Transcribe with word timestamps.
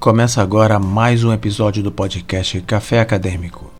Começa 0.00 0.40
agora 0.40 0.78
mais 0.78 1.24
um 1.24 1.30
episódio 1.30 1.82
do 1.82 1.92
podcast 1.92 2.58
Café 2.62 3.00
Acadêmico. 3.00 3.70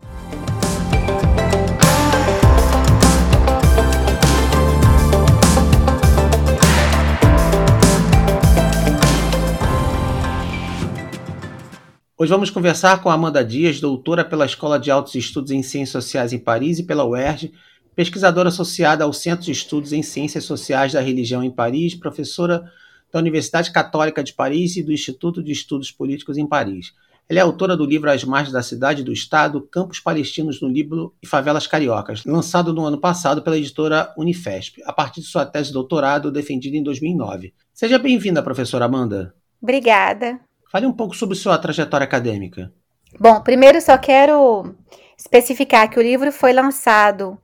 Hoje 12.19 12.29
vamos 12.31 12.51
conversar 12.51 13.01
com 13.01 13.09
Amanda 13.09 13.43
Dias, 13.43 13.81
doutora 13.81 14.23
pela 14.23 14.45
Escola 14.45 14.79
de 14.79 14.91
Altos 14.91 15.15
Estudos 15.15 15.51
em 15.51 15.63
Ciências 15.63 16.05
Sociais 16.05 16.35
em 16.35 16.39
Paris 16.39 16.79
e 16.79 16.83
pela 16.83 17.03
UERJ, 17.03 17.51
pesquisadora 17.97 18.51
associada 18.51 19.05
ao 19.05 19.13
Centro 19.15 19.47
de 19.47 19.53
Estudos 19.53 19.95
em 19.95 20.03
Ciências 20.03 20.45
Sociais 20.45 20.93
da 20.93 21.01
Religião 21.01 21.43
em 21.43 21.51
Paris, 21.51 21.95
professora 21.95 22.71
da 23.13 23.19
Universidade 23.19 23.73
Católica 23.73 24.23
de 24.23 24.33
Paris 24.33 24.77
e 24.77 24.83
do 24.83 24.93
Instituto 24.93 25.43
de 25.43 25.53
Estudos 25.53 25.91
Políticos 25.91 26.39
em 26.39 26.47
Paris. 26.47 26.95
Ela 27.29 27.39
é 27.39 27.43
autora 27.43 27.77
do 27.77 27.85
livro 27.85 28.11
As 28.11 28.25
Margens 28.25 28.53
da 28.53 28.63
Cidade 28.63 29.03
e 29.03 29.05
do 29.05 29.13
Estado, 29.13 29.61
Campos 29.63 30.01
Palestinos 30.01 30.61
no 30.61 30.69
Líbano 30.69 31.15
e 31.23 31.27
Favelas 31.29 31.65
Cariocas, 31.65 32.25
lançado 32.25 32.75
no 32.75 32.85
ano 32.85 32.99
passado 32.99 33.41
pela 33.41 33.57
editora 33.57 34.13
Unifesp, 34.17 34.83
a 34.85 34.93
partir 34.93 35.21
de 35.21 35.29
sua 35.29 35.47
tese 35.47 35.69
de 35.69 35.75
doutorado 35.75 36.33
defendida 36.33 36.77
em 36.77 36.83
2009. 36.83 37.55
Seja 37.73 38.01
bem-vinda, 38.01 38.43
professora 38.43 38.87
Amanda. 38.87 39.33
Obrigada. 39.63 40.41
Fale 40.73 40.87
um 40.87 40.93
pouco 40.93 41.15
sobre 41.15 41.37
sua 41.37 41.57
trajetória 41.57 42.05
acadêmica. 42.05 42.73
Bom, 43.19 43.41
primeiro 43.43 43.81
só 43.81 43.97
quero 43.97 44.75
especificar 45.17 45.89
que 45.89 45.99
o 45.99 46.03
livro 46.03 46.33
foi 46.33 46.53
lançado 46.53 47.39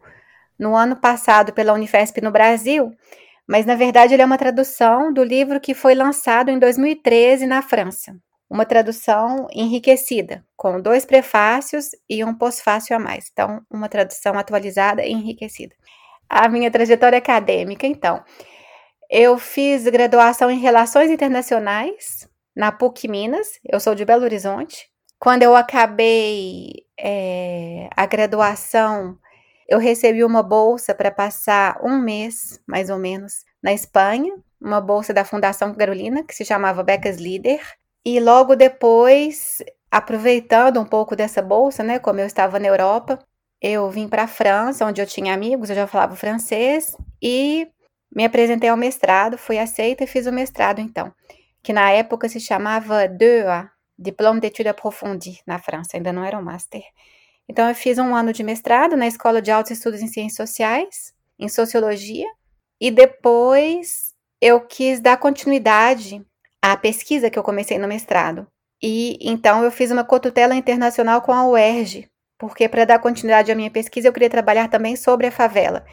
no 0.58 0.74
ano 0.74 0.96
passado 0.96 1.52
pela 1.52 1.72
Unifesp 1.72 2.20
no 2.20 2.32
Brasil 2.32 2.92
mas 3.46 3.64
na 3.64 3.74
verdade 3.74 4.14
ele 4.14 4.22
é 4.22 4.26
uma 4.26 4.38
tradução 4.38 5.12
do 5.12 5.22
livro 5.22 5.60
que 5.60 5.74
foi 5.74 5.94
lançado 5.94 6.50
em 6.50 6.58
2013 6.58 7.46
na 7.46 7.62
França. 7.62 8.16
Uma 8.48 8.64
tradução 8.64 9.46
enriquecida, 9.52 10.44
com 10.56 10.80
dois 10.80 11.04
prefácios 11.04 11.90
e 12.08 12.24
um 12.24 12.34
pós-fácil 12.34 12.96
a 12.96 12.98
mais. 12.98 13.28
Então, 13.32 13.60
uma 13.70 13.88
tradução 13.88 14.38
atualizada 14.38 15.04
e 15.04 15.10
enriquecida. 15.10 15.74
A 16.28 16.48
minha 16.48 16.70
trajetória 16.70 17.18
acadêmica, 17.18 17.86
então. 17.86 18.22
Eu 19.10 19.38
fiz 19.38 19.84
graduação 19.84 20.50
em 20.50 20.58
Relações 20.58 21.10
Internacionais 21.10 22.28
na 22.54 22.72
PUC 22.72 23.08
Minas, 23.08 23.60
eu 23.64 23.78
sou 23.78 23.94
de 23.94 24.04
Belo 24.04 24.24
Horizonte. 24.24 24.88
Quando 25.18 25.42
eu 25.42 25.54
acabei 25.54 26.84
é, 26.98 27.88
a 27.96 28.06
graduação, 28.06 29.18
eu 29.68 29.78
recebi 29.78 30.24
uma 30.24 30.42
bolsa 30.42 30.94
para 30.94 31.10
passar 31.10 31.78
um 31.82 31.98
mês, 31.98 32.60
mais 32.66 32.90
ou 32.90 32.98
menos, 32.98 33.44
na 33.62 33.72
Espanha, 33.72 34.32
uma 34.60 34.80
bolsa 34.80 35.12
da 35.12 35.24
Fundação 35.24 35.74
Carolina, 35.74 36.24
que 36.24 36.34
se 36.34 36.44
chamava 36.44 36.82
Becas 36.82 37.16
Líder. 37.16 37.60
E 38.04 38.20
logo 38.20 38.54
depois, 38.54 39.62
aproveitando 39.90 40.80
um 40.80 40.84
pouco 40.84 41.16
dessa 41.16 41.42
bolsa, 41.42 41.82
né, 41.82 41.98
como 41.98 42.20
eu 42.20 42.26
estava 42.26 42.58
na 42.58 42.68
Europa, 42.68 43.18
eu 43.60 43.90
vim 43.90 44.08
para 44.08 44.24
a 44.24 44.28
França, 44.28 44.86
onde 44.86 45.00
eu 45.00 45.06
tinha 45.06 45.34
amigos, 45.34 45.70
eu 45.70 45.76
já 45.76 45.86
falava 45.86 46.14
francês, 46.14 46.96
e 47.20 47.66
me 48.14 48.24
apresentei 48.24 48.68
ao 48.68 48.76
mestrado, 48.76 49.36
fui 49.36 49.58
aceita 49.58 50.04
e 50.04 50.06
fiz 50.06 50.26
o 50.26 50.32
mestrado 50.32 50.80
então, 50.80 51.12
que 51.62 51.72
na 51.72 51.90
época 51.90 52.28
se 52.28 52.38
chamava 52.38 53.08
DEA, 53.08 53.70
Diplôme 53.98 54.40
d'études 54.40 54.70
approfondies, 54.70 55.40
na 55.46 55.58
França, 55.58 55.96
ainda 55.96 56.12
não 56.12 56.22
era 56.22 56.38
um 56.38 56.42
master. 56.42 56.82
Então, 57.48 57.68
eu 57.68 57.74
fiz 57.74 57.98
um 57.98 58.14
ano 58.14 58.32
de 58.32 58.42
mestrado 58.42 58.96
na 58.96 59.06
Escola 59.06 59.40
de 59.40 59.50
Altos 59.50 59.72
Estudos 59.72 60.00
em 60.00 60.08
Ciências 60.08 60.48
Sociais, 60.48 61.14
em 61.38 61.48
Sociologia, 61.48 62.26
e 62.80 62.90
depois 62.90 64.14
eu 64.40 64.60
quis 64.60 65.00
dar 65.00 65.16
continuidade 65.16 66.24
à 66.60 66.76
pesquisa 66.76 67.30
que 67.30 67.38
eu 67.38 67.42
comecei 67.42 67.78
no 67.78 67.88
mestrado. 67.88 68.46
E 68.82 69.18
então 69.20 69.64
eu 69.64 69.70
fiz 69.70 69.90
uma 69.90 70.04
cotutela 70.04 70.54
internacional 70.54 71.22
com 71.22 71.32
a 71.32 71.48
UERJ, 71.48 72.10
porque 72.38 72.68
para 72.68 72.84
dar 72.84 72.98
continuidade 72.98 73.50
à 73.50 73.54
minha 73.54 73.70
pesquisa 73.70 74.08
eu 74.08 74.12
queria 74.12 74.28
trabalhar 74.28 74.68
também 74.68 74.96
sobre 74.96 75.26
a 75.26 75.32
favela. 75.32 75.84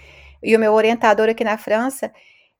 E 0.42 0.56
o 0.56 0.60
meu 0.60 0.74
orientador 0.74 1.30
aqui 1.30 1.44
na 1.44 1.58
França, 1.58 2.12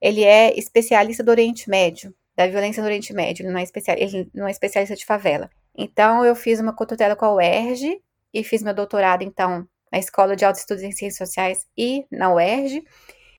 ele 0.02 0.24
é 0.24 0.58
especialista 0.58 1.24
do 1.24 1.32
Oriente 1.32 1.70
Médio, 1.70 2.14
da 2.36 2.48
violência 2.48 2.82
no 2.82 2.88
Oriente 2.88 3.14
Médio, 3.14 3.44
ele 3.44 3.52
não 3.52 3.60
é, 3.60 3.64
especial, 3.64 3.98
ele 4.00 4.30
não 4.34 4.48
é 4.48 4.52
especialista 4.52 4.96
de 4.96 5.06
favela. 5.06 5.50
Então 5.78 6.24
eu 6.24 6.36
fiz 6.36 6.60
uma 6.60 6.74
cotutela 6.74 7.16
com 7.16 7.26
a 7.26 7.34
UERJ 7.36 8.02
e 8.34 8.44
fiz 8.44 8.64
meu 8.64 8.74
doutorado, 8.74 9.24
então, 9.24 9.68
na 9.92 10.00
Escola 10.00 10.36
de 10.36 10.44
Altos 10.44 10.62
Estudos 10.62 10.84
em 10.84 10.92
Ciências 10.92 11.30
Sociais 11.30 11.66
e 11.78 12.06
na 12.12 12.34
UERJ. 12.34 12.84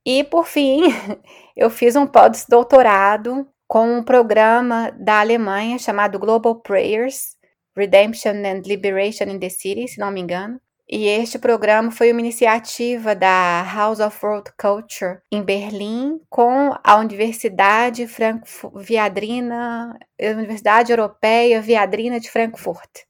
E, 0.07 0.23
por 0.25 0.47
fim, 0.47 0.83
eu 1.57 1.69
fiz 1.71 1.97
um 1.97 2.07
pós-doutorado 2.07 3.47
com 3.67 3.99
um 3.99 4.05
programa 4.05 4.93
da 4.99 5.21
Alemanha 5.21 5.79
chamado 5.79 6.19
Global 6.19 6.57
Prayers, 6.61 7.37
Redemption 7.77 8.45
and 8.45 8.63
Liberation 8.67 9.25
in 9.25 9.39
the 9.39 9.49
City, 9.49 9.89
se 9.89 9.99
não 9.99 10.11
me 10.11 10.21
engano. 10.21 10.61
E 10.89 11.09
este 11.09 11.39
programa 11.39 11.91
foi 11.91 12.13
uma 12.13 12.21
iniciativa 12.21 13.15
da 13.15 13.63
House 13.75 14.01
of 14.01 14.17
World 14.23 14.53
Culture 14.61 15.19
em 15.33 15.43
Berlim 15.43 16.21
com 16.29 16.73
a 16.85 16.97
Universidade 16.97 18.07
Frankfurt, 18.07 18.75
Viadrina, 18.87 19.99
Universidade 20.21 20.93
Europeia 20.93 21.63
Viadrina 21.63 22.21
de 22.21 22.31
Frankfurt. 22.31 23.07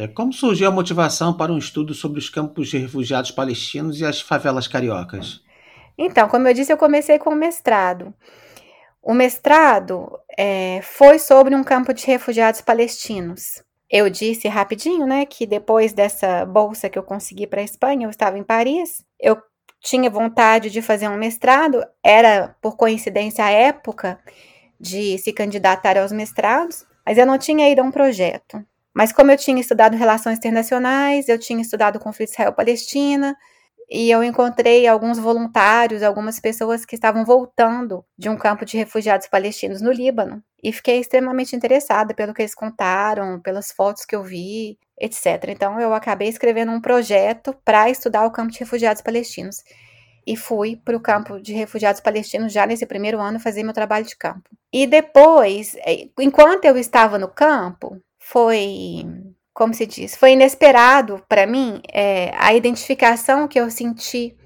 É, 0.00 0.08
como 0.08 0.32
surgiu 0.32 0.66
a 0.66 0.70
motivação 0.70 1.36
para 1.36 1.52
um 1.52 1.58
estudo 1.58 1.92
sobre 1.92 2.18
os 2.18 2.30
campos 2.30 2.68
de 2.68 2.78
refugiados 2.78 3.30
palestinos 3.30 4.00
e 4.00 4.06
as 4.06 4.18
favelas 4.18 4.66
cariocas? 4.66 5.42
Então, 5.98 6.26
como 6.26 6.48
eu 6.48 6.54
disse, 6.54 6.72
eu 6.72 6.78
comecei 6.78 7.18
com 7.18 7.28
o 7.28 7.36
mestrado. 7.36 8.14
O 9.02 9.12
mestrado 9.12 10.10
é, 10.38 10.80
foi 10.82 11.18
sobre 11.18 11.54
um 11.54 11.62
campo 11.62 11.92
de 11.92 12.06
refugiados 12.06 12.62
palestinos. 12.62 13.62
Eu 13.90 14.08
disse 14.08 14.48
rapidinho, 14.48 15.06
né, 15.06 15.26
que 15.26 15.44
depois 15.44 15.92
dessa 15.92 16.46
bolsa 16.46 16.88
que 16.88 16.98
eu 16.98 17.02
consegui 17.02 17.46
para 17.46 17.60
a 17.60 17.64
Espanha, 17.64 18.06
eu 18.06 18.10
estava 18.10 18.38
em 18.38 18.42
Paris, 18.42 19.04
eu 19.20 19.36
tinha 19.82 20.08
vontade 20.08 20.70
de 20.70 20.80
fazer 20.80 21.08
um 21.08 21.18
mestrado, 21.18 21.84
era 22.02 22.56
por 22.62 22.74
coincidência 22.74 23.44
a 23.44 23.50
época 23.50 24.18
de 24.80 25.18
se 25.18 25.30
candidatar 25.30 25.98
aos 25.98 26.10
mestrados, 26.10 26.86
mas 27.04 27.18
eu 27.18 27.26
não 27.26 27.36
tinha 27.36 27.68
ido 27.68 27.82
a 27.82 27.84
um 27.84 27.90
projeto. 27.90 28.64
Mas 28.94 29.12
como 29.12 29.30
eu 29.30 29.36
tinha 29.36 29.60
estudado 29.60 29.96
relações 29.96 30.38
internacionais, 30.38 31.28
eu 31.28 31.38
tinha 31.38 31.62
estudado 31.62 32.00
conflito 32.00 32.30
Israel-Palestina, 32.30 33.36
e 33.90 34.08
eu 34.08 34.22
encontrei 34.22 34.86
alguns 34.86 35.18
voluntários, 35.18 36.02
algumas 36.02 36.38
pessoas 36.38 36.84
que 36.84 36.94
estavam 36.94 37.24
voltando 37.24 38.04
de 38.16 38.28
um 38.28 38.36
campo 38.36 38.64
de 38.64 38.76
refugiados 38.76 39.26
palestinos 39.26 39.82
no 39.82 39.90
Líbano, 39.90 40.40
e 40.62 40.72
fiquei 40.72 41.00
extremamente 41.00 41.56
interessada 41.56 42.14
pelo 42.14 42.32
que 42.32 42.42
eles 42.42 42.54
contaram, 42.54 43.40
pelas 43.40 43.72
fotos 43.72 44.04
que 44.04 44.14
eu 44.14 44.22
vi, 44.22 44.78
etc. 45.00 45.48
Então 45.48 45.80
eu 45.80 45.92
acabei 45.92 46.28
escrevendo 46.28 46.70
um 46.70 46.80
projeto 46.80 47.52
para 47.64 47.90
estudar 47.90 48.24
o 48.26 48.30
campo 48.30 48.52
de 48.52 48.60
refugiados 48.60 49.02
palestinos. 49.02 49.56
E 50.26 50.36
fui 50.36 50.76
para 50.76 50.96
o 50.96 51.00
campo 51.00 51.40
de 51.40 51.54
refugiados 51.54 52.00
palestinos 52.00 52.52
já 52.52 52.66
nesse 52.66 52.86
primeiro 52.86 53.18
ano 53.18 53.40
fazer 53.40 53.64
meu 53.64 53.72
trabalho 53.72 54.04
de 54.04 54.16
campo. 54.16 54.50
E 54.72 54.86
depois, 54.86 55.74
eh, 55.76 56.08
enquanto 56.20 56.66
eu 56.66 56.76
estava 56.76 57.18
no 57.18 57.26
campo, 57.26 58.00
foi, 58.30 59.04
como 59.52 59.74
se 59.74 59.84
diz, 59.86 60.14
foi 60.14 60.32
inesperado 60.32 61.20
para 61.28 61.48
mim 61.48 61.82
é, 61.92 62.30
a 62.36 62.54
identificação 62.54 63.48
que 63.48 63.58
eu 63.58 63.68
senti 63.70 64.36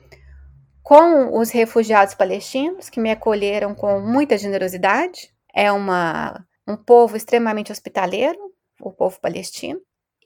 com 0.82 1.38
os 1.38 1.50
refugiados 1.50 2.14
palestinos, 2.14 2.88
que 2.88 2.98
me 2.98 3.10
acolheram 3.10 3.74
com 3.74 4.00
muita 4.00 4.38
generosidade. 4.38 5.30
É 5.54 5.70
uma, 5.70 6.44
um 6.66 6.76
povo 6.76 7.14
extremamente 7.14 7.72
hospitaleiro, 7.72 8.38
o 8.80 8.90
povo 8.90 9.20
palestino. 9.20 9.80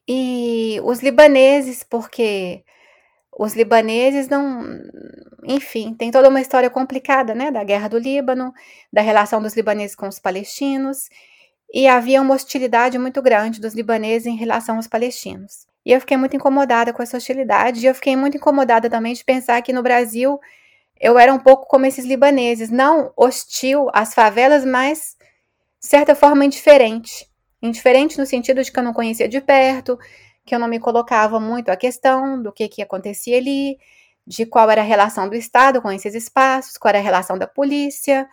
E 0.09 0.81
os 0.85 1.01
libaneses, 1.01 1.83
porque 1.83 2.63
os 3.37 3.55
libaneses 3.55 4.29
não. 4.29 4.65
Enfim, 5.45 5.95
tem 5.95 6.11
toda 6.11 6.29
uma 6.29 6.41
história 6.41 6.71
complicada, 6.71 7.35
né? 7.35 7.51
Da 7.51 7.63
guerra 7.65 7.89
do 7.89 7.99
Líbano, 7.99 8.53
da 8.93 9.03
relação 9.03 9.43
dos 9.43 9.55
libaneses 9.55 9.97
com 9.97 10.09
os 10.09 10.19
palestinos 10.19 11.09
e 11.73 11.87
havia 11.87 12.21
uma 12.21 12.35
hostilidade 12.35 12.99
muito 12.99 13.21
grande 13.21 13.61
dos 13.61 13.75
libaneses 13.75 14.27
em 14.27 14.37
relação 14.37 14.77
aos 14.77 14.87
palestinos. 14.87 15.67
E 15.85 15.93
eu 15.93 16.01
fiquei 16.01 16.17
muito 16.17 16.37
incomodada 16.37 16.93
com 16.93 17.03
essa 17.03 17.17
hostilidade, 17.17 17.81
e 17.81 17.87
eu 17.87 17.95
fiquei 17.95 18.17
muito 18.17 18.37
incomodada 18.37 18.91
também 18.91 19.15
de 19.15 19.25
pensar 19.25 19.61
que 19.63 19.73
no 19.73 19.83
Brasil 19.83 20.39
eu 21.01 21.19
era 21.19 21.33
um 21.33 21.39
pouco 21.39 21.67
como 21.67 21.87
esses 21.87 22.05
libaneses, 22.05 22.71
não 22.71 23.13
hostil 23.17 23.89
às 23.93 24.15
favelas, 24.15 24.65
mas 24.65 25.17
de 25.81 25.87
certa 25.87 26.15
forma 26.15 26.45
indiferente. 26.45 27.29
Indiferente 27.63 28.19
no 28.19 28.27
sentido 28.27 28.63
de 28.63 28.73
que 28.73 28.79
eu 28.79 28.83
não 28.83 28.93
conhecia 28.93 29.29
de 29.29 29.41
perto, 29.41 29.99
que 30.45 30.55
eu 30.55 30.59
não 30.59 30.69
me 30.69 30.81
colocava 30.81 31.39
muito 31.39 31.71
a 31.71 31.77
questão 31.77 32.43
do 32.43 32.53
que, 32.53 32.69
que 32.69 32.83
acontecia 32.83 33.37
ali, 33.37 33.79
de 34.27 34.45
qual 34.47 34.71
era 34.71 34.81
a 34.83 34.85
relação 34.85 35.29
do 35.29 35.35
Estado 35.37 35.81
com 35.81 35.91
esses 35.91 36.15
espaços, 36.15 36.77
qual 36.77 36.91
era 36.91 36.99
a 36.99 37.03
relação 37.03 37.39
da 37.39 37.47
polícia, 37.47 38.29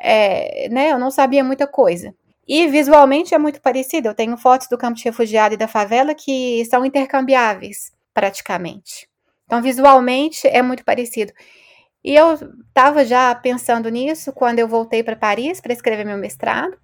é, 0.00 0.68
né? 0.70 0.92
Eu 0.92 0.98
não 0.98 1.10
sabia 1.10 1.44
muita 1.44 1.66
coisa. 1.66 2.14
E 2.48 2.66
visualmente 2.66 3.34
é 3.34 3.38
muito 3.38 3.60
parecido. 3.60 4.08
Eu 4.08 4.14
tenho 4.14 4.36
fotos 4.38 4.68
do 4.68 4.78
campo 4.78 4.96
de 4.96 5.04
refugiado 5.04 5.54
e 5.54 5.58
da 5.58 5.68
favela 5.68 6.14
que 6.14 6.64
são 6.64 6.82
intercambiáveis, 6.84 7.92
praticamente. 8.14 9.06
Então, 9.44 9.60
visualmente 9.60 10.48
é 10.48 10.62
muito 10.62 10.82
parecido. 10.82 11.32
E 12.02 12.14
eu 12.14 12.34
estava 12.68 13.04
já 13.04 13.34
pensando 13.34 13.90
nisso 13.90 14.32
quando 14.32 14.60
eu 14.60 14.68
voltei 14.68 15.02
para 15.02 15.14
Paris 15.14 15.60
para 15.60 15.74
escrever 15.74 16.06
meu 16.06 16.16
mestrado. 16.16 16.74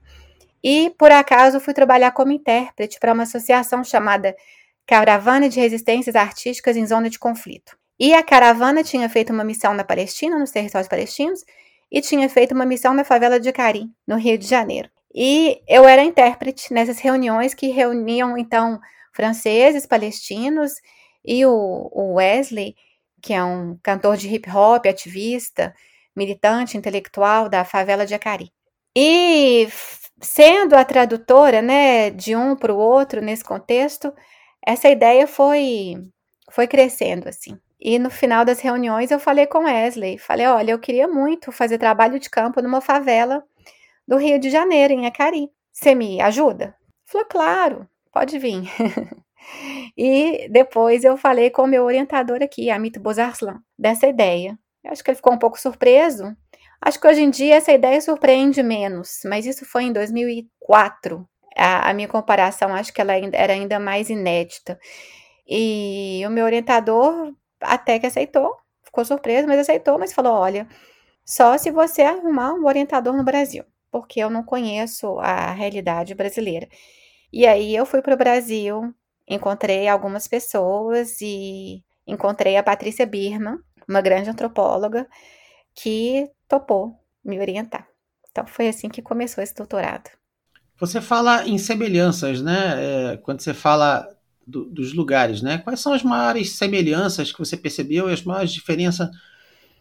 E, 0.63 0.91
por 0.99 1.11
acaso, 1.11 1.61
fui 1.61 1.73
trabalhar 1.73 2.11
como 2.11 2.33
intérprete 2.33 2.99
para 3.01 3.13
uma 3.13 3.23
associação 3.23 3.83
chamada 3.83 4.37
Caravana 4.87 5.49
de 5.49 5.61
Resistências 5.61 6.15
Artísticas 6.15 6.77
em 6.77 6.87
Zona 6.87 7.09
de 7.09 7.19
Conflito. 7.19 7.77
E 7.99 8.13
a 8.13 8.23
caravana 8.23 8.83
tinha 8.83 9.09
feito 9.09 9.33
uma 9.33 9.45
missão 9.45 9.73
na 9.73 9.85
Palestina, 9.85 10.39
nos 10.39 10.51
territórios 10.51 10.89
palestinos, 10.89 11.45
e 11.91 12.01
tinha 12.01 12.29
feito 12.29 12.55
uma 12.55 12.67
missão 12.67 12.93
na 12.93 13.05
favela 13.05 13.39
de 13.39 13.53
Cari, 13.53 13.89
no 14.07 14.17
Rio 14.17 14.37
de 14.37 14.47
Janeiro. 14.47 14.91
E 15.15 15.63
eu 15.69 15.87
era 15.87 16.03
intérprete 16.03 16.73
nessas 16.75 16.99
reuniões 16.99 17.55
que 17.55 17.69
reuniam, 17.69 18.37
então, 18.37 18.81
franceses, 19.13 19.87
palestinos 19.87 20.73
e 21.25 21.47
o, 21.47 22.15
Wesley, 22.15 22.75
que 23.23 23.33
é 23.33 23.43
um 23.45 23.79
cantor 23.83 24.17
de 24.17 24.29
hip 24.29 24.51
hop, 24.51 24.87
ativista, 24.87 25.75
militante 26.17 26.77
intelectual 26.77 27.49
da 27.49 27.65
favela 27.65 28.05
de 28.05 28.15
Acari. 28.15 28.53
E 28.97 29.69
sendo 30.21 30.75
a 30.75 30.85
tradutora, 30.85 31.63
né, 31.63 32.11
de 32.11 32.35
um 32.37 32.57
para 32.57 32.73
o 32.73 32.79
outro 32.79 33.21
nesse 33.23 33.45
contexto, 33.45 34.13
essa 34.67 34.89
ideia 34.89 35.27
foi 35.27 35.97
foi 36.51 36.67
crescendo 36.67 37.29
assim. 37.29 37.59
E 37.81 37.99
no 37.99 38.11
final 38.11 38.45
das 38.45 38.61
reuniões 38.61 39.11
eu 39.11 39.19
falei 39.21 39.47
com 39.47 39.65
Wesley, 39.65 40.19
falei, 40.19 40.47
olha, 40.47 40.73
eu 40.73 40.79
queria 40.79 41.09
muito 41.09 41.53
fazer 41.53 41.79
trabalho 41.79 42.19
de 42.19 42.31
campo 42.31 42.63
numa 42.63 42.81
favela 42.81 43.45
do 44.07 44.17
Rio 44.17 44.39
de 44.39 44.51
Janeiro, 44.51 44.93
em 44.93 45.07
Acari. 45.07 45.51
Você 45.73 45.95
me 45.95 46.21
ajuda? 46.21 46.75
Falou, 47.05 47.27
claro, 47.27 47.89
pode 48.13 48.39
vir. 48.39 48.63
e 49.97 50.49
depois 50.51 51.05
eu 51.05 51.17
falei 51.17 51.51
com 51.51 51.63
o 51.63 51.67
meu 51.67 51.85
orientador 51.85 52.43
aqui, 52.43 52.71
Amit 52.71 52.99
Bozarslan, 52.99 53.61
dessa 53.79 54.07
ideia. 54.07 54.59
Eu 54.83 54.93
acho 54.93 55.03
que 55.03 55.11
ele 55.11 55.17
ficou 55.17 55.33
um 55.33 55.39
pouco 55.39 55.61
surpreso, 55.61 56.37
Acho 56.85 57.01
que 57.01 57.09
hoje 57.09 57.23
em 57.23 57.31
dia 57.31 57.55
essa 57.55 57.73
ideia 57.73 57.99
surpreende 57.99 58.63
menos, 58.63 59.21
mas 59.25 59.47
isso 59.47 59.65
foi 59.65 59.85
em 59.85 59.93
2004. 59.93 61.27
A, 61.57 61.89
a 61.91 61.95
minha 61.95 62.07
comparação 62.07 62.75
acho 62.75 62.93
que 62.93 63.01
ela 63.01 63.15
era 63.15 63.55
ainda 63.55 63.81
mais 63.81 64.11
inédita. 64.11 64.79
E 65.49 66.23
o 66.27 66.31
meu 66.31 66.45
orientador 66.45 67.33
até 67.59 67.99
que 67.99 68.07
aceitou, 68.07 68.55
ficou 68.83 69.03
surpreso, 69.03 69.49
mas 69.49 69.61
aceitou, 69.61 69.99
mas 69.99 70.13
falou: 70.13 70.35
olha, 70.35 70.69
só 71.25 71.57
se 71.57 71.71
você 71.71 72.03
arrumar 72.03 72.53
um 72.53 72.67
orientador 72.67 73.17
no 73.17 73.25
Brasil, 73.25 73.65
porque 73.95 74.19
eu 74.19 74.29
não 74.29 74.43
conheço 74.43 75.21
a 75.21 75.53
realidade 75.53 76.17
brasileira. 76.17 76.67
E 77.33 77.47
aí 77.47 77.77
eu 77.77 77.87
fui 77.87 78.03
para 78.03 78.13
o 78.13 78.19
Brasil, 78.19 78.93
encontrei 79.25 79.87
algumas 79.87 80.27
pessoas 80.27 81.21
e 81.21 81.81
encontrei 82.05 82.57
a 82.57 82.63
Patrícia 82.65 83.07
Birman, 83.07 83.57
uma 83.89 84.01
grande 84.01 84.29
antropóloga, 84.29 85.07
que 85.77 86.29
topou 86.49 86.99
me 87.25 87.39
orientar. 87.39 87.87
Então 88.33 88.45
foi 88.49 88.67
assim 88.67 88.89
que 88.89 89.01
começou 89.01 89.45
esse 89.45 89.55
doutorado. 89.55 90.11
Você 90.81 91.01
fala 91.01 91.47
em 91.47 91.57
semelhanças, 91.57 92.43
né? 92.43 93.13
É, 93.13 93.17
quando 93.19 93.43
você 93.43 93.55
fala 93.55 94.09
do, 94.45 94.65
dos 94.65 94.93
lugares, 94.93 95.41
né? 95.41 95.59
Quais 95.59 95.79
são 95.79 95.93
as 95.93 96.03
maiores 96.03 96.57
semelhanças 96.57 97.31
que 97.31 97.39
você 97.39 97.57
percebeu 97.57 98.11
e 98.11 98.13
as 98.13 98.25
maiores 98.25 98.53
diferenças 98.53 99.09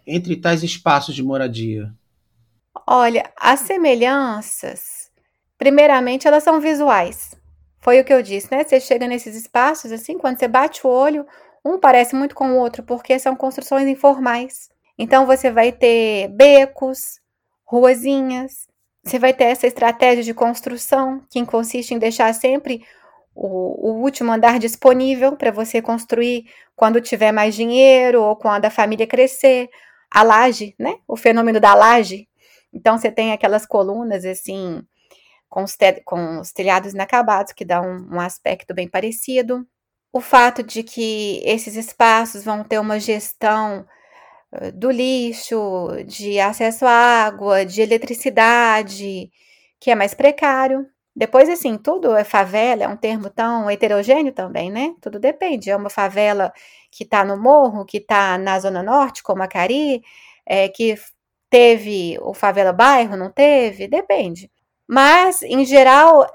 entre 0.05 0.35
tais 0.35 0.61
espaços 0.61 1.15
de 1.15 1.23
moradia? 1.23 1.91
Olha, 2.87 3.31
as 3.37 3.61
semelhanças, 3.61 5.09
primeiramente, 5.57 6.27
elas 6.27 6.43
são 6.43 6.59
visuais. 6.59 7.33
Foi 7.79 7.99
o 7.99 8.03
que 8.03 8.13
eu 8.13 8.21
disse, 8.21 8.49
né? 8.51 8.63
Você 8.63 8.79
chega 8.79 9.07
nesses 9.07 9.35
espaços, 9.35 9.91
assim, 9.91 10.17
quando 10.17 10.37
você 10.37 10.47
bate 10.47 10.85
o 10.85 10.89
olho, 10.89 11.25
um 11.63 11.79
parece 11.79 12.15
muito 12.15 12.35
com 12.35 12.51
o 12.51 12.57
outro, 12.57 12.83
porque 12.83 13.17
são 13.19 13.35
construções 13.35 13.87
informais. 13.87 14.69
Então 14.97 15.25
você 15.25 15.49
vai 15.49 15.71
ter 15.71 16.27
becos, 16.29 17.19
ruazinhas, 17.65 18.67
você 19.03 19.17
vai 19.17 19.33
ter 19.33 19.45
essa 19.45 19.67
estratégia 19.67 20.23
de 20.23 20.33
construção, 20.33 21.21
que 21.29 21.45
consiste 21.45 21.93
em 21.93 21.99
deixar 21.99 22.33
sempre 22.33 22.85
o, 23.35 23.91
o 23.91 24.01
último 24.01 24.31
andar 24.31 24.59
disponível 24.59 25.35
para 25.35 25.51
você 25.51 25.81
construir 25.81 26.45
quando 26.75 27.01
tiver 27.01 27.31
mais 27.31 27.55
dinheiro 27.55 28.21
ou 28.21 28.35
quando 28.35 28.65
a 28.65 28.69
família 28.69 29.07
crescer. 29.07 29.69
A 30.11 30.21
laje, 30.21 30.75
né? 30.77 30.97
O 31.07 31.17
fenômeno 31.17 31.59
da 31.59 31.73
laje. 31.73 32.27
Então 32.73 32.97
você 32.97 33.11
tem 33.11 33.31
aquelas 33.31 33.65
colunas 33.65 34.25
assim, 34.25 34.81
com 35.49 35.63
os, 35.63 35.77
com 36.05 36.39
os 36.39 36.51
telhados 36.51 36.93
inacabados, 36.93 37.53
que 37.53 37.65
dá 37.65 37.81
um, 37.81 38.15
um 38.15 38.19
aspecto 38.19 38.73
bem 38.73 38.87
parecido. 38.87 39.65
O 40.11 40.21
fato 40.21 40.63
de 40.63 40.83
que 40.83 41.41
esses 41.45 41.75
espaços 41.75 42.43
vão 42.43 42.63
ter 42.63 42.79
uma 42.79 42.99
gestão 42.99 43.85
do 44.73 44.91
lixo, 44.91 45.57
de 46.05 46.39
acesso 46.39 46.85
à 46.85 46.91
água, 47.25 47.65
de 47.65 47.81
eletricidade, 47.81 49.31
que 49.79 49.91
é 49.91 49.95
mais 49.95 50.13
precário. 50.13 50.85
Depois, 51.15 51.49
assim, 51.49 51.77
tudo 51.77 52.15
é 52.15 52.23
favela, 52.23 52.83
é 52.83 52.87
um 52.87 52.97
termo 52.97 53.29
tão 53.29 53.69
heterogêneo 53.69 54.33
também, 54.33 54.71
né? 54.71 54.95
Tudo 55.01 55.19
depende. 55.19 55.69
É 55.69 55.75
uma 55.75 55.89
favela 55.89 56.51
que 56.91 57.03
está 57.03 57.23
no 57.23 57.37
morro, 57.37 57.85
que 57.85 57.97
está 57.97 58.37
na 58.37 58.59
Zona 58.59 58.81
Norte, 58.83 59.21
como 59.23 59.43
a 59.43 59.47
Cari, 59.47 60.01
é, 60.45 60.69
que 60.69 60.95
teve 61.53 62.17
o 62.23 62.33
favela 62.33 62.73
bairro, 62.73 63.15
não 63.15 63.29
teve? 63.29 63.87
Depende. 63.87 64.49
Mas, 64.87 65.43
em 65.43 65.63
geral, 65.63 66.27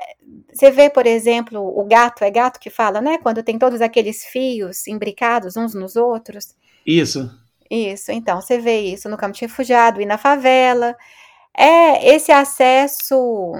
você 0.49 0.71
vê, 0.71 0.89
por 0.89 1.09
exemplo, 1.09 1.61
o 1.61 1.85
gato, 1.85 2.23
é 2.23 2.31
gato 2.31 2.61
que 2.61 2.71
fala, 2.71 3.01
né? 3.01 3.19
Quando 3.19 3.43
tem 3.43 3.59
todos 3.59 3.81
aqueles 3.81 4.25
fios 4.25 4.87
imbricados 4.87 5.57
uns 5.57 5.75
nos 5.75 5.97
outros. 5.97 6.55
Isso. 6.87 7.29
Isso, 7.69 8.13
então, 8.13 8.41
você 8.41 8.61
vê 8.61 8.79
isso 8.79 9.09
no 9.09 9.17
campo 9.17 9.35
de 9.35 9.41
refugiado 9.41 10.01
e 10.01 10.07
na 10.07 10.17
favela. 10.17 10.97
É 11.53 12.15
esse 12.15 12.31
acesso 12.31 13.53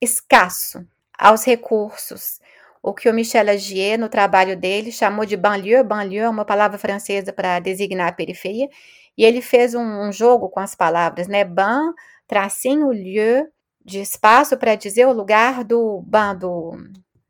escasso 0.00 0.82
aos 1.18 1.44
recursos. 1.44 2.40
O 2.82 2.94
que 2.94 3.06
o 3.10 3.12
Michel 3.12 3.50
Agier, 3.50 3.98
no 3.98 4.08
trabalho 4.08 4.56
dele, 4.56 4.90
chamou 4.90 5.26
de 5.26 5.36
banlieue. 5.36 5.84
Banlieue 5.84 6.24
é 6.24 6.28
uma 6.28 6.46
palavra 6.46 6.78
francesa 6.78 7.34
para 7.34 7.60
designar 7.60 8.08
a 8.08 8.12
periferia. 8.12 8.68
E 9.16 9.24
ele 9.24 9.40
fez 9.40 9.74
um, 9.74 10.08
um 10.08 10.12
jogo 10.12 10.48
com 10.48 10.60
as 10.60 10.74
palavras, 10.74 11.26
né? 11.26 11.44
Ban, 11.44 11.92
tracinho, 12.26 12.92
lieu, 12.92 13.46
de 13.84 14.00
espaço 14.00 14.56
para 14.56 14.74
dizer 14.74 15.06
o 15.06 15.12
lugar 15.12 15.62
do 15.62 16.02
ban, 16.06 16.34
do, 16.34 16.76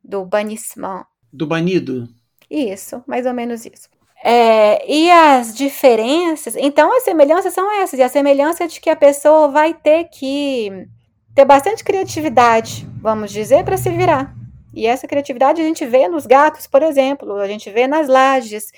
do 0.03 0.25
banissement. 0.25 1.05
Do 1.33 1.47
banido. 1.47 2.09
Isso, 2.51 3.03
mais 3.07 3.27
ou 3.27 3.35
menos 3.35 3.67
isso. 3.67 3.89
É, 4.25 4.91
e 4.91 5.11
as 5.11 5.55
diferenças, 5.55 6.57
então 6.57 6.97
as 6.97 7.05
semelhanças 7.05 7.53
são 7.53 7.71
essas, 7.81 7.99
e 7.99 8.03
a 8.03 8.09
semelhança 8.09 8.65
é 8.65 8.67
de 8.67 8.81
que 8.81 8.89
a 8.89 8.97
pessoa 8.97 9.49
vai 9.49 9.75
ter 9.75 10.05
que 10.05 10.89
ter 11.35 11.45
bastante 11.45 11.85
criatividade, 11.85 12.89
vamos 13.01 13.31
dizer, 13.31 13.63
para 13.63 13.77
se 13.77 13.91
virar. 13.91 14.35
E 14.75 14.87
essa 14.87 15.07
criatividade 15.07 15.61
a 15.61 15.65
gente 15.65 15.85
vê 15.85 16.09
nos 16.09 16.27
gatos, 16.27 16.67
por 16.67 16.83
exemplo, 16.83 17.35
a 17.37 17.47
gente 17.47 17.71
vê 17.71 17.87
nas 17.87 18.09
lajes. 18.09 18.73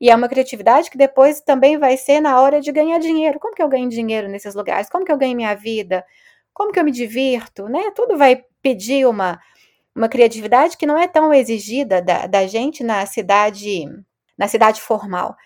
E 0.00 0.10
é 0.10 0.14
uma 0.14 0.28
criatividade 0.28 0.90
que 0.90 0.98
depois 0.98 1.40
também 1.40 1.76
vai 1.76 1.96
ser 1.96 2.20
na 2.20 2.40
hora 2.40 2.60
de 2.60 2.70
ganhar 2.70 2.98
dinheiro. 2.98 3.40
Como 3.40 3.54
que 3.54 3.62
eu 3.62 3.68
ganho 3.68 3.88
dinheiro 3.88 4.28
nesses 4.28 4.54
lugares? 4.54 4.88
Como 4.88 5.04
que 5.04 5.10
eu 5.10 5.18
ganho 5.18 5.36
minha 5.36 5.54
vida? 5.54 6.04
Como 6.54 6.72
que 6.72 6.78
eu 6.78 6.84
me 6.84 6.92
divirto? 6.92 7.68
Né? 7.68 7.90
Tudo 7.94 8.16
vai 8.16 8.44
pedir 8.62 9.06
uma, 9.06 9.40
uma 9.94 10.08
criatividade 10.08 10.76
que 10.76 10.86
não 10.86 10.96
é 10.96 11.08
tão 11.08 11.32
exigida 11.34 12.00
da, 12.00 12.26
da 12.26 12.46
gente 12.46 12.84
na 12.84 13.04
cidade 13.06 13.84
na 14.36 14.46
cidade 14.46 14.80
formal. 14.80 15.36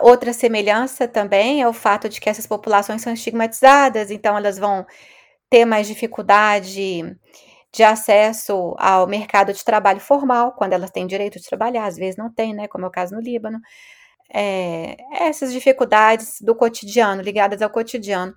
Outra 0.00 0.32
semelhança 0.32 1.06
também 1.06 1.60
é 1.60 1.68
o 1.68 1.72
fato 1.72 2.08
de 2.08 2.18
que 2.20 2.30
essas 2.30 2.46
populações 2.46 3.02
são 3.02 3.12
estigmatizadas, 3.12 4.10
então 4.10 4.36
elas 4.36 4.58
vão 4.58 4.86
ter 5.50 5.66
mais 5.66 5.86
dificuldade 5.86 7.14
de 7.72 7.82
acesso 7.82 8.74
ao 8.78 9.06
mercado 9.06 9.52
de 9.52 9.64
trabalho 9.64 10.00
formal, 10.00 10.52
quando 10.52 10.74
elas 10.74 10.90
têm 10.90 11.06
direito 11.06 11.38
de 11.40 11.46
trabalhar, 11.46 11.86
às 11.86 11.96
vezes 11.96 12.16
não 12.16 12.30
tem, 12.32 12.54
né, 12.54 12.68
como 12.68 12.84
é 12.84 12.88
o 12.88 12.90
caso 12.90 13.14
no 13.14 13.20
Líbano. 13.20 13.60
É, 14.34 14.96
essas 15.12 15.52
dificuldades 15.52 16.40
do 16.40 16.54
cotidiano, 16.54 17.22
ligadas 17.22 17.62
ao 17.62 17.70
cotidiano. 17.70 18.34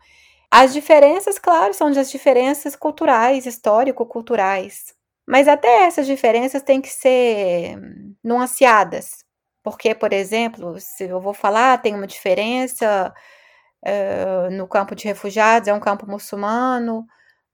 As 0.52 0.74
diferenças, 0.74 1.40
claro, 1.40 1.74
são 1.74 1.92
das 1.92 2.12
diferenças 2.12 2.76
culturais, 2.76 3.46
histórico-culturais, 3.46 4.94
mas 5.28 5.48
até 5.48 5.86
essas 5.86 6.06
diferenças 6.06 6.62
têm 6.64 6.82
que 6.82 6.90
ser 6.90 7.78
nuanceadas, 8.24 9.26
porque, 9.64 9.96
por 9.96 10.14
exemplo, 10.14 10.80
se 10.80 11.06
eu 11.06 11.20
vou 11.20 11.34
falar, 11.34 11.82
tem 11.82 11.96
uma 11.96 12.08
diferença 12.08 13.14
uh, 13.86 14.52
no 14.52 14.68
campo 14.68 14.96
de 14.96 15.06
refugiados, 15.06 15.68
é 15.68 15.74
um 15.74 15.80
campo 15.80 16.08
muçulmano, 16.10 17.06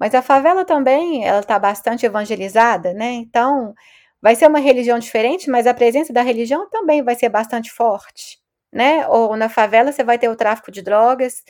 mas 0.01 0.15
a 0.15 0.22
favela 0.24 0.65
também, 0.65 1.24
ela 1.24 1.41
está 1.41 1.60
bastante 1.60 2.08
evangelizada, 2.08 2.91
né? 2.91 3.12
Então, 3.12 3.72
vai 4.20 4.36
ser 4.36 4.48
uma 4.48 4.58
religião 4.58 4.98
diferente, 4.98 5.48
mas 5.48 5.67
a 5.67 5.75
presença 5.75 6.12
da 6.12 6.24
religião 6.24 6.67
também 6.72 7.03
vai 7.03 7.13
ser 7.13 7.29
bastante 7.29 7.72
forte, 7.72 8.39
né? 8.74 9.08
Ou 9.10 9.38
na 9.38 9.48
favela 9.48 9.91
você 9.91 10.03
vai 10.03 10.17
ter 10.17 10.27
o 10.27 10.36
tráfico 10.36 10.72
de 10.72 10.81
drogas, 10.81 11.43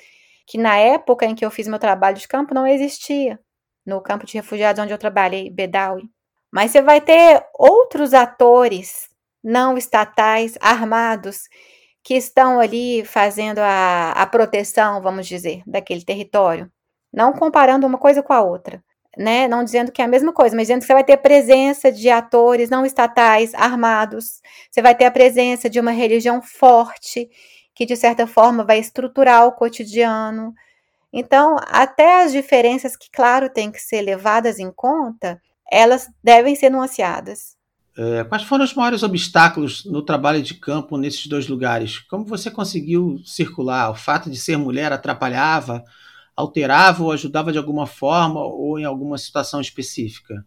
que 0.45 0.57
na 0.57 0.75
época 0.77 1.25
em 1.25 1.33
que 1.33 1.45
eu 1.45 1.49
fiz 1.49 1.65
meu 1.65 1.79
trabalho 1.79 2.17
de 2.17 2.27
campo 2.27 2.53
não 2.53 2.67
existia, 2.67 3.39
no 3.85 4.01
campo 4.01 4.25
de 4.25 4.33
refugiados 4.33 4.83
onde 4.83 4.93
eu 4.93 4.97
trabalhei, 4.97 5.49
Bedawi. 5.49 6.09
Mas 6.51 6.71
você 6.71 6.81
vai 6.81 6.99
ter 6.99 7.45
outros 7.57 8.13
atores 8.13 9.09
não 9.41 9.77
estatais 9.77 10.57
armados 10.59 11.43
que 12.03 12.15
estão 12.15 12.59
ali 12.59 13.05
fazendo 13.05 13.59
a, 13.59 14.11
a 14.11 14.25
proteção, 14.27 15.01
vamos 15.01 15.25
dizer, 15.25 15.63
daquele 15.65 16.03
território. 16.03 16.69
Não 17.11 17.33
comparando 17.33 17.85
uma 17.85 17.97
coisa 17.97 18.23
com 18.23 18.33
a 18.33 18.41
outra. 18.41 18.83
né? 19.17 19.47
Não 19.47 19.63
dizendo 19.63 19.91
que 19.91 20.01
é 20.01 20.05
a 20.05 20.07
mesma 20.07 20.31
coisa, 20.31 20.55
mas 20.55 20.67
dizendo 20.67 20.81
que 20.81 20.87
você 20.87 20.93
vai 20.93 21.03
ter 21.03 21.17
presença 21.17 21.91
de 21.91 22.09
atores 22.09 22.69
não 22.69 22.85
estatais 22.85 23.53
armados, 23.53 24.41
você 24.69 24.81
vai 24.81 24.95
ter 24.95 25.05
a 25.05 25.11
presença 25.11 25.69
de 25.69 25.79
uma 25.79 25.91
religião 25.91 26.41
forte, 26.41 27.29
que 27.75 27.85
de 27.85 27.95
certa 27.95 28.25
forma 28.25 28.63
vai 28.63 28.79
estruturar 28.79 29.45
o 29.45 29.51
cotidiano. 29.51 30.53
Então, 31.11 31.57
até 31.67 32.23
as 32.23 32.31
diferenças 32.31 32.95
que, 32.95 33.09
claro, 33.11 33.49
têm 33.49 33.71
que 33.71 33.81
ser 33.81 34.01
levadas 34.01 34.59
em 34.59 34.71
conta, 34.71 35.41
elas 35.69 36.09
devem 36.23 36.55
ser 36.55 36.69
nuanceadas. 36.69 37.57
É, 37.97 38.23
quais 38.23 38.43
foram 38.43 38.63
os 38.63 38.73
maiores 38.73 39.03
obstáculos 39.03 39.83
no 39.83 40.01
trabalho 40.01 40.41
de 40.41 40.53
campo 40.53 40.97
nesses 40.97 41.27
dois 41.27 41.47
lugares? 41.49 41.99
Como 41.99 42.23
você 42.23 42.49
conseguiu 42.49 43.19
circular? 43.25 43.91
O 43.91 43.95
fato 43.95 44.29
de 44.29 44.37
ser 44.37 44.57
mulher 44.57 44.93
atrapalhava? 44.93 45.83
Alterava 46.35 47.03
ou 47.03 47.11
ajudava 47.11 47.51
de 47.51 47.57
alguma 47.57 47.85
forma 47.85 48.41
ou 48.41 48.79
em 48.79 48.85
alguma 48.85 49.17
situação 49.17 49.61
específica? 49.61 50.45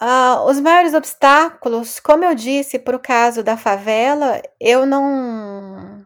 Ah, 0.00 0.44
os 0.46 0.58
maiores 0.60 0.92
obstáculos, 0.94 2.00
como 2.00 2.24
eu 2.24 2.34
disse, 2.34 2.78
para 2.78 2.96
o 2.96 3.00
caso 3.00 3.42
da 3.42 3.56
favela, 3.56 4.42
eu 4.60 4.84
não. 4.84 6.04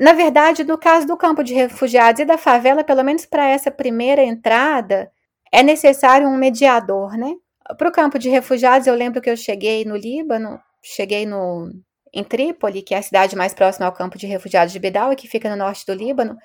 Na 0.00 0.12
verdade, 0.12 0.64
no 0.64 0.78
caso 0.78 1.06
do 1.06 1.16
campo 1.16 1.42
de 1.42 1.54
refugiados 1.54 2.20
e 2.20 2.24
da 2.24 2.38
favela, 2.38 2.84
pelo 2.84 3.02
menos 3.02 3.26
para 3.26 3.48
essa 3.48 3.70
primeira 3.70 4.22
entrada, 4.22 5.10
é 5.50 5.62
necessário 5.62 6.28
um 6.28 6.36
mediador, 6.36 7.16
né? 7.16 7.34
Para 7.78 7.88
o 7.88 7.92
campo 7.92 8.18
de 8.18 8.28
refugiados, 8.28 8.86
eu 8.86 8.94
lembro 8.94 9.20
que 9.20 9.30
eu 9.30 9.36
cheguei 9.36 9.84
no 9.84 9.96
Líbano, 9.96 10.60
cheguei 10.82 11.26
no, 11.26 11.70
em 12.12 12.22
Trípoli, 12.22 12.82
que 12.82 12.94
é 12.94 12.98
a 12.98 13.02
cidade 13.02 13.34
mais 13.36 13.54
próxima 13.54 13.86
ao 13.86 13.92
campo 13.92 14.18
de 14.18 14.26
refugiados 14.26 14.72
de 14.72 14.78
Bedal, 14.78 15.14
que 15.16 15.28
fica 15.28 15.48
no 15.48 15.56
norte 15.56 15.86
do 15.86 15.94
Líbano. 15.94 16.36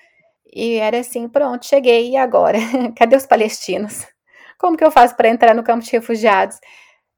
E 0.53 0.75
era 0.75 0.99
assim, 0.99 1.27
pronto, 1.27 1.65
cheguei, 1.65 2.11
e 2.11 2.17
agora? 2.17 2.57
Cadê 2.95 3.15
os 3.15 3.25
palestinos? 3.25 4.05
Como 4.57 4.77
que 4.77 4.83
eu 4.83 4.91
faço 4.91 5.15
para 5.15 5.29
entrar 5.29 5.53
no 5.53 5.63
campo 5.63 5.83
de 5.83 5.91
refugiados? 5.91 6.57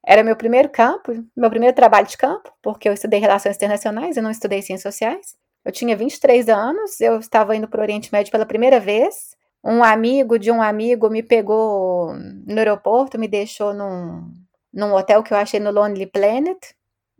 Era 0.06 0.24
meu 0.24 0.36
primeiro 0.36 0.70
campo, 0.70 1.12
meu 1.36 1.50
primeiro 1.50 1.76
trabalho 1.76 2.08
de 2.08 2.18
campo, 2.18 2.52
porque 2.62 2.88
eu 2.90 2.94
estudei 2.94 3.20
Relações 3.20 3.56
Internacionais, 3.56 4.18
eu 4.18 4.24
não 4.24 4.32
estudei 4.32 4.62
Ciências 4.62 4.94
Sociais. 4.94 5.36
Eu 5.64 5.72
tinha 5.72 5.96
23 5.96 6.48
anos, 6.50 7.00
eu 7.02 7.20
estava 7.20 7.56
indo 7.56 7.68
para 7.68 7.80
o 7.80 7.84
Oriente 7.84 8.12
Médio 8.12 8.32
pela 8.32 8.46
primeira 8.46 8.80
vez. 8.80 9.36
Um 9.64 9.84
amigo 9.84 10.40
de 10.40 10.52
um 10.52 10.62
amigo 10.62 11.10
me 11.10 11.22
pegou 11.22 12.14
no 12.16 12.58
aeroporto, 12.58 13.20
me 13.20 13.28
deixou 13.28 13.74
num, 13.74 14.32
num 14.74 14.94
hotel 14.94 15.22
que 15.22 15.34
eu 15.34 15.38
achei 15.38 15.60
no 15.60 15.72
Lonely 15.72 16.08
Planet, 16.08 16.58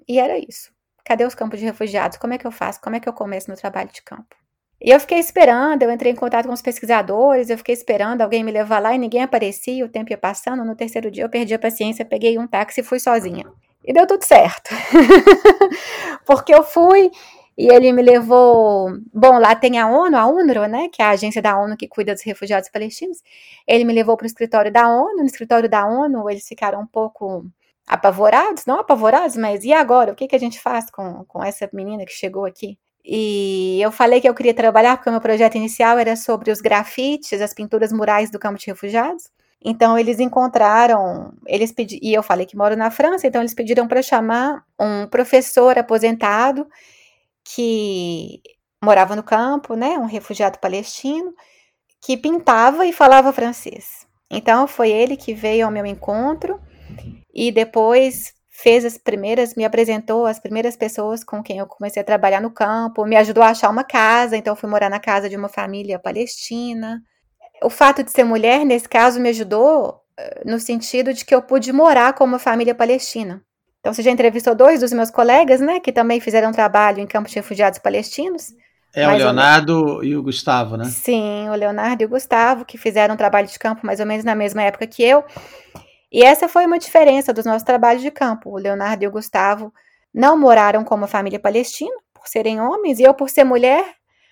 e 0.08 0.20
era 0.20 0.38
isso. 0.40 0.72
Cadê 1.06 1.26
os 1.26 1.36
campos 1.36 1.60
de 1.60 1.66
refugiados? 1.66 2.18
Como 2.18 2.34
é 2.34 2.38
que 2.38 2.48
eu 2.48 2.52
faço? 2.52 2.80
Como 2.82 2.96
é 2.96 3.00
que 3.00 3.10
eu 3.10 3.14
começo 3.14 3.50
meu 3.50 3.58
trabalho 3.58 3.90
de 3.92 4.02
campo? 4.02 4.39
E 4.82 4.92
eu 4.92 5.00
fiquei 5.00 5.20
esperando, 5.20 5.84
eu 5.84 5.92
entrei 5.92 6.12
em 6.14 6.16
contato 6.16 6.48
com 6.48 6.54
os 6.54 6.62
pesquisadores, 6.62 7.50
eu 7.50 7.58
fiquei 7.58 7.74
esperando 7.74 8.22
alguém 8.22 8.44
me 8.44 8.52
levar 8.52 8.80
lá 8.80 8.96
e 8.96 8.98
ninguém 8.98 9.22
aparecia, 9.22 9.86
o 9.86 9.90
tempo 9.90 10.12
ia 10.12 10.18
passando. 10.18 10.64
No 10.64 10.76
terceiro 10.76 11.12
dia 11.12 11.24
eu 11.24 11.30
perdi 11.30 11.54
a 11.54 11.60
paciência, 11.60 12.06
peguei 12.06 12.38
um 12.40 12.48
táxi 12.48 12.80
e 12.80 12.84
fui 12.84 13.00
sozinha. 13.00 13.46
E 13.84 13.92
deu 13.92 14.08
tudo 14.08 14.24
certo. 14.24 14.70
Porque 16.26 16.54
eu 16.54 16.64
fui 16.64 17.12
e 17.58 17.68
ele 17.68 17.92
me 17.92 18.02
levou. 18.02 18.90
Bom, 19.14 19.38
lá 19.38 19.54
tem 19.54 19.78
a 19.78 19.88
ONU, 19.88 20.16
a 20.16 20.26
UNRWA, 20.28 20.68
né? 20.68 20.90
Que 20.90 21.02
é 21.02 21.06
a 21.06 21.10
agência 21.10 21.42
da 21.42 21.60
ONU 21.60 21.76
que 21.76 21.88
cuida 21.88 22.14
dos 22.14 22.24
refugiados 22.24 22.70
palestinos. 22.70 23.18
Ele 23.68 23.84
me 23.84 23.94
levou 23.94 24.16
para 24.16 24.24
o 24.24 24.28
escritório 24.28 24.72
da 24.72 24.88
ONU. 24.88 25.18
No 25.18 25.26
escritório 25.26 25.70
da 25.70 25.86
ONU, 25.86 26.30
eles 26.30 26.48
ficaram 26.48 26.82
um 26.82 26.88
pouco 26.88 27.46
apavorados, 27.86 28.66
não 28.66 28.80
apavorados, 28.80 29.36
mas 29.36 29.66
e 29.66 29.74
agora? 29.74 30.14
O 30.14 30.16
que, 30.16 30.28
que 30.28 30.36
a 30.36 30.40
gente 30.40 30.60
faz 30.60 30.90
com, 30.90 31.26
com 31.26 31.44
essa 31.44 31.70
menina 31.74 32.06
que 32.06 32.14
chegou 32.14 32.46
aqui? 32.46 32.78
E 33.04 33.80
eu 33.82 33.92
falei 33.92 34.22
que 34.22 34.30
eu 34.30 34.34
queria 34.34 34.54
trabalhar 34.54 34.98
porque 34.98 35.10
o 35.10 35.14
meu 35.14 35.22
projeto 35.22 35.56
inicial 35.56 35.98
era 35.98 36.16
sobre 36.16 36.52
os 36.52 36.62
grafites, 36.62 37.42
as 37.42 37.54
pinturas 37.54 37.92
murais 37.92 38.30
do 38.30 38.40
campo 38.40 38.60
de 38.60 38.68
refugiados. 38.68 39.30
Então 39.64 39.98
eles 39.98 40.20
encontraram, 40.20 41.34
eles 41.46 41.72
pedi, 41.72 42.00
e 42.02 42.14
eu 42.14 42.24
falei 42.24 42.46
que 42.46 42.56
moro 42.56 42.78
na 42.78 42.90
França, 42.90 43.28
então 43.28 43.42
eles 43.42 43.54
pediram 43.54 43.88
para 43.88 44.02
chamar 44.02 44.64
um 44.80 45.06
professor 45.08 45.78
aposentado 45.78 46.66
que 47.44 48.42
morava 48.82 49.16
no 49.16 49.24
campo, 49.24 49.76
né, 49.76 49.98
um 49.98 50.06
refugiado 50.06 50.60
palestino, 50.60 51.34
que 52.02 52.16
pintava 52.16 52.86
e 52.86 52.94
falava 52.94 53.34
francês. 53.34 54.08
Então 54.32 54.68
foi 54.68 54.92
ele 54.92 55.18
que 55.18 55.34
veio 55.34 55.66
ao 55.66 55.72
meu 55.72 55.86
encontro 55.86 56.60
e 57.34 57.52
depois 57.52 58.34
fez 58.62 58.84
as 58.84 58.98
primeiras, 58.98 59.56
me 59.56 59.64
apresentou 59.64 60.26
as 60.26 60.38
primeiras 60.38 60.76
pessoas 60.76 61.24
com 61.24 61.42
quem 61.42 61.60
eu 61.60 61.66
comecei 61.66 62.02
a 62.02 62.06
trabalhar 62.06 62.42
no 62.42 62.52
campo, 62.52 63.06
me 63.06 63.16
ajudou 63.16 63.42
a 63.42 63.50
achar 63.50 63.70
uma 63.70 63.86
casa, 63.86 64.36
então 64.36 64.56
fui 64.56 64.70
morar 64.70 64.90
na 64.90 65.00
casa 65.00 65.30
de 65.30 65.38
uma 65.38 65.48
família 65.48 65.98
palestina. 65.98 67.02
O 67.64 67.70
fato 67.70 68.04
de 68.04 68.12
ser 68.12 68.26
mulher, 68.26 68.66
nesse 68.66 68.88
caso, 68.88 69.20
me 69.20 69.30
ajudou 69.30 70.02
eh, 70.18 70.42
no 70.46 70.60
sentido 70.60 71.14
de 71.14 71.24
que 71.24 71.34
eu 71.34 71.42
pude 71.42 71.72
morar 71.72 72.14
com 72.14 72.26
uma 72.26 72.40
família 72.40 72.76
palestina. 72.76 73.42
Então, 73.80 73.94
você 73.94 74.04
já 74.04 74.12
entrevistou 74.12 74.54
dois 74.54 74.82
dos 74.82 74.92
meus 74.92 75.10
colegas, 75.10 75.62
né, 75.62 75.80
que 75.80 75.94
também 75.94 76.20
fizeram 76.20 76.52
trabalho 76.52 77.00
em 77.00 77.08
campos 77.08 77.32
de 77.32 77.38
refugiados 77.38 77.80
palestinos. 77.80 78.54
É 78.94 79.08
o 79.08 79.16
Leonardo 79.16 80.04
e 80.04 80.18
o 80.18 80.24
Gustavo, 80.24 80.76
né? 80.76 80.84
Sim, 80.84 81.48
o 81.48 81.54
Leonardo 81.54 82.04
e 82.04 82.06
o 82.06 82.10
Gustavo, 82.10 82.66
que 82.66 82.78
fizeram 82.78 83.14
um 83.14 83.18
trabalho 83.18 83.48
de 83.48 83.58
campo 83.58 83.86
mais 83.86 84.02
ou 84.02 84.06
menos 84.06 84.26
na 84.26 84.36
mesma 84.36 84.64
época 84.64 84.86
que 84.86 85.04
eu. 85.04 85.24
E 86.12 86.24
essa 86.24 86.48
foi 86.50 86.66
uma 86.66 86.80
diferença 86.80 87.34
dos 87.34 87.46
nossos 87.46 87.64
trabalhos 87.64 88.02
de 88.02 88.12
campo. 88.12 88.50
O 88.50 88.58
Leonardo 88.58 89.04
e 89.04 89.08
o 89.08 89.12
Gustavo 89.12 89.74
não 90.14 90.38
moraram 90.38 90.84
como 90.84 91.08
família 91.08 91.40
palestina, 91.40 91.96
por 92.14 92.28
serem 92.28 92.60
homens, 92.60 93.00
e 93.00 93.04
eu, 93.04 93.14
por 93.14 93.30
ser 93.30 93.44
mulher, 93.44 93.86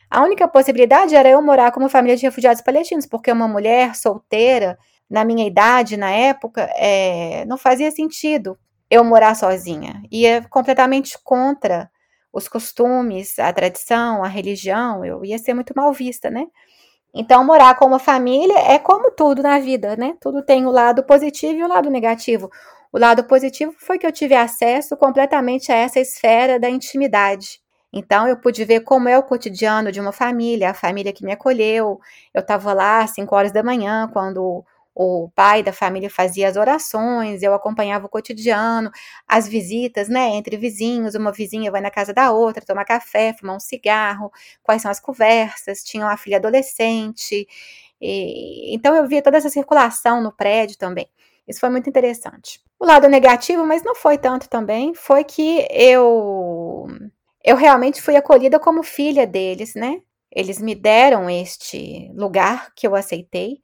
a 0.09 0.23
única 0.23 0.47
possibilidade 0.47 1.15
era 1.15 1.29
eu 1.29 1.41
morar 1.41 1.71
como 1.71 1.89
família 1.89 2.15
de 2.17 2.23
refugiados 2.23 2.61
palestinos, 2.61 3.05
porque 3.05 3.31
uma 3.31 3.47
mulher 3.47 3.95
solteira, 3.95 4.77
na 5.09 5.23
minha 5.23 5.45
idade, 5.45 5.97
na 5.97 6.11
época, 6.11 6.61
é, 6.75 7.45
não 7.45 7.57
fazia 7.57 7.91
sentido 7.91 8.57
eu 8.89 9.03
morar 9.03 9.35
sozinha. 9.35 10.01
Ia 10.11 10.41
completamente 10.49 11.17
contra 11.23 11.89
os 12.31 12.47
costumes, 12.47 13.37
a 13.39 13.51
tradição, 13.53 14.23
a 14.23 14.27
religião, 14.27 15.03
eu 15.03 15.23
ia 15.25 15.37
ser 15.37 15.53
muito 15.53 15.73
mal 15.75 15.91
vista, 15.93 16.29
né? 16.29 16.45
Então, 17.13 17.43
morar 17.43 17.75
com 17.75 17.85
uma 17.85 17.99
família 17.99 18.57
é 18.59 18.77
como 18.77 19.11
tudo 19.11 19.41
na 19.41 19.59
vida, 19.59 19.95
né? 19.95 20.15
Tudo 20.21 20.43
tem 20.43 20.65
o 20.65 20.71
lado 20.71 21.03
positivo 21.03 21.59
e 21.59 21.63
o 21.63 21.67
lado 21.67 21.89
negativo. 21.89 22.49
O 22.91 22.99
lado 22.99 23.23
positivo 23.23 23.73
foi 23.77 23.97
que 23.97 24.05
eu 24.05 24.11
tive 24.11 24.35
acesso 24.35 24.95
completamente 24.95 25.71
a 25.71 25.75
essa 25.75 25.99
esfera 25.99 26.59
da 26.59 26.69
intimidade. 26.69 27.59
Então, 27.91 28.27
eu 28.27 28.37
pude 28.37 28.63
ver 28.65 28.81
como 28.81 29.09
é 29.09 29.17
o 29.17 29.23
cotidiano 29.23 29.91
de 29.91 29.99
uma 29.99 30.11
família, 30.11 30.69
a 30.69 30.73
família 30.73 31.13
que 31.13 31.25
me 31.25 31.31
acolheu. 31.31 31.99
Eu 32.33 32.41
estava 32.41 32.73
lá 32.73 32.99
às 33.01 33.11
5 33.11 33.35
horas 33.35 33.51
da 33.51 33.63
manhã, 33.63 34.09
quando 34.11 34.63
o 34.99 35.29
pai 35.35 35.61
da 35.61 35.71
família 35.71 36.09
fazia 36.09 36.47
as 36.49 36.55
orações, 36.57 37.43
eu 37.43 37.53
acompanhava 37.53 38.07
o 38.07 38.09
cotidiano, 38.09 38.89
as 39.27 39.47
visitas, 39.47 40.09
né, 40.09 40.29
entre 40.29 40.57
vizinhos, 40.57 41.13
uma 41.13 41.31
vizinha 41.31 41.69
vai 41.71 41.81
na 41.81 41.91
casa 41.91 42.11
da 42.11 42.31
outra, 42.31 42.65
tomar 42.65 42.83
café, 42.83 43.31
fumar 43.39 43.55
um 43.55 43.59
cigarro, 43.59 44.31
quais 44.63 44.81
são 44.81 44.89
as 44.89 44.99
conversas, 44.99 45.83
tinha 45.83 46.03
uma 46.03 46.17
filha 46.17 46.37
adolescente, 46.37 47.47
e, 48.01 48.73
então 48.73 48.95
eu 48.95 49.07
via 49.07 49.21
toda 49.21 49.37
essa 49.37 49.51
circulação 49.51 50.19
no 50.19 50.31
prédio 50.31 50.77
também. 50.79 51.07
Isso 51.47 51.59
foi 51.59 51.69
muito 51.69 51.87
interessante. 51.87 52.59
O 52.79 52.85
lado 52.85 53.07
negativo, 53.07 53.65
mas 53.65 53.83
não 53.83 53.93
foi 53.93 54.17
tanto 54.17 54.49
também, 54.49 54.95
foi 54.95 55.23
que 55.23 55.67
eu 55.69 56.87
eu 57.43 57.55
realmente 57.55 58.01
fui 58.01 58.15
acolhida 58.15 58.59
como 58.59 58.83
filha 58.83 59.27
deles, 59.27 59.75
né? 59.75 60.01
Eles 60.31 60.59
me 60.59 60.75
deram 60.75 61.29
este 61.29 62.11
lugar 62.15 62.73
que 62.75 62.85
eu 62.87 62.95
aceitei 62.95 63.59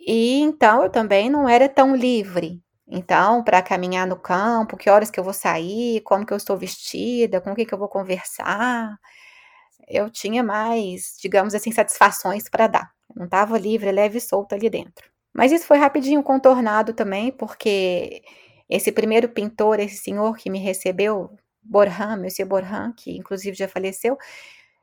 e 0.00 0.40
então 0.40 0.82
eu 0.84 0.90
também 0.90 1.30
não 1.30 1.48
era 1.48 1.68
tão 1.68 1.94
livre. 1.94 2.62
Então, 2.88 3.44
para 3.44 3.62
caminhar 3.62 4.06
no 4.06 4.16
campo, 4.16 4.76
que 4.76 4.90
horas 4.90 5.10
que 5.10 5.20
eu 5.20 5.24
vou 5.24 5.32
sair, 5.32 6.00
como 6.02 6.26
que 6.26 6.32
eu 6.32 6.36
estou 6.36 6.56
vestida, 6.56 7.40
com 7.40 7.52
o 7.52 7.54
que, 7.54 7.72
eu 7.72 7.78
vou 7.78 7.88
conversar, 7.88 8.98
eu 9.88 10.10
tinha 10.10 10.42
mais, 10.42 11.16
digamos 11.20 11.54
assim, 11.54 11.70
satisfações 11.72 12.48
para 12.48 12.66
dar. 12.66 12.90
Eu 13.10 13.16
não 13.20 13.24
estava 13.26 13.58
livre, 13.58 13.92
leve 13.92 14.18
e 14.18 14.20
solta 14.20 14.56
ali 14.56 14.68
dentro. 14.68 15.08
Mas 15.32 15.52
isso 15.52 15.66
foi 15.66 15.78
rapidinho 15.78 16.22
contornado 16.22 16.92
também, 16.92 17.30
porque 17.30 18.22
esse 18.68 18.90
primeiro 18.92 19.28
pintor, 19.28 19.78
esse 19.80 19.96
senhor 19.96 20.36
que 20.36 20.50
me 20.50 20.58
recebeu, 20.58 21.30
Borhan, 21.62 22.16
Monsieur 22.16 22.48
Borhan, 22.48 22.92
que 22.96 23.16
inclusive 23.16 23.56
já 23.56 23.68
faleceu, 23.68 24.16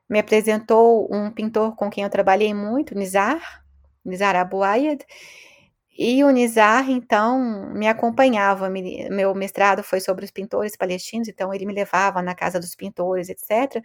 me 0.09 0.19
apresentou 0.19 1.09
um 1.13 1.31
pintor 1.31 1.75
com 1.75 1.89
quem 1.89 2.03
eu 2.03 2.09
trabalhei 2.09 2.53
muito, 2.53 2.95
Nizar, 2.95 3.65
Nizar 4.09 4.35
Abu 4.35 4.63
Ayed, 4.63 5.05
e 5.97 6.23
o 6.23 6.29
Nizar, 6.29 6.89
então, 6.91 7.73
me 7.73 7.87
acompanhava. 7.87 8.69
meu 8.69 9.33
mestrado 9.33 9.83
foi 9.83 9.99
sobre 9.99 10.25
os 10.25 10.31
pintores 10.31 10.75
palestinos, 10.77 11.27
então 11.27 11.51
ele 11.53 11.65
me 11.65 11.73
levava 11.73 12.21
na 12.21 12.35
casa 12.35 12.59
dos 12.59 12.75
pintores, 12.75 13.29
etc. 13.29 13.83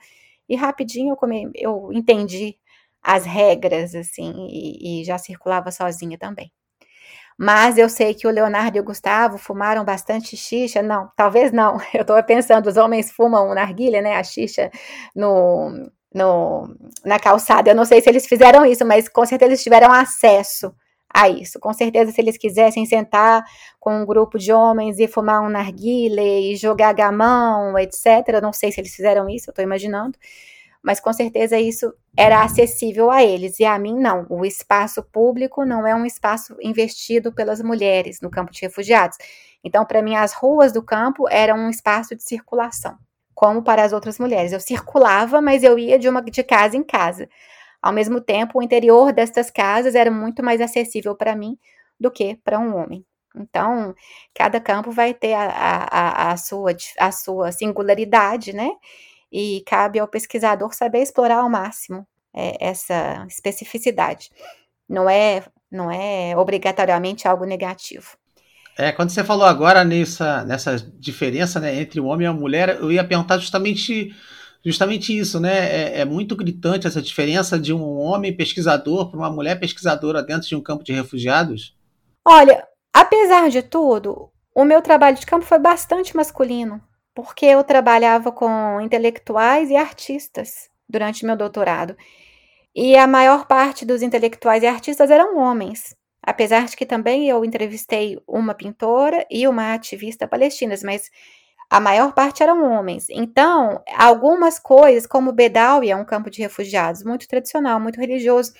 E 0.48 0.54
rapidinho 0.56 1.12
eu, 1.12 1.16
come, 1.16 1.50
eu 1.54 1.90
entendi 1.92 2.58
as 3.02 3.24
regras, 3.24 3.94
assim, 3.94 4.32
e, 4.50 5.02
e 5.02 5.04
já 5.04 5.16
circulava 5.18 5.70
sozinha 5.70 6.18
também. 6.18 6.52
Mas 7.38 7.78
eu 7.78 7.88
sei 7.88 8.14
que 8.14 8.26
o 8.26 8.30
Leonardo 8.30 8.76
e 8.76 8.80
o 8.80 8.84
Gustavo 8.84 9.38
fumaram 9.38 9.84
bastante 9.84 10.36
xixa. 10.36 10.82
Não, 10.82 11.10
talvez 11.16 11.52
não. 11.52 11.78
Eu 11.94 12.02
estou 12.02 12.22
pensando, 12.24 12.68
os 12.68 12.76
homens 12.76 13.10
fumam 13.10 13.54
narguilha, 13.54 14.02
né? 14.02 14.16
A 14.16 14.22
xixa 14.24 14.70
no, 15.14 15.90
no, 16.14 16.68
na 17.04 17.18
calçada. 17.18 17.70
Eu 17.70 17.74
não 17.74 17.84
sei 17.84 18.00
se 18.00 18.08
eles 18.08 18.26
fizeram 18.26 18.64
isso, 18.64 18.84
mas 18.84 19.08
com 19.08 19.24
certeza 19.24 19.50
eles 19.50 19.62
tiveram 19.62 19.92
acesso 19.92 20.74
a 21.12 21.28
isso. 21.28 21.60
Com 21.60 21.72
certeza, 21.72 22.10
se 22.10 22.20
eles 22.20 22.36
quisessem 22.38 22.86
sentar 22.86 23.44
com 23.78 24.02
um 24.02 24.06
grupo 24.06 24.38
de 24.38 24.52
homens 24.52 24.98
e 24.98 25.06
fumar 25.06 25.42
um 25.42 25.48
narguile 25.48 26.52
e 26.52 26.56
jogar 26.56 26.92
gamão, 26.94 27.78
etc., 27.78 28.40
não 28.40 28.52
sei 28.52 28.72
se 28.72 28.80
eles 28.80 28.94
fizeram 28.94 29.28
isso, 29.28 29.50
eu 29.50 29.52
estou 29.52 29.62
imaginando, 29.62 30.18
mas 30.82 30.98
com 30.98 31.12
certeza 31.12 31.58
isso 31.58 31.92
era 32.16 32.42
acessível 32.42 33.10
a 33.10 33.22
eles 33.22 33.60
e 33.60 33.64
a 33.64 33.78
mim 33.78 33.98
não. 33.98 34.26
O 34.28 34.44
espaço 34.44 35.02
público 35.02 35.64
não 35.64 35.86
é 35.86 35.94
um 35.94 36.04
espaço 36.04 36.56
investido 36.60 37.32
pelas 37.32 37.62
mulheres 37.62 38.20
no 38.20 38.30
campo 38.30 38.50
de 38.50 38.60
refugiados. 38.62 39.16
Então, 39.62 39.84
para 39.84 40.02
mim, 40.02 40.16
as 40.16 40.32
ruas 40.32 40.72
do 40.72 40.82
campo 40.82 41.28
eram 41.30 41.56
um 41.56 41.70
espaço 41.70 42.16
de 42.16 42.24
circulação, 42.24 42.96
como 43.42 43.60
para 43.60 43.82
as 43.82 43.92
outras 43.92 44.20
mulheres. 44.20 44.52
Eu 44.52 44.60
circulava, 44.60 45.42
mas 45.42 45.64
eu 45.64 45.76
ia 45.76 45.98
de 45.98 46.08
uma 46.08 46.22
de 46.22 46.44
casa 46.44 46.76
em 46.76 46.84
casa. 46.84 47.28
Ao 47.82 47.92
mesmo 47.92 48.20
tempo, 48.20 48.60
o 48.60 48.62
interior 48.62 49.12
destas 49.12 49.50
casas 49.50 49.96
era 49.96 50.12
muito 50.12 50.44
mais 50.44 50.60
acessível 50.60 51.16
para 51.16 51.34
mim 51.34 51.58
do 51.98 52.08
que 52.08 52.36
para 52.44 52.56
um 52.60 52.76
homem. 52.76 53.04
Então, 53.34 53.96
cada 54.32 54.60
campo 54.60 54.92
vai 54.92 55.12
ter 55.12 55.32
a, 55.32 55.48
a, 55.48 56.30
a, 56.30 56.36
sua, 56.36 56.70
a 57.00 57.10
sua 57.10 57.50
singularidade, 57.50 58.52
né? 58.52 58.70
E 59.32 59.64
cabe 59.66 59.98
ao 59.98 60.06
pesquisador 60.06 60.72
saber 60.72 61.00
explorar 61.02 61.38
ao 61.38 61.50
máximo 61.50 62.06
é, 62.32 62.56
essa 62.64 63.26
especificidade. 63.28 64.30
Não 64.88 65.10
é, 65.10 65.42
não 65.68 65.90
é 65.90 66.36
obrigatoriamente 66.36 67.26
algo 67.26 67.44
negativo. 67.44 68.16
É, 68.76 68.90
quando 68.90 69.10
você 69.10 69.22
falou 69.22 69.44
agora 69.44 69.84
nessa, 69.84 70.44
nessa 70.44 70.76
diferença 70.98 71.60
né, 71.60 71.80
entre 71.80 72.00
o 72.00 72.06
homem 72.06 72.26
e 72.26 72.28
a 72.28 72.32
mulher, 72.32 72.78
eu 72.80 72.90
ia 72.90 73.04
perguntar 73.04 73.38
justamente 73.38 74.14
justamente 74.64 75.16
isso, 75.16 75.40
né? 75.40 75.58
É, 75.58 76.00
é, 76.00 76.04
muito 76.04 76.36
gritante 76.36 76.86
essa 76.86 77.02
diferença 77.02 77.58
de 77.58 77.72
um 77.72 77.98
homem 77.98 78.34
pesquisador 78.34 79.10
para 79.10 79.18
uma 79.18 79.30
mulher 79.30 79.58
pesquisadora 79.58 80.22
dentro 80.22 80.48
de 80.48 80.54
um 80.54 80.62
campo 80.62 80.84
de 80.84 80.92
refugiados? 80.92 81.76
Olha, 82.24 82.66
apesar 82.92 83.50
de 83.50 83.62
tudo, 83.62 84.30
o 84.54 84.64
meu 84.64 84.80
trabalho 84.80 85.16
de 85.16 85.26
campo 85.26 85.44
foi 85.44 85.58
bastante 85.58 86.14
masculino, 86.14 86.80
porque 87.14 87.46
eu 87.46 87.64
trabalhava 87.64 88.30
com 88.30 88.80
intelectuais 88.80 89.68
e 89.68 89.76
artistas 89.76 90.70
durante 90.88 91.26
meu 91.26 91.36
doutorado. 91.36 91.96
E 92.74 92.96
a 92.96 93.06
maior 93.06 93.46
parte 93.46 93.84
dos 93.84 94.00
intelectuais 94.00 94.62
e 94.62 94.66
artistas 94.66 95.10
eram 95.10 95.36
homens. 95.36 95.94
Apesar 96.22 96.66
de 96.66 96.76
que 96.76 96.86
também 96.86 97.28
eu 97.28 97.44
entrevistei 97.44 98.18
uma 98.26 98.54
pintora 98.54 99.26
e 99.30 99.48
uma 99.48 99.74
ativista 99.74 100.28
palestinas, 100.28 100.82
mas 100.82 101.10
a 101.68 101.80
maior 101.80 102.12
parte 102.12 102.42
eram 102.42 102.62
homens. 102.70 103.06
Então, 103.10 103.82
algumas 103.96 104.58
coisas, 104.58 105.06
como 105.06 105.32
Bedawi 105.32 105.90
é 105.90 105.96
um 105.96 106.04
campo 106.04 106.30
de 106.30 106.42
refugiados 106.42 107.02
muito 107.02 107.26
tradicional, 107.26 107.80
muito 107.80 107.98
religioso, 107.98 108.52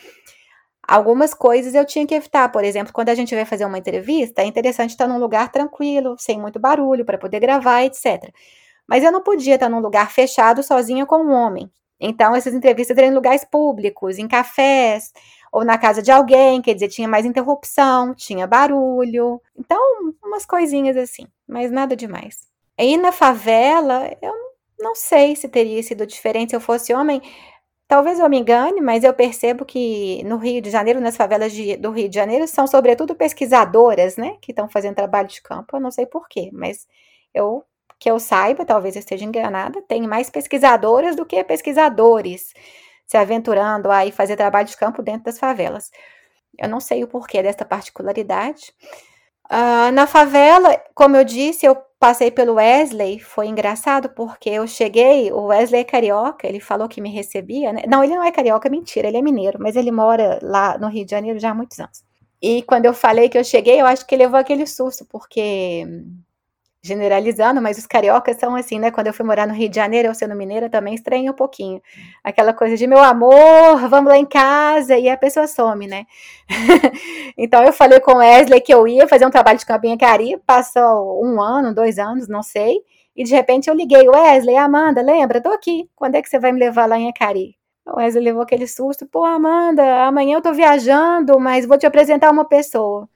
algumas 0.87 1.35
coisas 1.35 1.75
eu 1.75 1.85
tinha 1.85 2.07
que 2.07 2.15
evitar. 2.15 2.51
Por 2.51 2.65
exemplo, 2.65 2.93
quando 2.93 3.11
a 3.11 3.15
gente 3.15 3.35
vai 3.35 3.45
fazer 3.45 3.65
uma 3.65 3.79
entrevista, 3.79 4.43
é 4.43 4.47
interessante 4.47 4.91
estar 4.91 5.07
num 5.07 5.19
lugar 5.19 5.53
tranquilo, 5.53 6.17
sem 6.19 6.41
muito 6.41 6.59
barulho, 6.59 7.05
para 7.05 7.19
poder 7.19 7.39
gravar, 7.39 7.85
etc. 7.85 8.33
Mas 8.89 9.05
eu 9.05 9.13
não 9.13 9.23
podia 9.23 9.55
estar 9.55 9.69
num 9.69 9.81
lugar 9.81 10.11
fechado 10.11 10.63
sozinha 10.63 11.07
com 11.07 11.19
um 11.19 11.33
homem. 11.33 11.71
Então, 12.01 12.35
essas 12.35 12.53
entrevistas 12.53 12.97
eram 12.99 13.09
em 13.09 13.15
lugares 13.15 13.45
públicos, 13.45 14.19
em 14.19 14.27
cafés, 14.27 15.13
ou 15.53 15.65
na 15.65 15.77
casa 15.77 16.03
de 16.03 16.11
alguém, 16.11 16.63
quer 16.63 16.73
dizer, 16.75 16.89
tinha 16.89 17.07
mais 17.07 17.27
interrupção, 17.27 18.15
tinha 18.15 18.47
barulho. 18.47 19.41
Então, 19.57 19.79
umas 20.25 20.47
coisinhas 20.47 20.97
assim, 20.97 21.27
mas 21.47 21.71
nada 21.71 21.95
demais. 21.95 22.49
E 22.79 22.97
na 22.97 23.13
favela, 23.13 24.11
eu 24.23 24.33
não 24.79 24.95
sei 24.95 25.37
se 25.37 25.49
teria 25.49 25.83
sido 25.83 26.07
diferente 26.07 26.51
se 26.51 26.57
eu 26.57 26.61
fosse 26.61 26.95
homem. 26.95 27.21
Talvez 27.87 28.19
eu 28.19 28.29
me 28.31 28.39
engane, 28.39 28.81
mas 28.81 29.05
eu 29.05 29.13
percebo 29.13 29.67
que 29.67 30.25
no 30.25 30.39
Rio 30.39 30.63
de 30.63 30.71
Janeiro, 30.71 31.01
nas 31.01 31.17
favelas 31.17 31.53
de, 31.53 31.77
do 31.77 31.91
Rio 31.91 32.09
de 32.09 32.15
Janeiro, 32.15 32.49
são 32.49 32.67
sobretudo 32.67 33.15
pesquisadoras, 33.15 34.17
né, 34.17 34.39
que 34.41 34.53
estão 34.53 34.69
fazendo 34.69 34.97
trabalho 34.97 35.29
de 35.29 35.43
campo. 35.43 35.77
Eu 35.77 35.81
não 35.81 35.91
sei 35.91 36.07
porquê, 36.07 36.51
mas 36.53 36.87
eu 37.35 37.65
que 37.99 38.11
eu 38.11 38.19
saiba, 38.19 38.65
talvez 38.65 38.97
eu 38.97 39.01
esteja 39.01 39.25
enganada, 39.25 39.81
tem 39.83 40.03
mais 40.09 40.29
pesquisadoras 40.29 41.15
do 41.15 41.25
que 41.25 41.45
pesquisadores 41.45 42.53
se 43.07 43.17
aventurando 43.17 43.91
a 43.91 44.07
ir 44.07 44.13
fazer 44.13 44.37
trabalho 44.37 44.69
de 44.69 44.77
campo 44.77 45.03
dentro 45.03 45.25
das 45.25 45.39
favelas. 45.39 45.91
Eu 46.59 46.69
não 46.69 46.81
sei 46.81 47.03
o 47.05 47.09
porquê 47.09 47.43
dessa 47.43 47.65
particularidade. 47.65 48.73
Uh, 49.51 49.93
na 49.93 50.07
favela, 50.07 50.81
como 50.95 51.17
eu 51.17 51.25
disse, 51.25 51.67
eu 51.67 51.77
passei 51.99 52.31
pelo 52.31 52.55
Wesley, 52.55 53.21
foi 53.21 53.47
engraçado 53.47 54.09
porque 54.11 54.51
eu 54.51 54.67
cheguei, 54.67 55.31
o 55.31 55.47
Wesley 55.47 55.83
é 55.83 55.85
carioca, 55.85 56.49
ele 56.49 56.59
falou 56.59 56.89
que 56.89 57.01
me 57.01 57.11
recebia, 57.11 57.73
né? 57.73 57.83
Não, 57.87 58.03
ele 58.03 58.17
não 58.17 58.25
é 58.25 58.33
carioca, 58.33 58.69
mentira, 58.69 59.09
ele 59.09 59.19
é 59.19 59.23
mineiro, 59.23 59.59
mas 59.61 59.77
ele 59.77 59.93
mora 59.93 60.39
lá 60.43 60.77
no 60.79 60.89
Rio 60.89 61.05
de 61.05 61.11
Janeiro 61.11 61.39
já 61.39 61.51
há 61.51 61.55
muitos 61.55 61.79
anos. 61.79 62.03
E 62.41 62.63
quando 62.63 62.87
eu 62.87 62.95
falei 62.95 63.29
que 63.29 63.39
eu 63.39 63.45
cheguei, 63.45 63.81
eu 63.81 63.87
acho 63.87 64.05
que 64.05 64.17
levou 64.17 64.39
aquele 64.39 64.67
susto, 64.67 65.07
porque 65.09 65.87
generalizando, 66.83 67.63
mas 67.63 67.79
os 67.79 67.87
cariocas 67.87 68.37
são 68.39 68.57
assim, 68.57 68.79
né? 68.79 68.91
Quando 68.91 69.07
eu 69.07 69.15
fui 69.15 69.25
morar 69.25 69.47
no 69.47 69.55
Rio 69.55 69.69
de 69.69 69.77
Janeiro, 69.77 70.09
eu 70.09 70.15
sendo 70.15 70.35
mineira, 70.35 70.69
também 70.69 70.95
estranho 70.95 71.31
um 71.31 71.35
pouquinho. 71.35 71.81
Aquela 72.25 72.53
coisa 72.53 72.77
de 72.77 72.89
meu 72.89 72.99
amor, 72.99 73.89
vamos 73.89 74.11
lá 74.11 74.19
em 74.19 74.27
casa, 74.27 74.99
e 74.99 75.09
a 75.09 75.17
pessoa 75.17 75.47
some, 75.47 75.87
né? 75.87 76.07
então 77.39 77.63
eu 77.63 77.73
falei 77.73 78.01
com 78.01 78.15
o 78.15 78.17
Wesley 78.17 78.61
que 78.61 78.75
eu 78.75 78.87
ia 78.89 79.07
fazer 79.07 79.25
um 79.25 79.31
trabalho 79.31 79.59
de 79.59 79.65
campo 79.67 79.87
em 79.87 79.97
Cari, 79.97 80.37
passou 80.45 81.25
um 81.25 81.41
ano, 81.41 81.73
dois 81.73 81.99
anos, 82.01 82.27
não 82.27 82.43
sei, 82.43 82.81
e 83.15 83.23
de 83.23 83.33
repente 83.33 83.71
eu 83.71 83.75
liguei, 83.75 84.09
Wesley, 84.09 84.57
Amanda, 84.57 85.03
lembra? 85.03 85.41
Tô 85.41 85.51
aqui, 85.51 85.89
quando 85.95 86.17
é 86.17 86.23
que 86.23 86.29
você 86.29 86.41
vai 86.41 86.51
me 86.51 86.59
levar 86.59 86.87
lá 86.87 86.99
em 86.99 87.09
Acari? 87.09 87.57
O 87.87 87.99
Wesley 87.99 88.25
levou 88.25 88.43
aquele 88.43 88.67
susto, 88.67 89.07
pô, 89.07 89.25
Amanda, 89.25 90.05
amanhã 90.05 90.37
eu 90.37 90.43
tô 90.43 90.53
viajando, 90.53 91.39
mas 91.39 91.65
vou 91.65 91.79
te 91.79 91.87
apresentar 91.87 92.31
uma 92.31 92.45
pessoa. 92.45 93.09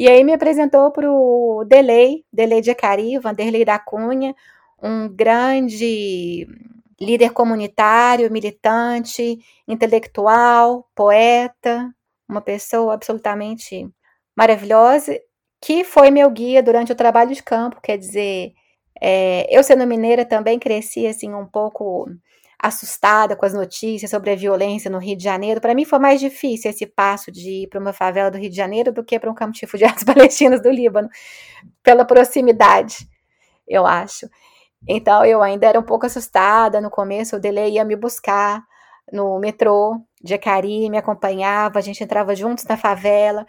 E 0.00 0.08
aí 0.08 0.24
me 0.24 0.32
apresentou 0.32 0.90
para 0.90 1.12
o 1.12 1.62
Delay, 1.66 2.24
Delay 2.32 2.62
de 2.62 2.70
Acari, 2.70 3.18
Vanderlei 3.18 3.66
da 3.66 3.78
Cunha, 3.78 4.34
um 4.82 5.06
grande 5.06 6.48
líder 6.98 7.32
comunitário, 7.34 8.32
militante, 8.32 9.38
intelectual, 9.68 10.88
poeta, 10.94 11.94
uma 12.26 12.40
pessoa 12.40 12.94
absolutamente 12.94 13.90
maravilhosa, 14.34 15.20
que 15.60 15.84
foi 15.84 16.10
meu 16.10 16.30
guia 16.30 16.62
durante 16.62 16.92
o 16.92 16.96
trabalho 16.96 17.34
de 17.34 17.42
campo, 17.42 17.78
quer 17.82 17.98
dizer, 17.98 18.54
é, 18.98 19.54
eu 19.54 19.62
sendo 19.62 19.86
mineira 19.86 20.24
também 20.24 20.58
cresci 20.58 21.06
assim 21.06 21.34
um 21.34 21.44
pouco 21.44 22.08
assustada 22.62 23.34
com 23.34 23.46
as 23.46 23.54
notícias 23.54 24.10
sobre 24.10 24.30
a 24.30 24.36
violência 24.36 24.90
no 24.90 24.98
Rio 24.98 25.16
de 25.16 25.24
Janeiro. 25.24 25.60
Para 25.60 25.74
mim 25.74 25.84
foi 25.84 25.98
mais 25.98 26.20
difícil 26.20 26.70
esse 26.70 26.86
passo 26.86 27.32
de 27.32 27.62
ir 27.62 27.68
para 27.68 27.80
uma 27.80 27.92
favela 27.92 28.30
do 28.30 28.38
Rio 28.38 28.50
de 28.50 28.56
Janeiro 28.56 28.92
do 28.92 29.02
que 29.02 29.18
para 29.18 29.30
um 29.30 29.34
campo 29.34 29.52
de 29.52 29.62
refugiados 29.62 30.04
palestinos 30.04 30.60
do 30.62 30.70
Líbano, 30.70 31.08
pela 31.82 32.04
proximidade, 32.04 33.08
eu 33.66 33.86
acho. 33.86 34.28
Então 34.86 35.24
eu 35.24 35.42
ainda 35.42 35.66
era 35.66 35.80
um 35.80 35.82
pouco 35.82 36.06
assustada 36.06 36.80
no 36.80 36.90
começo, 36.90 37.36
o 37.36 37.40
Dele 37.40 37.68
ia 37.70 37.84
me 37.84 37.96
buscar 37.96 38.62
no 39.12 39.38
metrô 39.38 39.96
de 40.22 40.34
Acari, 40.34 40.88
me 40.90 40.98
acompanhava, 40.98 41.78
a 41.78 41.82
gente 41.82 42.02
entrava 42.04 42.34
juntos 42.36 42.64
na 42.64 42.76
favela. 42.76 43.46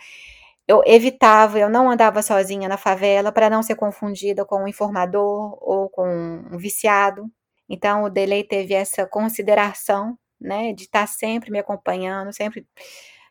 Eu 0.67 0.81
evitava, 0.85 1.59
eu 1.59 1.69
não 1.69 1.89
andava 1.89 2.21
sozinha 2.21 2.69
na 2.69 2.77
favela 2.77 3.31
para 3.31 3.49
não 3.49 3.61
ser 3.61 3.75
confundida 3.75 4.45
com 4.45 4.63
um 4.63 4.67
informador 4.67 5.57
ou 5.61 5.89
com 5.89 6.07
um 6.51 6.57
viciado, 6.57 7.25
então, 7.71 8.03
o 8.03 8.09
Delay 8.09 8.43
teve 8.43 8.73
essa 8.73 9.05
consideração, 9.07 10.19
né, 10.39 10.73
de 10.73 10.83
estar 10.83 11.07
sempre 11.07 11.49
me 11.49 11.57
acompanhando, 11.57 12.33
sempre. 12.33 12.67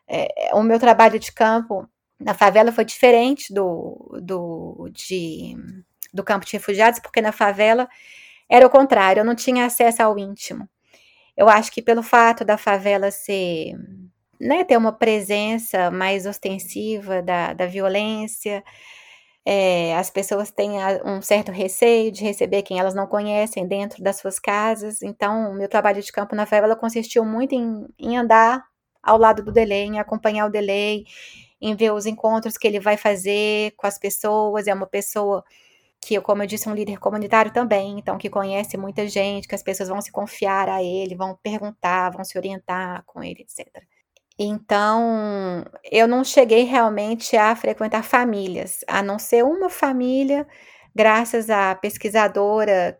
É, 0.07 0.49
o 0.55 0.63
meu 0.63 0.79
trabalho 0.79 1.19
de 1.19 1.31
campo 1.31 1.87
na 2.19 2.33
favela 2.33 2.71
foi 2.71 2.83
diferente 2.83 3.53
do, 3.53 4.19
do, 4.19 4.89
de, 4.91 5.55
do 6.11 6.23
campo 6.23 6.43
de 6.43 6.53
refugiados, 6.53 6.99
porque 6.99 7.21
na 7.21 7.31
favela 7.31 7.87
era 8.49 8.65
o 8.65 8.69
contrário, 8.69 9.21
eu 9.21 9.25
não 9.25 9.35
tinha 9.35 9.65
acesso 9.65 10.01
ao 10.01 10.17
íntimo. 10.17 10.67
Eu 11.37 11.47
acho 11.47 11.71
que 11.71 11.81
pelo 11.81 12.01
fato 12.01 12.43
da 12.43 12.57
favela 12.57 13.11
ser, 13.11 13.73
né, 14.39 14.63
ter 14.63 14.75
uma 14.75 14.91
presença 14.91 15.91
mais 15.91 16.25
ostensiva 16.25 17.21
da, 17.21 17.53
da 17.53 17.67
violência, 17.67 18.63
é, 19.45 19.95
as 19.95 20.09
pessoas 20.09 20.51
têm 20.51 20.71
um 21.05 21.21
certo 21.21 21.51
receio 21.51 22.11
de 22.11 22.23
receber 22.23 22.61
quem 22.63 22.79
elas 22.79 22.93
não 22.93 23.07
conhecem 23.07 23.67
dentro 23.67 24.03
das 24.03 24.17
suas 24.17 24.39
casas. 24.39 25.01
Então, 25.01 25.53
meu 25.53 25.67
trabalho 25.67 26.01
de 26.01 26.11
campo 26.11 26.35
na 26.35 26.45
favela 26.45 26.75
consistiu 26.75 27.25
muito 27.25 27.53
em, 27.55 27.87
em 27.99 28.17
andar 28.17 28.63
ao 29.01 29.17
lado 29.17 29.43
do 29.43 29.51
delay, 29.51 29.85
em 29.85 29.99
acompanhar 29.99 30.45
o 30.45 30.51
delay, 30.51 31.05
em 31.59 31.75
ver 31.75 31.91
os 31.93 32.05
encontros 32.05 32.57
que 32.57 32.67
ele 32.67 32.79
vai 32.79 32.97
fazer 32.97 33.73
com 33.77 33.87
as 33.87 33.97
pessoas. 33.99 34.67
É 34.67 34.73
uma 34.73 34.87
pessoa 34.87 35.43
que, 36.01 36.19
como 36.21 36.43
eu 36.43 36.47
disse, 36.47 36.67
é 36.67 36.71
um 36.71 36.75
líder 36.75 36.99
comunitário 36.99 37.53
também, 37.53 37.99
então 37.99 38.17
que 38.17 38.29
conhece 38.29 38.77
muita 38.77 39.07
gente, 39.07 39.47
que 39.47 39.55
as 39.55 39.63
pessoas 39.63 39.89
vão 39.89 40.01
se 40.01 40.11
confiar 40.11 40.69
a 40.69 40.83
ele, 40.83 41.15
vão 41.15 41.37
perguntar, 41.43 42.11
vão 42.11 42.23
se 42.25 42.37
orientar 42.37 43.03
com 43.05 43.23
ele, 43.23 43.41
etc. 43.43 43.67
Então, 44.39 45.63
eu 45.91 46.07
não 46.07 46.23
cheguei 46.23 46.63
realmente 46.63 47.35
a 47.37 47.55
frequentar 47.55 48.03
famílias, 48.03 48.79
a 48.87 49.03
não 49.03 49.19
ser 49.19 49.43
uma 49.43 49.69
família, 49.69 50.47
graças 50.95 51.49
à 51.49 51.75
pesquisadora 51.75 52.97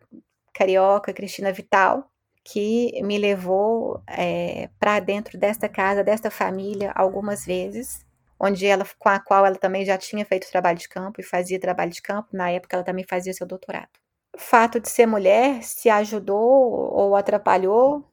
carioca 0.54 1.12
Cristina 1.12 1.52
Vital, 1.52 2.08
que 2.44 3.00
me 3.02 3.18
levou 3.18 4.02
é, 4.08 4.68
para 4.78 5.00
dentro 5.00 5.38
desta 5.38 5.68
casa, 5.68 6.04
desta 6.04 6.30
família, 6.30 6.92
algumas 6.94 7.44
vezes. 7.46 8.04
onde 8.40 8.66
ela, 8.66 8.84
com 8.98 9.08
a 9.08 9.20
qual 9.20 9.46
ela 9.46 9.56
também 9.56 9.84
já 9.84 9.96
tinha 9.98 10.24
feito 10.24 10.50
trabalho 10.50 10.78
de 10.78 10.88
campo 10.88 11.20
e 11.20 11.24
fazia 11.24 11.60
trabalho 11.60 11.92
de 11.92 12.02
campo. 12.02 12.28
Na 12.32 12.50
época, 12.50 12.76
ela 12.76 12.84
também 12.84 13.04
fazia 13.08 13.32
seu 13.32 13.46
doutorado. 13.46 13.88
O 14.34 14.38
fato 14.40 14.80
de 14.80 14.88
ser 14.90 15.06
mulher 15.06 15.62
se 15.62 15.88
ajudou 15.90 16.40
ou 16.40 17.14
atrapalhou, 17.16 18.04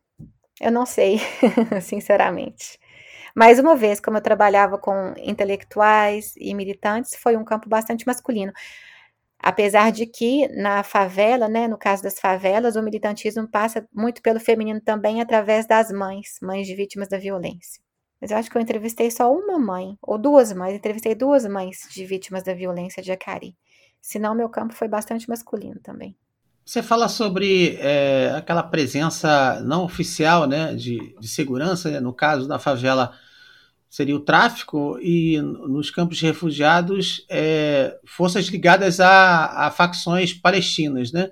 eu 0.62 0.71
não 0.71 0.86
sei, 0.86 1.19
sinceramente. 1.82 2.79
Mais 3.39 3.58
uma 3.58 3.73
vez, 3.73 4.02
como 4.02 4.17
eu 4.17 4.21
trabalhava 4.21 4.78
com 4.78 5.13
intelectuais 5.15 6.34
e 6.36 6.54
militantes, 6.54 7.15
foi 7.15 7.38
um 7.38 7.45
campo 7.45 7.69
bastante 7.69 8.06
masculino. 8.06 8.52
Apesar 9.41 9.93
de 9.93 10.06
que 10.06 10.49
na 10.62 10.84
favela, 10.84 11.47
né, 11.47 11.65
no 11.65 11.78
caso 11.78 12.04
das 12.04 12.19
favelas, 12.19 12.75
o 12.75 12.84
militantismo 12.84 13.47
passa 13.47 13.88
muito 13.93 14.21
pelo 14.21 14.41
feminino 14.41 14.82
também 14.82 15.21
através 15.21 15.65
das 15.65 15.89
mães, 15.89 16.38
mães 16.41 16.67
de 16.67 16.75
vítimas 16.75 17.08
da 17.08 17.17
violência. 17.17 17.82
Mas 18.19 18.32
eu 18.32 18.36
acho 18.36 18.52
que 18.52 18.58
eu 18.58 18.62
entrevistei 18.62 19.10
só 19.10 19.34
uma 19.34 19.58
mãe, 19.58 19.97
ou 20.02 20.17
duas 20.17 20.52
mães, 20.52 20.75
entrevistei 20.75 21.15
duas 21.15 21.45
mães 21.45 21.88
de 21.89 22.04
vítimas 22.06 22.43
da 22.43 22.54
violência 22.54 23.02
de 23.02 23.10
Acari. 23.10 23.56
Senão, 24.02 24.36
meu 24.36 24.49
campo 24.49 24.73
foi 24.73 24.89
bastante 24.89 25.30
masculino 25.30 25.80
também. 25.82 26.13
Você 26.65 26.84
fala 26.84 27.08
sobre 27.08 27.78
é, 27.80 28.34
aquela 28.36 28.63
presença 28.63 29.62
não 29.62 29.86
oficial 29.86 30.45
né, 30.45 30.75
de, 30.75 31.15
de 31.17 31.28
segurança, 31.30 31.89
né, 31.89 32.02
no 32.02 32.13
caso 32.13 32.45
da 32.45 32.60
favela 32.60 33.13
seria 33.89 34.15
o 34.15 34.19
tráfico, 34.19 34.99
e 35.02 35.41
nos 35.41 35.89
campos 35.89 36.17
de 36.17 36.25
refugiados, 36.25 37.25
é, 37.30 37.97
forças 38.06 38.45
ligadas 38.45 38.99
a, 38.99 39.67
a, 39.67 39.71
facções 39.71 40.32
palestinas. 40.32 41.12
Né? 41.12 41.32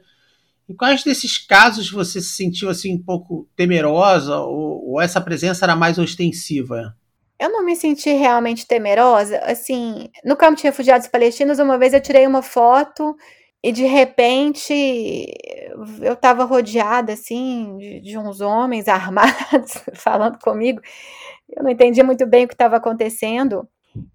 Em 0.67 0.75
quais 0.75 1.03
desses 1.03 1.37
casos 1.37 1.91
você 1.91 2.19
se 2.19 2.35
sentiu 2.35 2.69
assim 2.69 2.95
um 2.95 3.03
pouco 3.03 3.47
temerosa, 3.55 4.37
ou, 4.39 4.93
ou 4.93 5.01
essa 5.01 5.21
presença 5.21 5.65
era 5.65 5.75
mais 5.75 5.99
ostensiva? 5.99 6.95
Eu 7.39 7.51
não 7.51 7.63
me 7.63 7.75
senti 7.75 8.11
realmente 8.11 8.65
temerosa. 8.65 9.37
Assim, 9.43 10.09
no 10.25 10.35
campo 10.35 10.57
de 10.57 10.63
refugiados 10.63 11.07
palestinos, 11.07 11.59
uma 11.59 11.77
vez 11.77 11.93
eu 11.93 12.01
tirei 12.01 12.25
uma 12.25 12.41
foto 12.41 13.15
e 13.63 13.71
de 13.71 13.85
repente 13.85 14.73
eu 16.01 16.13
estava 16.13 16.43
rodeada 16.45 17.13
assim 17.13 17.77
de, 17.77 18.01
de, 18.01 18.17
uns 18.17 18.41
homens 18.41 18.87
armados 18.89 19.83
falando 19.93 20.39
comigo. 20.39 20.81
Eu 21.49 21.63
não 21.63 21.71
entendia 21.71 22.03
muito 22.03 22.25
bem 22.25 22.45
o 22.45 22.47
que 22.47 22.53
estava 22.53 22.77
acontecendo. 22.77 23.67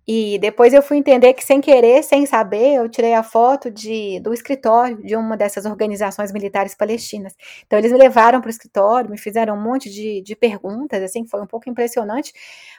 E 0.06 0.38
depois 0.38 0.72
eu 0.72 0.82
fui 0.82 0.96
entender 0.96 1.32
que, 1.34 1.44
sem 1.44 1.60
querer, 1.60 2.02
sem 2.02 2.26
saber, 2.26 2.74
eu 2.74 2.88
tirei 2.88 3.14
a 3.14 3.22
foto 3.22 3.70
de, 3.70 4.20
do 4.20 4.32
escritório 4.32 5.02
de 5.02 5.16
uma 5.16 5.36
dessas 5.36 5.64
organizações 5.64 6.32
militares 6.32 6.74
palestinas. 6.74 7.34
Então, 7.66 7.78
eles 7.78 7.92
me 7.92 7.98
levaram 7.98 8.40
para 8.40 8.48
o 8.48 8.50
escritório, 8.50 9.10
me 9.10 9.18
fizeram 9.18 9.56
um 9.56 9.60
monte 9.62 9.90
de, 9.90 10.20
de 10.22 10.36
perguntas, 10.36 11.02
assim, 11.02 11.26
foi 11.26 11.42
um 11.42 11.46
pouco 11.46 11.68
impressionante. 11.68 12.32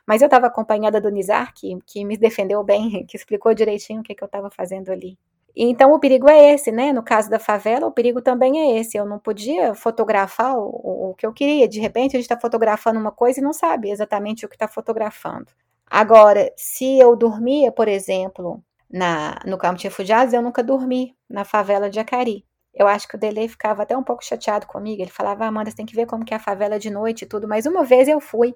Mas 0.07 0.21
eu 0.21 0.27
estava 0.27 0.47
acompanhada 0.47 1.01
do 1.01 1.09
Nizar, 1.09 1.53
que, 1.53 1.77
que 1.85 2.05
me 2.05 2.17
defendeu 2.17 2.63
bem, 2.63 3.05
que 3.07 3.17
explicou 3.17 3.53
direitinho 3.53 4.01
o 4.01 4.03
que, 4.03 4.15
que 4.15 4.23
eu 4.23 4.27
estava 4.27 4.49
fazendo 4.49 4.89
ali. 4.91 5.17
Então 5.55 5.93
o 5.93 5.99
perigo 5.99 6.29
é 6.29 6.53
esse, 6.53 6.71
né? 6.71 6.91
No 6.91 7.03
caso 7.03 7.29
da 7.29 7.37
favela, 7.37 7.85
o 7.85 7.91
perigo 7.91 8.21
também 8.21 8.59
é 8.59 8.79
esse. 8.79 8.97
Eu 8.97 9.05
não 9.05 9.19
podia 9.19 9.75
fotografar 9.75 10.57
o, 10.57 11.11
o 11.11 11.15
que 11.15 11.25
eu 11.25 11.33
queria. 11.33 11.67
De 11.67 11.79
repente, 11.79 12.15
a 12.15 12.19
gente 12.19 12.25
está 12.25 12.39
fotografando 12.39 12.99
uma 12.99 13.11
coisa 13.11 13.39
e 13.39 13.43
não 13.43 13.53
sabe 13.53 13.91
exatamente 13.91 14.45
o 14.45 14.49
que 14.49 14.55
está 14.55 14.67
fotografando. 14.67 15.47
Agora, 15.89 16.51
se 16.57 16.97
eu 16.97 17.15
dormia, 17.15 17.71
por 17.71 17.87
exemplo, 17.87 18.63
na, 18.91 19.39
no 19.45 19.57
campo 19.57 19.77
de 19.77 19.83
refugiados, 19.83 20.33
eu 20.33 20.41
nunca 20.41 20.63
dormi 20.63 21.15
na 21.29 21.45
favela 21.45 21.89
de 21.89 21.99
Acari. 21.99 22.45
Eu 22.73 22.87
acho 22.87 23.07
que 23.07 23.15
o 23.15 23.19
Delay 23.19 23.47
ficava 23.47 23.83
até 23.83 23.95
um 23.95 24.03
pouco 24.03 24.25
chateado 24.25 24.65
comigo. 24.65 25.01
Ele 25.01 25.11
falava, 25.11 25.45
Amanda, 25.45 25.69
você 25.69 25.77
tem 25.77 25.85
que 25.85 25.95
ver 25.95 26.07
como 26.07 26.25
que 26.25 26.33
é 26.33 26.37
a 26.37 26.39
favela 26.39 26.79
de 26.79 26.89
noite 26.89 27.21
e 27.23 27.27
tudo. 27.27 27.47
Mas 27.47 27.67
uma 27.67 27.83
vez 27.83 28.07
eu 28.07 28.19
fui 28.19 28.55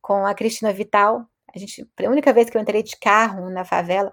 com 0.00 0.26
a 0.26 0.34
Cristina 0.34 0.72
Vital. 0.72 1.24
A 1.54 1.58
gente, 1.58 1.88
a 2.04 2.10
única 2.10 2.32
vez 2.32 2.50
que 2.50 2.56
eu 2.56 2.60
entrei 2.60 2.82
de 2.82 2.96
carro 2.98 3.48
na 3.48 3.64
favela, 3.64 4.12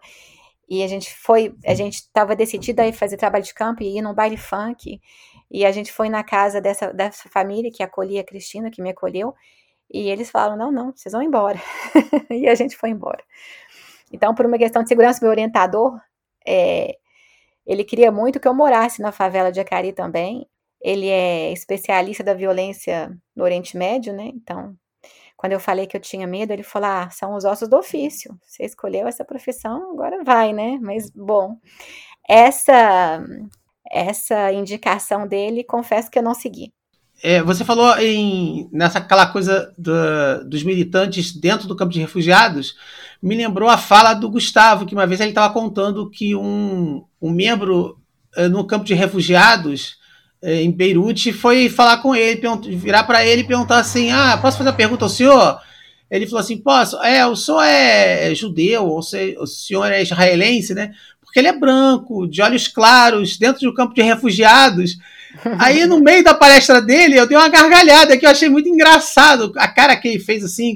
e 0.70 0.84
a 0.84 0.88
gente 0.88 1.12
foi, 1.16 1.56
a 1.66 1.74
gente 1.74 1.96
estava 1.96 2.36
decidida 2.36 2.88
a 2.88 2.94
fazer 2.94 3.18
trabalho 3.18 3.44
de 3.44 3.54
campo 3.54 3.82
e 3.82 3.98
ir 3.98 4.02
num 4.04 4.14
baile 4.14 4.38
funk. 4.38 5.02
E 5.50 5.66
a 5.66 5.72
gente 5.72 5.92
foi 5.92 6.10
na 6.10 6.24
casa 6.24 6.62
dessa, 6.62 6.94
dessa 6.94 7.28
família 7.28 7.72
que 7.72 7.82
acolhia 7.82 8.22
a 8.22 8.24
Cristina, 8.24 8.70
que 8.70 8.82
me 8.82 8.92
acolheu. 8.92 9.34
E 9.92 10.10
eles 10.10 10.30
falaram: 10.30 10.56
não, 10.56 10.72
não, 10.72 10.92
vocês 10.96 11.12
vão 11.12 11.24
embora. 11.24 11.60
e 12.30 12.48
a 12.48 12.54
gente 12.54 12.78
foi 12.78 12.92
embora. 12.92 13.24
Então, 14.14 14.36
por 14.36 14.46
uma 14.46 14.60
questão 14.60 14.84
de 14.84 14.90
segurança, 14.90 15.20
meu 15.22 15.32
orientador, 15.32 16.00
é, 16.46 16.96
ele 17.66 17.84
queria 17.84 18.12
muito 18.12 18.40
que 18.40 18.48
eu 18.48 18.54
morasse 18.54 19.02
na 19.02 19.12
favela 19.12 19.52
de 19.52 19.60
Acari 19.60 19.92
também. 19.92 20.48
Ele 20.82 21.08
é 21.08 21.52
especialista 21.52 22.24
da 22.24 22.36
violência 22.36 23.12
no 23.36 23.44
Oriente 23.44 23.76
Médio, 23.76 24.14
né? 24.14 24.26
Então, 24.36 24.76
quando 25.40 25.54
eu 25.54 25.60
falei 25.60 25.88
que 25.88 25.96
eu 25.96 26.02
tinha 26.02 26.28
medo, 26.28 26.52
ele 26.52 26.64
falou: 26.64 26.90
ah, 26.90 27.10
são 27.10 27.34
os 27.34 27.46
ossos 27.46 27.70
do 27.70 27.78
ofício. 27.78 28.38
Você 28.46 28.66
escolheu 28.66 29.08
essa 29.08 29.24
profissão, 29.24 29.94
agora 29.94 30.22
vai, 30.22 30.52
né? 30.52 30.78
Mas, 30.82 31.10
bom, 31.16 31.56
essa, 32.28 33.24
essa 33.90 34.52
indicação 34.52 35.26
dele, 35.26 35.64
confesso 35.64 36.12
que 36.12 36.20
eu 36.20 36.24
não 36.24 36.34
segui. 36.34 36.74
É, 37.24 37.42
você 37.42 37.64
falou 37.64 37.98
em 38.00 38.70
nessa 38.74 39.00
aquela 39.00 39.28
coisa 39.28 39.74
do, 39.78 40.44
dos 40.44 40.62
militantes 40.62 41.34
dentro 41.34 41.70
do 41.70 41.76
campo 41.76 41.94
de 41.94 42.02
refugiados, 42.02 42.76
me 43.24 43.34
lembrou 43.34 43.70
a 43.70 43.78
fala 43.78 44.14
do 44.14 44.30
Gustavo, 44.30 44.86
que 44.86 44.94
uma 44.94 45.08
vez 45.08 45.22
ele 45.22 45.30
estava 45.30 45.54
contando 45.54 46.10
que 46.10 46.36
um, 46.36 47.06
um 47.22 47.32
membro 47.32 47.98
uh, 48.38 48.50
no 48.50 48.68
campo 48.68 48.84
de 48.84 48.94
refugiados 48.94 49.99
em 50.42 50.72
Beirute 50.72 51.34
foi 51.34 51.70
falar 51.70 51.98
com 51.98 52.16
ele, 52.16 52.42
virar 52.76 53.04
para 53.04 53.26
ele 53.26 53.42
e 53.42 53.48
perguntar 53.48 53.80
assim: 53.80 54.12
Ah, 54.12 54.38
posso 54.42 54.58
fazer 54.58 54.70
uma 54.70 54.76
pergunta 54.76 55.06
ao 55.06 55.10
senhor? 55.10 55.60
Ele 56.10 56.26
falou 56.26 56.40
assim: 56.40 56.58
Posso? 56.58 56.98
É, 57.04 57.26
o 57.26 57.36
senhor 57.36 57.62
é 57.62 58.34
judeu, 58.34 58.86
ou 58.86 59.00
o 59.00 59.48
senhor 59.48 59.92
é 59.92 60.02
israelense, 60.02 60.74
né? 60.74 60.92
Porque 61.22 61.40
ele 61.40 61.48
é 61.48 61.54
branco, 61.54 62.28
de 62.28 62.42
olhos 62.42 62.68
claros, 62.68 63.38
dentro 63.38 63.60
de 63.60 63.68
um 63.68 63.74
campo 63.74 63.94
de 63.94 64.02
refugiados. 64.02 64.98
Aí, 65.60 65.86
no 65.86 66.00
meio 66.00 66.24
da 66.24 66.34
palestra 66.34 66.82
dele, 66.82 67.20
eu 67.20 67.28
dei 67.28 67.38
uma 67.38 67.50
gargalhada 67.50 68.18
que 68.18 68.26
eu 68.26 68.30
achei 68.32 68.50
muito 68.50 68.68
engraçado. 68.68 69.54
A 69.58 69.68
cara 69.68 69.96
que 69.96 70.08
ele 70.08 70.20
fez, 70.20 70.44
assim, 70.44 70.76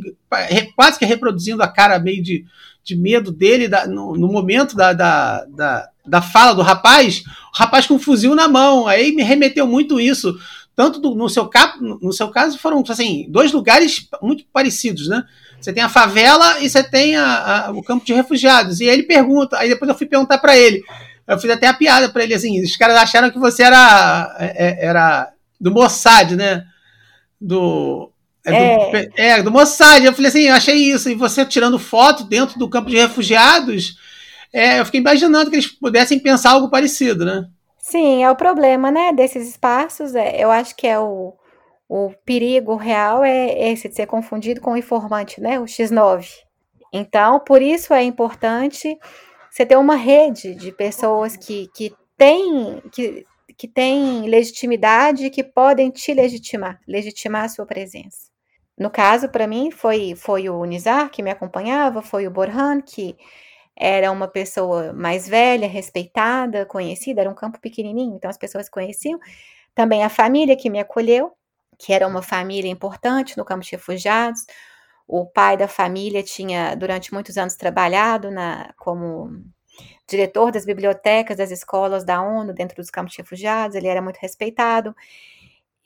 quase 0.75 0.99
que 0.99 1.05
reproduzindo 1.05 1.63
a 1.63 1.67
cara 1.67 1.97
meio 1.97 2.21
de, 2.21 2.45
de 2.83 2.95
medo 2.95 3.31
dele 3.31 3.67
da, 3.67 3.87
no, 3.87 4.15
no, 4.15 4.27
momento 4.27 4.75
da, 4.75 4.93
da, 4.93 5.43
da, 5.45 5.89
da, 6.05 6.21
fala 6.21 6.53
do 6.53 6.61
rapaz, 6.61 7.23
o 7.53 7.57
rapaz 7.57 7.85
com 7.85 7.95
um 7.95 7.99
fuzil 7.99 8.35
na 8.35 8.47
mão. 8.47 8.87
Aí 8.87 9.11
me 9.11 9.23
remeteu 9.23 9.67
muito 9.67 9.99
isso. 9.99 10.37
Tanto 10.75 10.99
do, 10.99 11.13
no, 11.13 11.29
seu 11.29 11.47
cap, 11.47 11.77
no 11.79 12.11
seu 12.11 12.29
caso 12.29 12.57
foram 12.57 12.83
assim, 12.89 13.27
dois 13.29 13.51
lugares 13.51 14.07
muito 14.21 14.43
parecidos, 14.51 15.07
né? 15.07 15.23
Você 15.61 15.71
tem 15.71 15.83
a 15.83 15.89
favela 15.89 16.59
e 16.59 16.69
você 16.69 16.83
tem 16.83 17.15
a, 17.15 17.67
a, 17.67 17.71
o 17.71 17.81
campo 17.83 18.05
de 18.05 18.13
refugiados. 18.13 18.81
E 18.81 18.85
ele 18.85 19.03
pergunta, 19.03 19.57
aí 19.57 19.69
depois 19.69 19.87
eu 19.87 19.95
fui 19.95 20.07
perguntar 20.07 20.39
para 20.39 20.57
ele. 20.57 20.83
Eu 21.27 21.39
fiz 21.39 21.49
até 21.49 21.67
a 21.67 21.73
piada 21.73 22.09
para 22.09 22.23
ele 22.23 22.33
assim: 22.33 22.61
os 22.61 22.75
caras 22.75 22.97
acharam 22.97 23.31
que 23.31 23.39
você 23.39 23.63
era, 23.63 24.35
é, 24.39 24.67
é, 24.67 24.85
era 24.85 25.31
do 25.59 25.71
Mossad, 25.71 26.35
né? 26.35 26.65
Do, 27.39 28.11
é, 28.45 28.51
do, 28.51 28.97
é. 28.97 29.11
é, 29.15 29.43
do 29.43 29.51
Mossad. 29.51 30.03
Eu 30.03 30.13
falei 30.13 30.29
assim, 30.29 30.41
eu 30.41 30.53
achei 30.53 30.75
isso. 30.75 31.09
E 31.09 31.15
você 31.15 31.45
tirando 31.45 31.79
foto 31.79 32.25
dentro 32.25 32.59
do 32.59 32.69
campo 32.69 32.89
de 32.89 32.97
refugiados, 32.97 33.95
é, 34.53 34.79
eu 34.79 34.85
fiquei 34.85 34.99
imaginando 34.99 35.49
que 35.49 35.55
eles 35.55 35.67
pudessem 35.67 36.19
pensar 36.19 36.51
algo 36.51 36.69
parecido, 36.69 37.25
né? 37.25 37.49
Sim, 37.79 38.23
é 38.23 38.31
o 38.31 38.35
problema, 38.35 38.91
né, 38.91 39.11
desses 39.11 39.49
espaços. 39.49 40.15
É, 40.15 40.41
eu 40.41 40.51
acho 40.51 40.75
que 40.75 40.87
é 40.87 40.97
o, 40.99 41.33
o 41.89 42.11
perigo 42.23 42.75
real 42.75 43.23
é 43.23 43.71
esse 43.71 43.89
de 43.89 43.95
ser 43.95 44.05
confundido 44.05 44.61
com 44.61 44.71
o 44.71 44.77
informante, 44.77 45.41
né, 45.41 45.59
o 45.59 45.65
X9. 45.65 46.27
Então, 46.93 47.39
por 47.39 47.61
isso 47.61 47.93
é 47.93 48.03
importante 48.03 48.97
você 49.49 49.65
ter 49.65 49.77
uma 49.77 49.95
rede 49.95 50.55
de 50.55 50.71
pessoas 50.71 51.35
que, 51.35 51.67
que 51.75 51.91
têm 52.15 52.81
que, 52.91 53.25
que 53.57 53.67
tem 53.67 54.27
legitimidade 54.29 55.25
e 55.25 55.29
que 55.29 55.43
podem 55.43 55.89
te 55.89 56.13
legitimar, 56.13 56.79
legitimar 56.87 57.45
a 57.45 57.49
sua 57.49 57.65
presença. 57.65 58.31
No 58.77 58.89
caso, 58.89 59.29
para 59.29 59.47
mim, 59.47 59.71
foi, 59.71 60.15
foi 60.15 60.49
o 60.49 60.63
Nizar 60.65 61.09
que 61.09 61.21
me 61.21 61.29
acompanhava, 61.29 62.01
foi 62.01 62.25
o 62.25 62.31
Borhan, 62.31 62.81
que 62.81 63.15
era 63.75 64.11
uma 64.11 64.27
pessoa 64.27 64.93
mais 64.93 65.27
velha, 65.27 65.67
respeitada, 65.67 66.65
conhecida, 66.65 67.21
era 67.21 67.29
um 67.29 67.35
campo 67.35 67.59
pequenininho, 67.59 68.15
então 68.15 68.29
as 68.29 68.37
pessoas 68.37 68.69
conheciam. 68.69 69.19
Também 69.73 70.03
a 70.03 70.09
família 70.09 70.55
que 70.55 70.69
me 70.69 70.79
acolheu, 70.79 71.33
que 71.77 71.93
era 71.93 72.07
uma 72.07 72.21
família 72.21 72.69
importante 72.69 73.37
no 73.37 73.45
campo 73.45 73.65
de 73.65 73.71
refugiados. 73.71 74.45
O 75.07 75.25
pai 75.25 75.57
da 75.57 75.67
família 75.67 76.23
tinha, 76.23 76.75
durante 76.75 77.13
muitos 77.13 77.37
anos, 77.37 77.55
trabalhado 77.55 78.31
na, 78.31 78.73
como 78.77 79.43
diretor 80.07 80.51
das 80.51 80.65
bibliotecas 80.65 81.37
das 81.37 81.51
escolas 81.51 82.03
da 82.05 82.21
ONU 82.21 82.53
dentro 82.53 82.77
dos 82.77 82.89
campos 82.89 83.13
de 83.13 83.21
refugiados, 83.21 83.75
ele 83.75 83.87
era 83.87 84.01
muito 84.01 84.17
respeitado. 84.17 84.95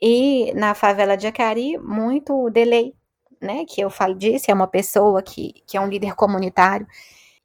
E 0.01 0.53
na 0.53 0.75
favela 0.75 1.17
de 1.17 1.27
Acari, 1.27 1.77
muito 1.77 2.49
delay, 2.49 2.93
né, 3.41 3.65
que 3.65 3.81
eu 3.81 3.89
falo 3.89 4.15
disso, 4.15 4.51
é 4.51 4.53
uma 4.53 4.67
pessoa 4.67 5.21
que, 5.23 5.63
que 5.65 5.77
é 5.77 5.81
um 5.81 5.87
líder 5.87 6.15
comunitário 6.15 6.87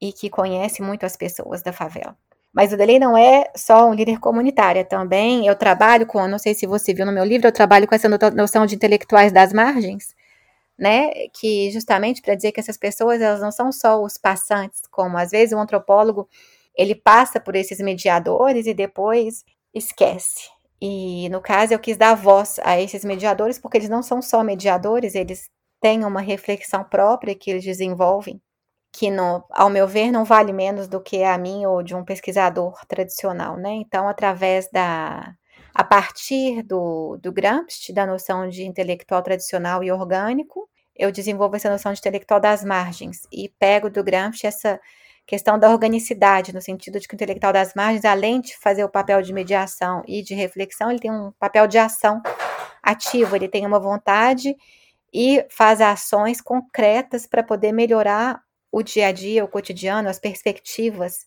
e 0.03 0.13
que 0.13 0.29
conhece 0.29 0.83
muito 0.83 1.07
as 1.07 1.17
pessoas 1.17 1.63
da 1.63 1.73
favela. 1.73 2.17
Mas 2.53 2.73
o 2.73 2.77
Delay 2.77 2.99
não 2.99 3.17
é 3.17 3.45
só 3.57 3.89
um 3.89 3.95
líder 3.95 4.19
comunitário, 4.19 4.81
é 4.81 4.85
também 4.85 5.47
eu 5.47 5.55
trabalho 5.55 6.05
com, 6.05 6.27
não 6.27 6.41
sei 6.41 6.55
se 6.55 6.67
você 6.67 6.93
viu 6.93 7.07
no 7.07 7.13
meu 7.13 7.25
livro, 7.25 7.47
eu 7.47 7.53
trabalho 7.53 7.87
com 7.87 7.95
essa 7.95 8.09
noção 8.09 8.67
de 8.67 8.75
intelectuais 8.75 9.31
das 9.31 9.53
margens, 9.53 10.15
né, 10.77 11.29
que 11.33 11.71
justamente 11.71 12.21
para 12.21 12.35
dizer 12.35 12.51
que 12.51 12.59
essas 12.59 12.77
pessoas 12.77 13.21
elas 13.23 13.41
não 13.41 13.53
são 13.53 13.71
só 13.71 14.03
os 14.03 14.19
passantes, 14.19 14.83
como 14.91 15.17
às 15.17 15.31
vezes 15.31 15.55
o 15.55 15.59
antropólogo 15.59 16.29
ele 16.77 16.97
passa 16.97 17.39
por 17.39 17.55
esses 17.55 17.79
mediadores 17.79 18.67
e 18.67 18.75
depois 18.75 19.45
esquece. 19.73 20.51
E 20.81 21.29
no 21.29 21.41
caso 21.41 21.73
eu 21.73 21.79
quis 21.79 21.97
dar 21.97 22.15
voz 22.17 22.59
a 22.65 22.79
esses 22.81 23.05
mediadores 23.05 23.57
porque 23.57 23.79
eles 23.79 23.89
não 23.89 24.03
são 24.03 24.21
só 24.21 24.43
mediadores, 24.43 25.15
eles 25.15 25.49
têm 25.81 26.05
uma 26.05 26.21
reflexão 26.21 26.83
própria 26.83 27.35
que 27.37 27.51
eles 27.51 27.65
desenvolvem, 27.65 28.41
que 28.93 29.11
no, 29.11 29.45
ao 29.51 29.71
meu 29.71 29.89
ver 29.89 30.13
não 30.13 30.25
vale 30.25 30.53
menos 30.53 30.87
do 30.87 31.01
que 31.01 31.25
a 31.25 31.39
mim 31.39 31.65
ou 31.67 31.83
de 31.83 31.95
um 31.95 32.05
pesquisador 32.05 32.75
tradicional, 32.87 33.57
né? 33.57 33.71
Então, 33.73 34.07
através 34.09 34.69
da 34.71 35.35
a 35.75 35.83
partir 35.83 36.63
do, 36.63 37.17
do 37.17 37.33
Gramsci, 37.33 37.95
da 37.95 38.07
noção 38.07 38.47
de 38.49 38.65
intelectual 38.65 39.23
tradicional 39.23 39.83
e 39.83 39.91
orgânico, 39.91 40.69
eu 40.95 41.11
desenvolvo 41.11 41.57
essa 41.57 41.71
noção 41.71 41.93
de 41.95 41.99
intelectual 41.99 42.39
das 42.39 42.63
margens 42.63 43.23
e 43.33 43.49
pego 43.59 43.89
do 43.89 44.05
Gramsci 44.05 44.47
essa 44.47 44.79
questão 45.27 45.59
da 45.59 45.71
organicidade, 45.71 46.53
no 46.53 46.61
sentido 46.61 47.01
de 47.01 47.09
que 47.09 47.15
o 47.15 47.17
intelectual 47.17 47.53
das 47.55 47.73
margens, 47.75 48.05
além 48.05 48.41
de 48.41 48.57
fazer 48.59 48.85
o 48.85 48.89
papel 48.89 49.23
de 49.23 49.33
mediação 49.33 50.03
e 50.07 50.23
de 50.23 50.35
reflexão, 50.35 50.91
ele 50.91 51.01
tem 51.01 51.11
um 51.11 51.33
papel 51.39 51.67
de 51.67 51.79
ação 51.79 52.21
ativo, 52.83 53.35
ele 53.35 53.49
tem 53.49 53.65
uma 53.65 53.81
vontade 53.81 54.55
e 55.15 55.47
faz 55.49 55.81
ações 55.81 56.41
concretas 56.41 57.27
para 57.27 57.43
poder 57.43 57.73
melhorar 57.73 58.43
o 58.73 58.83
dia 58.83 59.09
a 59.09 59.13
dia, 59.13 59.45
o 59.45 59.49
cotidiano, 59.49 60.09
as 60.09 60.19
perspectivas 60.19 61.27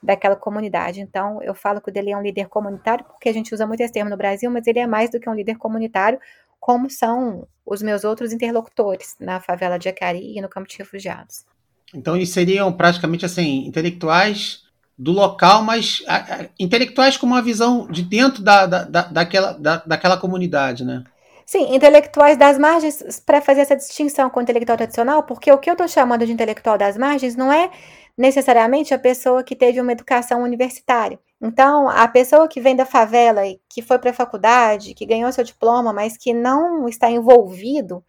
daquela 0.00 0.36
comunidade. 0.36 1.00
Então, 1.00 1.42
eu 1.42 1.54
falo 1.54 1.80
que 1.80 1.90
o 1.90 1.92
dele 1.92 2.12
é 2.12 2.16
um 2.16 2.22
líder 2.22 2.48
comunitário, 2.48 3.04
porque 3.04 3.28
a 3.28 3.32
gente 3.32 3.52
usa 3.52 3.66
muito 3.66 3.80
esse 3.80 3.92
termo 3.92 4.10
no 4.10 4.16
Brasil, 4.16 4.50
mas 4.50 4.66
ele 4.66 4.78
é 4.78 4.86
mais 4.86 5.10
do 5.10 5.18
que 5.18 5.28
um 5.28 5.34
líder 5.34 5.56
comunitário, 5.56 6.20
como 6.60 6.88
são 6.88 7.48
os 7.66 7.82
meus 7.82 8.04
outros 8.04 8.32
interlocutores 8.32 9.16
na 9.18 9.40
favela 9.40 9.78
de 9.78 9.88
Acari 9.88 10.36
e 10.36 10.40
no 10.40 10.48
campo 10.48 10.68
de 10.68 10.78
refugiados. 10.78 11.44
Então, 11.92 12.14
eles 12.14 12.30
seriam 12.30 12.72
praticamente 12.72 13.24
assim, 13.24 13.66
intelectuais 13.66 14.62
do 14.96 15.10
local, 15.10 15.62
mas 15.62 16.02
a, 16.06 16.16
a, 16.16 16.46
intelectuais 16.58 17.16
com 17.16 17.26
uma 17.26 17.42
visão 17.42 17.88
de 17.88 18.02
dentro 18.02 18.42
da, 18.42 18.66
da, 18.66 18.84
da, 18.84 19.02
daquela, 19.02 19.52
da, 19.52 19.76
daquela 19.84 20.16
comunidade, 20.16 20.84
né? 20.84 21.02
Sim, 21.46 21.74
intelectuais 21.74 22.38
das 22.38 22.58
margens, 22.58 23.20
para 23.20 23.40
fazer 23.40 23.60
essa 23.60 23.76
distinção 23.76 24.30
com 24.30 24.40
o 24.40 24.42
intelectual 24.42 24.78
tradicional, 24.78 25.22
porque 25.24 25.52
o 25.52 25.58
que 25.58 25.68
eu 25.68 25.74
estou 25.74 25.86
chamando 25.86 26.24
de 26.24 26.32
intelectual 26.32 26.78
das 26.78 26.96
margens 26.96 27.36
não 27.36 27.52
é 27.52 27.70
necessariamente 28.16 28.94
a 28.94 28.98
pessoa 28.98 29.44
que 29.44 29.54
teve 29.54 29.80
uma 29.80 29.92
educação 29.92 30.42
universitária. 30.42 31.18
Então, 31.42 31.88
a 31.88 32.08
pessoa 32.08 32.48
que 32.48 32.60
vem 32.60 32.74
da 32.74 32.86
favela 32.86 33.46
e 33.46 33.60
que 33.68 33.82
foi 33.82 33.98
para 33.98 34.10
a 34.10 34.14
faculdade, 34.14 34.94
que 34.94 35.04
ganhou 35.04 35.30
seu 35.32 35.44
diploma, 35.44 35.92
mas 35.92 36.16
que 36.16 36.32
não 36.32 36.88
está 36.88 37.10
envolvido 37.10 38.02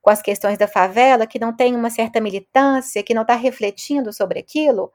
com 0.00 0.10
as 0.10 0.22
questões 0.22 0.56
da 0.56 0.68
favela, 0.68 1.26
que 1.26 1.38
não 1.38 1.54
tem 1.54 1.74
uma 1.76 1.90
certa 1.90 2.20
militância, 2.20 3.02
que 3.02 3.12
não 3.14 3.22
está 3.22 3.34
refletindo 3.34 4.12
sobre 4.12 4.38
aquilo, 4.38 4.90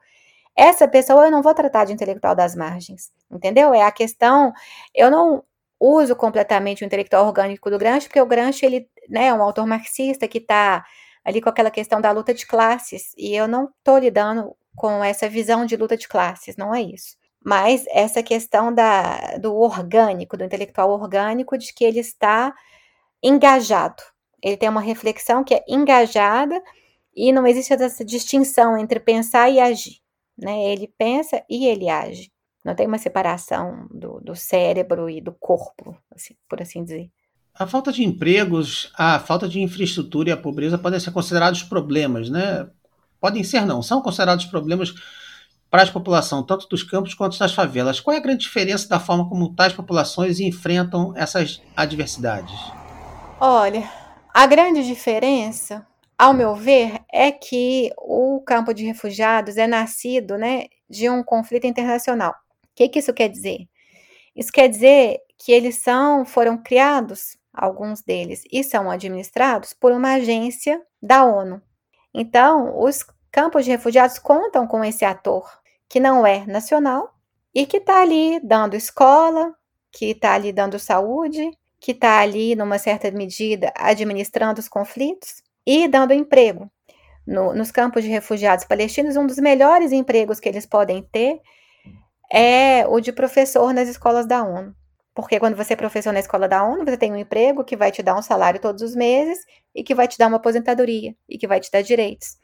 essa 0.56 0.88
pessoa 0.88 1.26
eu 1.26 1.30
não 1.30 1.42
vou 1.42 1.54
tratar 1.54 1.84
de 1.84 1.92
intelectual 1.92 2.34
das 2.34 2.54
margens, 2.56 3.12
entendeu? 3.30 3.74
É 3.74 3.82
a 3.82 3.92
questão, 3.92 4.52
eu 4.94 5.10
não 5.10 5.42
uso 5.86 6.16
completamente 6.16 6.82
o 6.82 6.86
intelectual 6.86 7.26
orgânico 7.26 7.70
do 7.70 7.78
Gramsci, 7.78 8.08
porque 8.08 8.20
o 8.20 8.26
Gramsci, 8.26 8.64
ele 8.64 8.88
né, 9.08 9.26
é 9.26 9.34
um 9.34 9.42
autor 9.42 9.66
marxista 9.66 10.28
que 10.28 10.38
está 10.38 10.84
ali 11.24 11.40
com 11.40 11.48
aquela 11.48 11.70
questão 11.70 12.00
da 12.00 12.10
luta 12.10 12.34
de 12.34 12.46
classes, 12.46 13.12
e 13.16 13.34
eu 13.34 13.48
não 13.48 13.70
estou 13.78 13.98
lidando 13.98 14.54
com 14.76 15.02
essa 15.02 15.28
visão 15.28 15.64
de 15.64 15.76
luta 15.76 15.96
de 15.96 16.08
classes, 16.08 16.56
não 16.56 16.74
é 16.74 16.82
isso. 16.82 17.16
Mas 17.44 17.84
essa 17.88 18.22
questão 18.22 18.72
da, 18.72 19.36
do 19.38 19.54
orgânico, 19.54 20.36
do 20.36 20.44
intelectual 20.44 20.90
orgânico, 20.90 21.58
de 21.58 21.72
que 21.72 21.84
ele 21.84 22.00
está 22.00 22.54
engajado. 23.22 24.02
Ele 24.42 24.56
tem 24.56 24.68
uma 24.68 24.80
reflexão 24.80 25.44
que 25.44 25.54
é 25.54 25.64
engajada 25.68 26.62
e 27.14 27.32
não 27.32 27.46
existe 27.46 27.72
essa 27.72 28.04
distinção 28.04 28.76
entre 28.76 29.00
pensar 29.00 29.48
e 29.50 29.60
agir. 29.60 29.98
Né? 30.36 30.64
Ele 30.72 30.92
pensa 30.98 31.42
e 31.48 31.66
ele 31.66 31.88
age. 31.88 32.33
Não 32.64 32.74
tem 32.74 32.86
uma 32.86 32.98
separação 32.98 33.86
do, 33.90 34.20
do 34.20 34.34
cérebro 34.34 35.10
e 35.10 35.20
do 35.20 35.32
corpo, 35.32 35.96
assim, 36.14 36.34
por 36.48 36.62
assim 36.62 36.82
dizer. 36.82 37.10
A 37.54 37.66
falta 37.66 37.92
de 37.92 38.02
empregos, 38.02 38.90
a 38.96 39.20
falta 39.20 39.46
de 39.46 39.60
infraestrutura 39.60 40.30
e 40.30 40.32
a 40.32 40.36
pobreza 40.36 40.78
podem 40.78 40.98
ser 40.98 41.12
considerados 41.12 41.62
problemas, 41.62 42.30
né? 42.30 42.68
Podem 43.20 43.44
ser, 43.44 43.64
não, 43.64 43.82
são 43.82 44.00
considerados 44.00 44.46
problemas 44.46 44.94
para 45.70 45.82
a 45.82 45.90
população, 45.90 46.42
tanto 46.42 46.68
dos 46.68 46.82
campos 46.82 47.14
quanto 47.14 47.38
das 47.38 47.52
favelas. 47.52 48.00
Qual 48.00 48.14
é 48.14 48.18
a 48.18 48.22
grande 48.22 48.42
diferença 48.42 48.88
da 48.88 49.00
forma 49.00 49.28
como 49.28 49.54
tais 49.54 49.72
populações 49.72 50.40
enfrentam 50.40 51.12
essas 51.16 51.60
adversidades? 51.76 52.54
Olha, 53.40 53.88
a 54.32 54.46
grande 54.46 54.84
diferença, 54.84 55.86
ao 56.18 56.32
meu 56.32 56.54
ver, 56.54 57.00
é 57.12 57.30
que 57.30 57.90
o 57.98 58.40
campo 58.46 58.72
de 58.72 58.84
refugiados 58.84 59.56
é 59.56 59.66
nascido 59.66 60.38
né, 60.38 60.66
de 60.88 61.10
um 61.10 61.22
conflito 61.22 61.66
internacional. 61.66 62.34
O 62.74 62.76
que, 62.76 62.88
que 62.88 62.98
isso 62.98 63.14
quer 63.14 63.28
dizer? 63.28 63.68
Isso 64.34 64.50
quer 64.50 64.68
dizer 64.68 65.20
que 65.38 65.52
eles 65.52 65.76
são, 65.76 66.24
foram 66.24 66.60
criados 66.60 67.38
alguns 67.52 68.02
deles, 68.02 68.42
e 68.50 68.64
são 68.64 68.90
administrados 68.90 69.72
por 69.72 69.92
uma 69.92 70.14
agência 70.14 70.82
da 71.00 71.24
ONU. 71.24 71.62
Então, 72.12 72.80
os 72.82 73.04
campos 73.30 73.64
de 73.64 73.70
refugiados 73.70 74.18
contam 74.18 74.66
com 74.66 74.84
esse 74.84 75.04
ator 75.04 75.48
que 75.88 76.00
não 76.00 76.26
é 76.26 76.44
nacional 76.46 77.14
e 77.54 77.64
que 77.64 77.76
está 77.76 78.02
ali 78.02 78.40
dando 78.42 78.74
escola, 78.74 79.54
que 79.92 80.06
está 80.06 80.34
ali 80.34 80.52
dando 80.52 80.78
saúde, 80.80 81.48
que 81.80 81.92
está 81.92 82.18
ali, 82.18 82.56
numa 82.56 82.78
certa 82.78 83.08
medida, 83.12 83.72
administrando 83.76 84.58
os 84.58 84.66
conflitos 84.66 85.42
e 85.64 85.86
dando 85.86 86.12
emprego. 86.12 86.68
No, 87.24 87.54
nos 87.54 87.70
campos 87.70 88.02
de 88.02 88.10
refugiados 88.10 88.64
palestinos, 88.64 89.16
um 89.16 89.26
dos 89.26 89.38
melhores 89.38 89.92
empregos 89.92 90.40
que 90.40 90.48
eles 90.48 90.66
podem 90.66 91.02
ter 91.02 91.40
é 92.32 92.86
o 92.86 93.00
de 93.00 93.12
professor 93.12 93.72
nas 93.72 93.88
escolas 93.88 94.26
da 94.26 94.42
ONU. 94.42 94.74
Porque 95.14 95.38
quando 95.38 95.56
você 95.56 95.74
é 95.74 95.76
professor 95.76 96.12
na 96.12 96.18
escola 96.18 96.48
da 96.48 96.64
ONU, 96.64 96.84
você 96.84 96.96
tem 96.96 97.12
um 97.12 97.16
emprego 97.16 97.64
que 97.64 97.76
vai 97.76 97.92
te 97.92 98.02
dar 98.02 98.18
um 98.18 98.22
salário 98.22 98.60
todos 98.60 98.82
os 98.82 98.96
meses 98.96 99.44
e 99.74 99.84
que 99.84 99.94
vai 99.94 100.08
te 100.08 100.18
dar 100.18 100.26
uma 100.26 100.38
aposentadoria 100.38 101.14
e 101.28 101.38
que 101.38 101.46
vai 101.46 101.60
te 101.60 101.70
dar 101.70 101.82
direitos. 101.82 102.36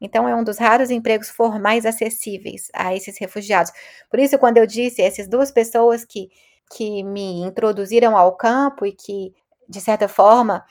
Então, 0.00 0.28
é 0.28 0.34
um 0.34 0.44
dos 0.44 0.58
raros 0.58 0.90
empregos 0.90 1.30
formais 1.30 1.86
acessíveis 1.86 2.68
a 2.74 2.94
esses 2.94 3.16
refugiados. 3.18 3.72
Por 4.10 4.18
isso, 4.18 4.38
quando 4.38 4.58
eu 4.58 4.66
disse 4.66 5.00
essas 5.00 5.28
duas 5.28 5.50
pessoas 5.50 6.04
que, 6.04 6.28
que 6.74 7.02
me 7.02 7.40
introduziram 7.42 8.16
ao 8.16 8.36
campo 8.36 8.84
e 8.84 8.92
que, 8.92 9.32
de 9.68 9.80
certa 9.80 10.08
forma, 10.08 10.64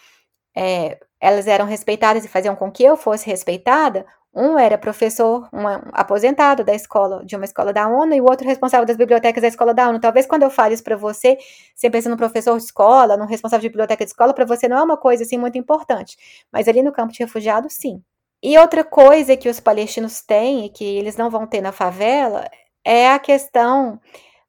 é, 0.56 1.00
elas 1.20 1.48
eram 1.48 1.66
respeitadas 1.66 2.24
e 2.24 2.28
faziam 2.28 2.56
com 2.56 2.72
que 2.72 2.84
eu 2.84 2.96
fosse 2.96 3.26
respeitada, 3.26 4.06
um 4.36 4.60
era 4.60 4.78
professor, 4.78 5.48
um 5.54 5.66
aposentado 5.94 6.64
da 6.64 6.74
escola, 6.76 7.24
de 7.26 7.36
uma 7.36 7.46
escola 7.46 7.72
da 7.72 7.88
ONU, 7.88 8.14
e 8.14 8.22
o 8.22 8.26
outro 8.26 8.46
responsável 8.46 8.86
das 8.86 8.98
bibliotecas 8.98 9.42
da 9.42 9.48
escola 9.48 9.74
da 9.74 9.88
ONU. 9.88 10.00
Talvez 10.00 10.26
quando 10.26 10.44
eu 10.44 10.50
fale 10.50 10.74
isso 10.74 10.84
para 10.84 10.98
você, 10.98 11.38
você 11.74 11.90
pensa 11.90 12.10
no 12.10 12.18
professor 12.18 12.58
de 12.58 12.64
escola, 12.64 13.16
no 13.16 13.26
responsável 13.26 13.62
de 13.62 13.70
biblioteca 13.70 14.04
de 14.04 14.12
escola, 14.12 14.34
para 14.34 14.46
você 14.46 14.68
não 14.68 14.78
é 14.78 14.84
uma 14.84 14.98
coisa 14.98 15.24
assim 15.24 15.38
muito 15.38 15.58
importante. 15.58 16.18
Mas 16.52 16.68
ali 16.68 16.84
no 16.84 16.92
campo 16.92 17.14
de 17.14 17.20
refugiados, 17.20 17.74
sim. 17.74 18.02
E 18.44 18.58
outra 18.58 18.84
coisa 18.84 19.38
que 19.38 19.50
os 19.50 19.60
palestinos 19.60 20.22
têm 20.22 20.66
e 20.66 20.70
que 20.70 20.84
eles 20.84 21.16
não 21.18 21.30
vão 21.30 21.48
ter 21.48 21.62
na 21.62 21.72
favela 21.72 22.50
é 22.84 23.10
a 23.10 23.20
questão 23.20 24.00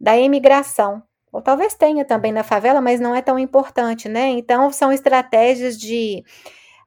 da 0.00 0.16
imigração. 0.16 1.02
Ou 1.32 1.42
talvez 1.42 1.74
tenha 1.74 2.04
também 2.04 2.32
na 2.32 2.42
favela, 2.42 2.80
mas 2.80 3.00
não 3.00 3.14
é 3.14 3.22
tão 3.22 3.38
importante, 3.38 4.08
né? 4.08 4.28
Então, 4.30 4.72
são 4.72 4.92
estratégias 4.92 5.78
de 5.78 6.24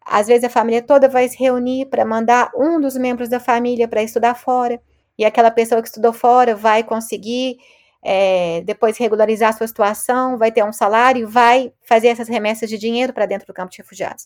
às 0.09 0.27
vezes 0.27 0.43
a 0.43 0.49
família 0.49 0.81
toda 0.81 1.07
vai 1.07 1.27
se 1.29 1.37
reunir 1.37 1.85
para 1.85 2.03
mandar 2.03 2.51
um 2.55 2.79
dos 2.79 2.97
membros 2.97 3.29
da 3.29 3.39
família 3.39 3.87
para 3.87 4.01
estudar 4.01 4.35
fora, 4.35 4.81
e 5.17 5.25
aquela 5.25 5.51
pessoa 5.51 5.81
que 5.81 5.87
estudou 5.87 6.13
fora 6.13 6.55
vai 6.55 6.83
conseguir 6.83 7.57
é, 8.03 8.61
depois 8.65 8.97
regularizar 8.97 9.49
a 9.49 9.53
sua 9.53 9.67
situação, 9.67 10.37
vai 10.37 10.51
ter 10.51 10.63
um 10.63 10.71
salário, 10.71 11.27
vai 11.27 11.71
fazer 11.81 12.07
essas 12.07 12.27
remessas 12.27 12.69
de 12.69 12.77
dinheiro 12.77 13.13
para 13.13 13.25
dentro 13.25 13.45
do 13.45 13.53
campo 13.53 13.71
de 13.71 13.77
refugiados. 13.77 14.25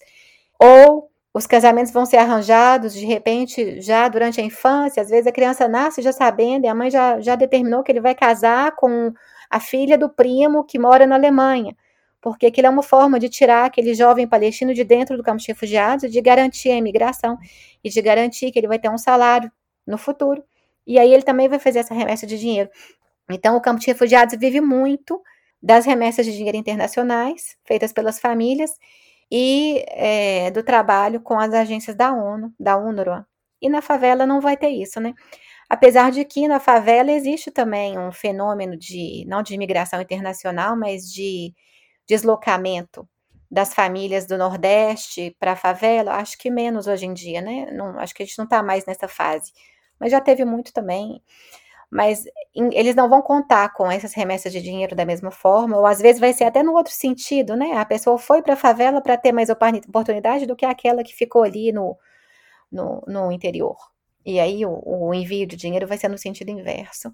Ou 0.60 1.10
os 1.34 1.48
casamentos 1.48 1.92
vão 1.92 2.06
ser 2.06 2.18
arranjados 2.18 2.94
de 2.94 3.06
repente 3.06 3.82
já 3.82 4.08
durante 4.08 4.40
a 4.40 4.44
infância, 4.44 5.02
às 5.02 5.10
vezes 5.10 5.26
a 5.28 5.32
criança 5.32 5.68
nasce 5.68 6.02
já 6.02 6.12
sabendo, 6.12 6.66
e 6.66 6.68
a 6.68 6.76
mãe 6.76 6.92
já, 6.92 7.20
já 7.20 7.36
determinou 7.36 7.84
que 7.84 7.92
ele 7.92 8.02
vai 8.02 8.14
casar 8.14 8.76
com 8.76 9.12
a 9.50 9.60
filha 9.60 9.98
do 9.98 10.10
primo 10.10 10.64
que 10.64 10.80
mora 10.80 11.08
na 11.08 11.16
Alemanha 11.16 11.76
porque 12.24 12.46
aquilo 12.46 12.68
é 12.68 12.70
uma 12.70 12.82
forma 12.82 13.20
de 13.20 13.28
tirar 13.28 13.66
aquele 13.66 13.94
jovem 13.94 14.26
palestino 14.26 14.74
de 14.74 14.86
dentro 14.86 15.18
do 15.18 15.22
campo 15.22 15.40
de 15.40 15.48
refugiados, 15.50 16.10
de 16.10 16.22
garantir 16.22 16.72
a 16.72 16.78
imigração 16.78 17.38
e 17.84 17.90
de 17.90 18.02
garantir 18.02 18.50
que 18.50 18.58
ele 18.58 18.68
vai 18.68 18.80
ter 18.80 18.90
um 18.90 18.98
salário 18.98 19.52
no 19.86 19.98
futuro. 19.98 20.42
E 20.88 20.98
aí 20.98 21.14
ele 21.14 21.24
também 21.24 21.50
vai 21.50 21.60
fazer 21.60 21.80
essa 21.80 21.94
remessa 21.94 22.26
de 22.26 22.40
dinheiro. 22.40 22.70
Então, 23.30 23.58
o 23.58 23.62
campo 23.62 23.82
de 23.82 23.88
refugiados 23.88 24.38
vive 24.40 24.62
muito 24.62 25.22
das 25.62 25.86
remessas 25.86 26.26
de 26.26 26.32
dinheiro 26.32 26.58
internacionais 26.58 27.58
feitas 27.66 27.92
pelas 27.92 28.20
famílias 28.20 28.72
e 29.30 29.84
é, 29.90 30.50
do 30.52 30.64
trabalho 30.64 31.20
com 31.20 31.38
as 31.38 31.54
agências 31.54 31.94
da 31.94 32.14
ONU, 32.14 32.54
da 32.58 32.78
UNRWA. 32.78 33.28
E 33.62 33.70
na 33.70 33.82
favela 33.82 34.26
não 34.26 34.40
vai 34.40 34.56
ter 34.56 34.70
isso, 34.70 35.00
né? 35.02 35.14
Apesar 35.70 36.10
de 36.10 36.24
que 36.24 36.48
na 36.48 36.60
favela 36.60 37.12
existe 37.12 37.52
também 37.52 38.00
um 38.00 38.14
fenômeno 38.14 38.78
de, 38.78 39.26
não 39.28 39.44
de 39.44 39.54
imigração 39.54 40.02
internacional, 40.02 40.78
mas 40.78 41.12
de 41.12 41.54
deslocamento 42.08 43.08
das 43.50 43.74
famílias 43.74 44.26
do 44.26 44.38
Nordeste 44.38 45.36
para 45.40 45.52
a 45.54 45.56
favela, 45.56 46.16
acho 46.16 46.38
que 46.38 46.50
menos 46.50 46.88
hoje 46.88 47.06
em 47.06 47.14
dia, 47.14 47.42
né? 47.42 47.70
Não, 47.72 48.00
acho 48.00 48.14
que 48.14 48.24
a 48.24 48.26
gente 48.26 48.38
não 48.38 48.46
está 48.46 48.64
mais 48.64 48.86
nessa 48.86 49.08
fase. 49.08 49.54
Mas 50.00 50.12
já 50.12 50.20
teve 50.20 50.44
muito 50.44 50.74
também. 50.74 51.22
Mas 51.90 52.24
em, 52.56 52.70
eles 52.74 52.96
não 52.96 53.08
vão 53.10 53.22
contar 53.22 53.72
com 53.74 53.90
essas 53.92 54.14
remessas 54.16 54.52
de 54.52 54.62
dinheiro 54.62 54.96
da 54.96 55.06
mesma 55.06 55.30
forma, 55.32 55.78
ou 55.78 55.86
às 55.86 56.02
vezes 56.02 56.20
vai 56.20 56.34
ser 56.34 56.46
até 56.46 56.64
no 56.64 56.74
outro 56.74 56.92
sentido, 56.94 57.56
né? 57.56 57.74
A 57.78 57.86
pessoa 57.86 58.18
foi 58.18 58.42
para 58.42 58.56
a 58.56 58.58
favela 58.58 59.02
para 59.02 59.18
ter 59.18 59.32
mais 59.32 59.50
oportunidade 59.50 60.48
do 60.48 60.56
que 60.56 60.66
aquela 60.66 61.04
que 61.04 61.14
ficou 61.16 61.44
ali 61.44 61.72
no, 61.72 61.98
no, 62.72 63.04
no 63.08 63.32
interior. 63.32 63.78
E 64.26 64.40
aí 64.40 64.66
o, 64.66 64.82
o 64.84 65.14
envio 65.14 65.46
de 65.46 65.56
dinheiro 65.56 65.88
vai 65.88 65.98
ser 65.98 66.10
no 66.10 66.18
sentido 66.18 66.50
inverso. 66.50 67.12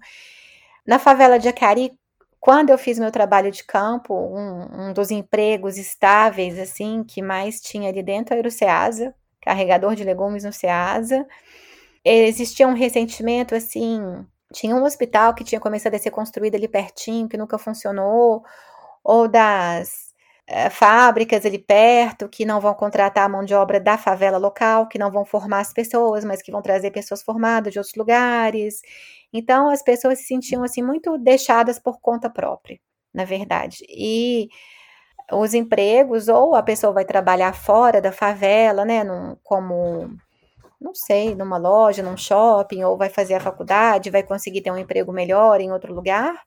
Na 0.86 0.98
favela 0.98 1.38
de 1.38 1.48
Acari, 1.48 1.92
quando 2.40 2.70
eu 2.70 2.78
fiz 2.78 2.98
meu 2.98 3.10
trabalho 3.12 3.50
de 3.50 3.62
campo, 3.62 4.14
um, 4.14 4.88
um, 4.88 4.92
dos 4.94 5.10
empregos 5.10 5.76
estáveis, 5.76 6.58
assim, 6.58 7.04
que 7.04 7.20
mais 7.20 7.60
tinha 7.60 7.90
ali 7.90 8.02
dentro 8.02 8.34
era 8.34 8.48
o 8.48 8.50
SEASA, 8.50 9.14
carregador 9.42 9.94
de 9.94 10.04
legumes 10.04 10.44
no 10.44 10.52
SEASA. 10.52 11.26
Existia 12.04 12.66
um 12.66 12.74
ressentimento, 12.74 13.54
assim, 13.54 14.00
tinha 14.54 14.74
um 14.74 14.84
hospital 14.84 15.34
que 15.34 15.44
tinha 15.44 15.60
começado 15.60 15.94
a 15.94 15.98
ser 15.98 16.10
construído 16.10 16.54
ali 16.54 16.66
pertinho, 16.66 17.28
que 17.28 17.36
nunca 17.36 17.58
funcionou, 17.58 18.42
ou 19.04 19.28
das 19.28 20.09
fábricas 20.70 21.46
ali 21.46 21.58
perto 21.58 22.28
que 22.28 22.44
não 22.44 22.60
vão 22.60 22.74
contratar 22.74 23.24
a 23.24 23.28
mão 23.28 23.44
de 23.44 23.54
obra 23.54 23.78
da 23.80 23.96
favela 23.96 24.38
local, 24.38 24.88
que 24.88 24.98
não 24.98 25.10
vão 25.10 25.24
formar 25.24 25.60
as 25.60 25.72
pessoas, 25.72 26.24
mas 26.24 26.42
que 26.42 26.50
vão 26.50 26.62
trazer 26.62 26.90
pessoas 26.90 27.22
formadas 27.22 27.72
de 27.72 27.78
outros 27.78 27.94
lugares. 27.96 28.80
Então 29.32 29.68
as 29.70 29.82
pessoas 29.82 30.18
se 30.18 30.24
sentiam 30.24 30.64
assim 30.64 30.82
muito 30.82 31.16
deixadas 31.18 31.78
por 31.78 32.00
conta 32.00 32.28
própria, 32.28 32.80
na 33.14 33.24
verdade. 33.24 33.84
E 33.88 34.48
os 35.32 35.54
empregos, 35.54 36.28
ou 36.28 36.54
a 36.54 36.62
pessoa 36.62 36.92
vai 36.92 37.04
trabalhar 37.04 37.52
fora 37.54 38.00
da 38.00 38.12
favela, 38.12 38.84
né, 38.84 39.04
num, 39.04 39.36
como 39.44 40.10
não 40.80 40.94
sei, 40.94 41.34
numa 41.34 41.58
loja, 41.58 42.02
num 42.02 42.16
shopping, 42.16 42.84
ou 42.84 42.96
vai 42.96 43.10
fazer 43.10 43.34
a 43.34 43.40
faculdade, 43.40 44.10
vai 44.10 44.22
conseguir 44.22 44.62
ter 44.62 44.70
um 44.72 44.78
emprego 44.78 45.12
melhor 45.12 45.60
em 45.60 45.72
outro 45.72 45.94
lugar. 45.94 46.42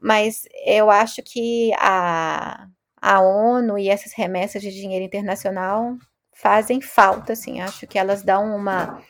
Mas 0.00 0.42
eu 0.66 0.90
acho 0.90 1.22
que 1.22 1.72
a, 1.78 2.68
a 3.00 3.20
ONU 3.20 3.78
e 3.78 3.88
essas 3.88 4.12
remessas 4.12 4.62
de 4.62 4.70
dinheiro 4.70 5.04
internacional 5.04 5.96
fazem 6.32 6.80
falta, 6.80 7.32
assim, 7.32 7.60
acho 7.60 7.86
que 7.86 7.98
elas 7.98 8.22
dão 8.22 8.56
uma 8.56 9.02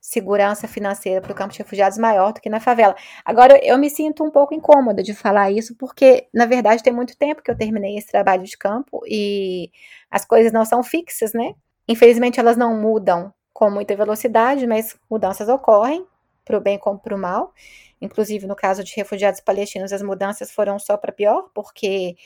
segurança 0.00 0.66
financeira 0.66 1.20
para 1.20 1.32
o 1.32 1.34
campo 1.34 1.52
de 1.52 1.58
refugiados 1.58 1.98
maior 1.98 2.32
do 2.32 2.40
que 2.40 2.48
na 2.48 2.60
favela. 2.60 2.96
Agora, 3.24 3.58
eu 3.62 3.76
me 3.76 3.90
sinto 3.90 4.24
um 4.24 4.30
pouco 4.30 4.54
incômoda 4.54 5.02
de 5.02 5.12
falar 5.12 5.50
isso, 5.50 5.76
porque, 5.76 6.26
na 6.32 6.46
verdade, 6.46 6.82
tem 6.82 6.92
muito 6.92 7.16
tempo 7.16 7.42
que 7.42 7.50
eu 7.50 7.56
terminei 7.56 7.98
esse 7.98 8.08
trabalho 8.08 8.42
de 8.42 8.56
campo 8.56 9.02
e 9.06 9.70
as 10.10 10.24
coisas 10.24 10.50
não 10.50 10.64
são 10.64 10.82
fixas, 10.82 11.34
né? 11.34 11.54
Infelizmente, 11.86 12.40
elas 12.40 12.56
não 12.56 12.74
mudam 12.80 13.32
com 13.52 13.70
muita 13.70 13.94
velocidade, 13.94 14.66
mas 14.66 14.96
mudanças 15.10 15.48
ocorrem, 15.48 16.06
para 16.42 16.56
o 16.56 16.60
bem 16.60 16.78
como 16.78 16.98
para 16.98 17.14
o 17.14 17.18
mal. 17.18 17.52
Inclusive, 18.00 18.46
no 18.46 18.56
caso 18.56 18.82
de 18.82 18.94
refugiados 18.96 19.40
palestinos, 19.40 19.92
as 19.92 20.02
mudanças 20.02 20.50
foram 20.50 20.78
só 20.78 20.96
para 20.96 21.12
pior, 21.12 21.50
porque 21.52 22.16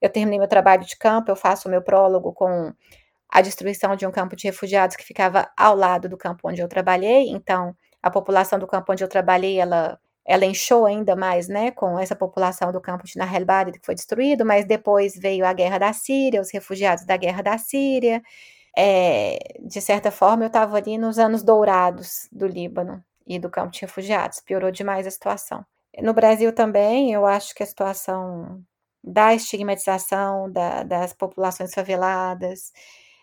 eu 0.00 0.10
terminei 0.10 0.38
meu 0.38 0.48
trabalho 0.48 0.84
de 0.84 0.96
campo, 0.96 1.30
eu 1.30 1.36
faço 1.36 1.68
o 1.68 1.70
meu 1.70 1.82
prólogo 1.82 2.32
com 2.32 2.72
a 3.28 3.40
destruição 3.40 3.94
de 3.94 4.06
um 4.06 4.10
campo 4.10 4.34
de 4.34 4.46
refugiados 4.46 4.96
que 4.96 5.04
ficava 5.04 5.50
ao 5.56 5.76
lado 5.76 6.08
do 6.08 6.16
campo 6.16 6.48
onde 6.48 6.60
eu 6.60 6.68
trabalhei. 6.68 7.28
Então, 7.28 7.74
a 8.02 8.10
população 8.10 8.58
do 8.58 8.66
campo 8.66 8.92
onde 8.92 9.04
eu 9.04 9.08
trabalhei, 9.08 9.58
ela, 9.60 9.98
ela 10.24 10.46
encheu 10.46 10.86
ainda 10.86 11.14
mais, 11.14 11.48
né, 11.48 11.70
com 11.70 11.98
essa 11.98 12.16
população 12.16 12.72
do 12.72 12.80
campo 12.80 13.04
de 13.04 13.18
Nahel 13.18 13.44
que 13.72 13.84
foi 13.84 13.94
destruído, 13.94 14.44
mas 14.46 14.64
depois 14.64 15.14
veio 15.16 15.44
a 15.44 15.52
guerra 15.52 15.78
da 15.78 15.92
Síria, 15.92 16.40
os 16.40 16.50
refugiados 16.52 17.04
da 17.04 17.16
guerra 17.16 17.42
da 17.42 17.58
Síria. 17.58 18.22
É, 18.76 19.38
de 19.60 19.80
certa 19.80 20.10
forma, 20.10 20.44
eu 20.44 20.48
estava 20.48 20.76
ali 20.76 20.96
nos 20.96 21.18
anos 21.18 21.42
dourados 21.42 22.28
do 22.32 22.46
Líbano 22.46 23.04
e 23.26 23.38
do 23.38 23.50
campo 23.50 23.72
de 23.72 23.80
refugiados. 23.80 24.40
Piorou 24.40 24.70
demais 24.70 25.06
a 25.06 25.10
situação. 25.10 25.64
No 26.00 26.14
Brasil 26.14 26.52
também, 26.54 27.12
eu 27.12 27.26
acho 27.26 27.54
que 27.54 27.62
a 27.62 27.66
situação 27.66 28.62
da 29.02 29.34
estigmatização 29.34 30.50
da, 30.50 30.82
das 30.82 31.12
populações 31.12 31.72
faveladas, 31.72 32.72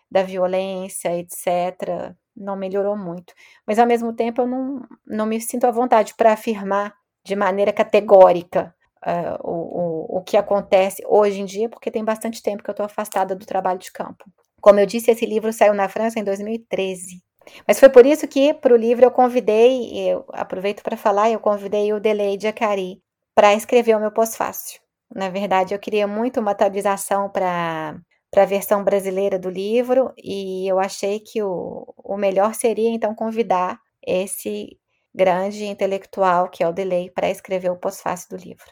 da 0.10 0.24
violência, 0.24 1.18
etc., 1.18 2.14
não 2.36 2.56
melhorou 2.56 2.98
muito. 2.98 3.34
Mas, 3.66 3.80
ao 3.80 3.88
mesmo 3.88 4.14
tempo, 4.14 4.42
eu 4.42 4.48
não, 4.48 4.82
não 5.06 5.26
me 5.26 5.40
sinto 5.40 5.66
à 5.66 5.72
vontade 5.72 6.14
para 6.16 6.34
afirmar 6.34 6.94
de 7.24 7.36
maneira 7.36 7.72
categórica 7.72 8.76
uh, 9.06 9.40
o, 9.42 10.16
o, 10.16 10.18
o 10.18 10.24
que 10.24 10.38
acontece 10.38 11.02
hoje 11.08 11.42
em 11.42 11.46
dia, 11.46 11.70
porque 11.70 11.90
tem 11.92 12.04
bastante 12.04 12.42
tempo 12.42 12.62
que 12.64 12.70
eu 12.70 12.74
estou 12.74 12.86
afastada 12.86 13.36
do 13.36 13.46
trabalho 13.46 13.80
de 13.80 13.92
campo. 13.92 14.26
Como 14.62 14.80
eu 14.80 14.86
disse, 14.86 15.12
esse 15.12 15.26
livro 15.26 15.54
saiu 15.54 15.74
na 15.74 15.88
França 15.88 16.20
em 16.20 16.24
2013. 16.24 17.24
Mas 17.68 17.80
foi 17.80 17.90
por 17.90 18.06
isso 18.06 18.28
que, 18.28 18.54
para 18.54 18.74
o 18.74 18.78
livro, 18.78 19.06
eu 19.06 19.12
convidei, 19.12 20.10
eu 20.10 20.26
aproveito 20.34 20.82
para 20.82 20.98
falar, 20.98 21.30
eu 21.30 21.40
convidei 21.40 21.94
o 21.94 22.00
Delay 22.00 22.38
de 22.38 22.48
Acari 22.48 23.02
para 23.34 23.54
escrever 23.54 23.96
o 23.96 24.00
meu 24.00 24.12
pós-fácil. 24.12 24.85
Na 25.16 25.30
verdade, 25.30 25.74
eu 25.74 25.80
queria 25.80 26.06
muito 26.06 26.42
uma 26.42 26.52
atualização 26.52 27.30
para 27.30 27.98
para 28.36 28.44
a 28.44 28.46
versão 28.46 28.84
brasileira 28.84 29.40
do 29.40 29.50
livro 29.50 30.12
e 30.22 30.70
eu 30.70 30.78
achei 30.78 31.22
que 31.22 31.42
o, 31.42 31.86
o 31.96 32.18
melhor 32.18 32.54
seria 32.54 32.90
então 32.90 33.16
convidar 33.16 33.80
esse 34.06 34.78
grande 35.14 35.64
intelectual 35.64 36.50
que 36.50 36.62
é 36.62 36.68
o 36.68 36.74
Delay 36.74 37.10
para 37.10 37.30
escrever 37.30 37.72
o 37.72 37.78
pós-fácil 37.78 38.32
do 38.32 38.44
livro. 38.44 38.66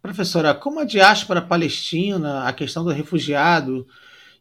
Professora, 0.00 0.54
como 0.54 0.80
a 0.80 0.84
diáspora 0.84 1.42
palestina, 1.42 2.44
a 2.44 2.52
questão 2.54 2.82
do 2.82 2.90
refugiado 2.90 3.86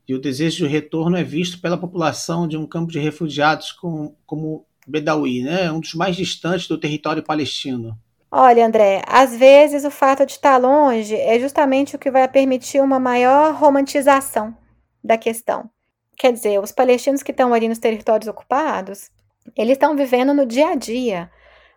e 0.07 0.15
o 0.15 0.21
desejo 0.21 0.65
de 0.65 0.71
retorno 0.71 1.17
é 1.17 1.23
visto 1.25 1.59
pela 1.59 1.77
população 1.77 2.47
de 2.47 2.55
um 2.55 2.65
campo 2.65 2.89
de 2.89 2.99
refugiados 2.99 3.73
com, 3.73 4.15
como 4.25 4.65
Bedawi, 4.87 5.43
né? 5.43 5.69
um 5.69 5.81
dos 5.81 5.93
mais 5.93 6.15
distantes 6.15 6.69
do 6.69 6.77
território 6.77 7.21
palestino? 7.21 7.99
Olha, 8.31 8.65
André, 8.65 9.01
às 9.07 9.35
vezes 9.35 9.83
o 9.83 9.89
fato 9.89 10.23
de 10.23 10.33
estar 10.33 10.57
longe 10.57 11.15
é 11.15 11.39
justamente 11.39 11.95
o 11.95 11.99
que 11.99 12.11
vai 12.11 12.27
permitir 12.27 12.79
uma 12.79 12.99
maior 12.99 13.55
romantização 13.55 14.55
da 15.03 15.17
questão. 15.17 15.67
Quer 16.15 16.33
dizer, 16.33 16.59
os 16.59 16.71
palestinos 16.71 17.23
que 17.23 17.31
estão 17.31 17.53
ali 17.53 17.67
nos 17.67 17.79
territórios 17.79 18.27
ocupados, 18.27 19.09
eles 19.57 19.73
estão 19.73 19.95
vivendo 19.95 20.31
no 20.31 20.45
dia 20.45 20.69
a 20.69 20.75
dia 20.75 21.31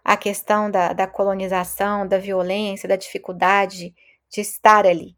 a 0.04 0.14
questão 0.14 0.70
da, 0.70 0.92
da 0.92 1.06
colonização, 1.06 2.06
da 2.06 2.18
violência, 2.18 2.88
da 2.88 2.96
dificuldade 2.96 3.94
de 4.28 4.40
estar 4.42 4.84
ali. 4.84 5.16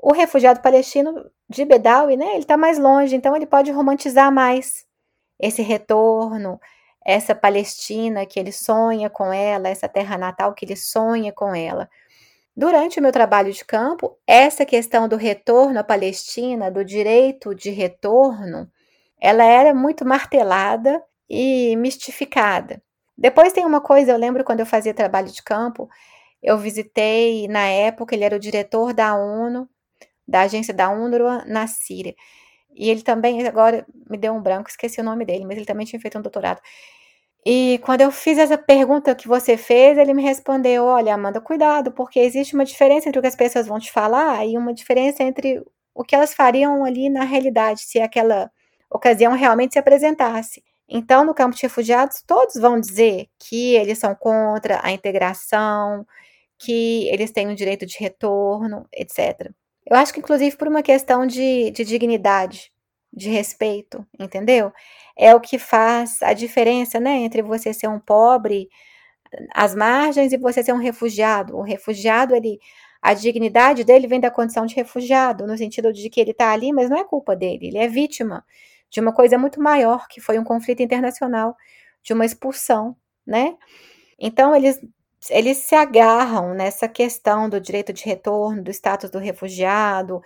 O 0.00 0.12
refugiado 0.12 0.60
palestino 0.60 1.28
de 1.48 1.64
Bedawi, 1.64 2.16
né, 2.16 2.30
ele 2.32 2.40
está 2.40 2.56
mais 2.56 2.78
longe, 2.78 3.16
então 3.16 3.34
ele 3.34 3.46
pode 3.46 3.72
romantizar 3.72 4.30
mais 4.30 4.86
esse 5.40 5.62
retorno, 5.62 6.60
essa 7.06 7.36
Palestina 7.36 8.26
que 8.26 8.40
ele 8.40 8.50
sonha 8.50 9.08
com 9.08 9.32
ela, 9.32 9.68
essa 9.68 9.88
terra 9.88 10.18
natal 10.18 10.52
que 10.52 10.64
ele 10.64 10.74
sonha 10.74 11.32
com 11.32 11.54
ela. 11.54 11.88
Durante 12.56 12.98
o 12.98 13.02
meu 13.02 13.12
trabalho 13.12 13.52
de 13.52 13.64
campo, 13.64 14.18
essa 14.26 14.66
questão 14.66 15.06
do 15.06 15.14
retorno 15.14 15.78
à 15.78 15.84
Palestina, 15.84 16.68
do 16.68 16.84
direito 16.84 17.54
de 17.54 17.70
retorno, 17.70 18.68
ela 19.20 19.44
era 19.44 19.72
muito 19.72 20.04
martelada 20.04 21.00
e 21.30 21.76
mistificada. 21.76 22.82
Depois 23.16 23.52
tem 23.52 23.64
uma 23.64 23.80
coisa, 23.80 24.10
eu 24.10 24.18
lembro 24.18 24.42
quando 24.42 24.60
eu 24.60 24.66
fazia 24.66 24.92
trabalho 24.92 25.28
de 25.28 25.42
campo, 25.44 25.88
eu 26.42 26.58
visitei, 26.58 27.46
na 27.46 27.66
época, 27.66 28.16
ele 28.16 28.24
era 28.24 28.34
o 28.34 28.40
diretor 28.40 28.92
da 28.92 29.14
ONU, 29.14 29.68
da 30.26 30.40
agência 30.40 30.74
da 30.74 30.90
UNRWA 30.90 31.44
na 31.46 31.68
Síria. 31.68 32.16
E 32.74 32.90
ele 32.90 33.02
também, 33.02 33.46
agora 33.46 33.86
me 34.10 34.18
deu 34.18 34.34
um 34.34 34.42
branco, 34.42 34.68
esqueci 34.68 35.00
o 35.00 35.04
nome 35.04 35.24
dele, 35.24 35.44
mas 35.46 35.56
ele 35.56 35.66
também 35.66 35.86
tinha 35.86 36.00
feito 36.00 36.18
um 36.18 36.22
doutorado. 36.22 36.60
E 37.48 37.78
quando 37.84 38.00
eu 38.00 38.10
fiz 38.10 38.38
essa 38.38 38.58
pergunta 38.58 39.14
que 39.14 39.28
você 39.28 39.56
fez, 39.56 39.96
ele 39.96 40.12
me 40.12 40.20
respondeu: 40.20 40.84
Olha, 40.84 41.14
Amanda, 41.14 41.40
cuidado, 41.40 41.92
porque 41.92 42.18
existe 42.18 42.56
uma 42.56 42.64
diferença 42.64 43.08
entre 43.08 43.20
o 43.20 43.22
que 43.22 43.28
as 43.28 43.36
pessoas 43.36 43.68
vão 43.68 43.78
te 43.78 43.92
falar 43.92 44.44
e 44.44 44.58
uma 44.58 44.74
diferença 44.74 45.22
entre 45.22 45.62
o 45.94 46.02
que 46.02 46.16
elas 46.16 46.34
fariam 46.34 46.84
ali 46.84 47.08
na 47.08 47.22
realidade, 47.22 47.82
se 47.82 48.00
aquela 48.00 48.50
ocasião 48.90 49.32
realmente 49.34 49.74
se 49.74 49.78
apresentasse. 49.78 50.60
Então, 50.88 51.24
no 51.24 51.32
campo 51.34 51.54
de 51.54 51.62
refugiados, 51.62 52.20
todos 52.26 52.56
vão 52.56 52.80
dizer 52.80 53.28
que 53.38 53.76
eles 53.76 53.98
são 53.98 54.12
contra 54.16 54.80
a 54.82 54.90
integração, 54.90 56.04
que 56.58 57.08
eles 57.10 57.30
têm 57.30 57.48
o 57.48 57.54
direito 57.54 57.86
de 57.86 57.96
retorno, 58.00 58.86
etc. 58.92 59.52
Eu 59.86 59.96
acho 59.96 60.12
que, 60.12 60.18
inclusive, 60.18 60.56
por 60.56 60.66
uma 60.66 60.82
questão 60.82 61.24
de, 61.26 61.70
de 61.70 61.84
dignidade, 61.84 62.72
de 63.16 63.30
respeito, 63.30 64.06
entendeu? 64.20 64.72
É 65.16 65.34
o 65.34 65.40
que 65.40 65.58
faz 65.58 66.22
a 66.22 66.34
diferença, 66.34 67.00
né, 67.00 67.12
entre 67.18 67.42
você 67.42 67.72
ser 67.72 67.88
um 67.88 67.98
pobre 67.98 68.68
às 69.54 69.74
margens 69.74 70.32
e 70.32 70.36
você 70.38 70.62
ser 70.62 70.72
um 70.72 70.78
refugiado. 70.78 71.56
O 71.56 71.62
refugiado, 71.62 72.34
ele, 72.34 72.58
a 73.02 73.14
dignidade 73.14 73.84
dele 73.84 74.06
vem 74.06 74.20
da 74.20 74.30
condição 74.30 74.66
de 74.66 74.74
refugiado, 74.74 75.46
no 75.46 75.56
sentido 75.58 75.92
de 75.92 76.10
que 76.10 76.20
ele 76.20 76.32
está 76.32 76.52
ali, 76.52 76.72
mas 76.72 76.90
não 76.90 76.98
é 76.98 77.04
culpa 77.04 77.34
dele, 77.36 77.68
ele 77.68 77.78
é 77.78 77.88
vítima 77.88 78.44
de 78.90 79.00
uma 79.00 79.12
coisa 79.12 79.38
muito 79.38 79.60
maior, 79.60 80.06
que 80.08 80.20
foi 80.20 80.38
um 80.38 80.44
conflito 80.44 80.82
internacional, 80.82 81.56
de 82.02 82.12
uma 82.12 82.24
expulsão, 82.24 82.96
né? 83.26 83.56
Então, 84.18 84.54
eles 84.56 84.80
eles 85.30 85.58
se 85.58 85.74
agarram 85.74 86.54
nessa 86.54 86.88
questão 86.88 87.48
do 87.48 87.60
direito 87.60 87.92
de 87.92 88.04
retorno, 88.04 88.62
do 88.62 88.70
status 88.70 89.10
do 89.10 89.18
refugiado, 89.18 90.20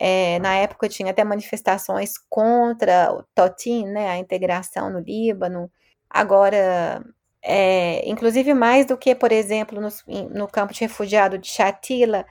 É, 0.00 0.38
na 0.38 0.54
época 0.54 0.88
tinha 0.88 1.10
até 1.10 1.24
manifestações 1.24 2.14
contra 2.30 3.12
o 3.12 3.24
Totin, 3.34 3.86
né, 3.86 4.08
a 4.10 4.18
integração 4.18 4.90
no 4.90 5.00
Líbano. 5.00 5.70
Agora, 6.08 7.04
é, 7.42 8.08
inclusive 8.08 8.54
mais 8.54 8.86
do 8.86 8.96
que, 8.96 9.14
por 9.14 9.32
exemplo, 9.32 9.80
no, 9.80 9.88
no 10.30 10.48
campo 10.48 10.72
de 10.72 10.80
refugiado 10.80 11.38
de 11.38 11.48
Chatila, 11.48 12.24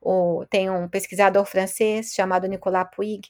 o, 0.00 0.44
tem 0.48 0.70
um 0.70 0.88
pesquisador 0.88 1.44
francês 1.44 2.12
chamado 2.14 2.46
Nicolas 2.46 2.86
Puig, 2.94 3.28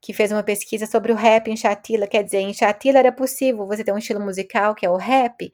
que 0.00 0.12
fez 0.12 0.30
uma 0.30 0.42
pesquisa 0.42 0.86
sobre 0.86 1.12
o 1.12 1.16
rap 1.16 1.48
em 1.50 1.56
Chatila. 1.56 2.06
Quer 2.06 2.22
dizer, 2.22 2.38
em 2.38 2.54
Chatila 2.54 2.98
era 3.00 3.12
possível 3.12 3.66
você 3.66 3.82
ter 3.84 3.92
um 3.92 3.98
estilo 3.98 4.20
musical 4.20 4.74
que 4.74 4.86
é 4.86 4.90
o 4.90 4.96
rap, 4.96 5.52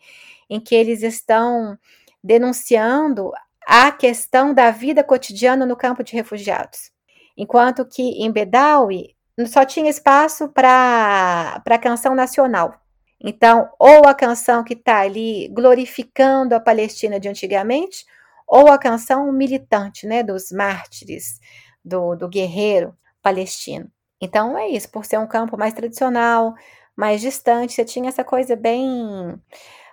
em 0.50 0.60
que 0.60 0.74
eles 0.74 1.02
estão 1.02 1.78
denunciando 2.22 3.32
a 3.66 3.90
questão 3.92 4.52
da 4.52 4.70
vida 4.70 5.02
cotidiana 5.02 5.64
no 5.64 5.76
campo 5.76 6.04
de 6.04 6.12
refugiados. 6.14 6.91
Enquanto 7.36 7.84
que 7.84 8.02
em 8.02 8.30
Bedawi 8.30 9.16
só 9.46 9.64
tinha 9.64 9.90
espaço 9.90 10.48
para 10.48 11.62
a 11.64 11.78
canção 11.78 12.14
nacional. 12.14 12.74
Então, 13.20 13.70
ou 13.78 14.06
a 14.06 14.14
canção 14.14 14.64
que 14.64 14.74
está 14.74 15.00
ali 15.00 15.48
glorificando 15.48 16.54
a 16.54 16.60
Palestina 16.60 17.20
de 17.20 17.28
antigamente, 17.28 18.04
ou 18.46 18.68
a 18.68 18.78
canção 18.78 19.32
militante, 19.32 20.06
né, 20.06 20.22
dos 20.22 20.50
mártires, 20.50 21.40
do, 21.84 22.14
do 22.14 22.28
guerreiro 22.28 22.96
palestino. 23.22 23.90
Então 24.20 24.56
é 24.56 24.68
isso, 24.68 24.90
por 24.90 25.04
ser 25.04 25.18
um 25.18 25.26
campo 25.26 25.56
mais 25.56 25.72
tradicional, 25.72 26.54
mais 26.96 27.20
distante, 27.20 27.72
você 27.72 27.84
tinha 27.84 28.08
essa 28.08 28.22
coisa 28.22 28.54
bem 28.54 29.40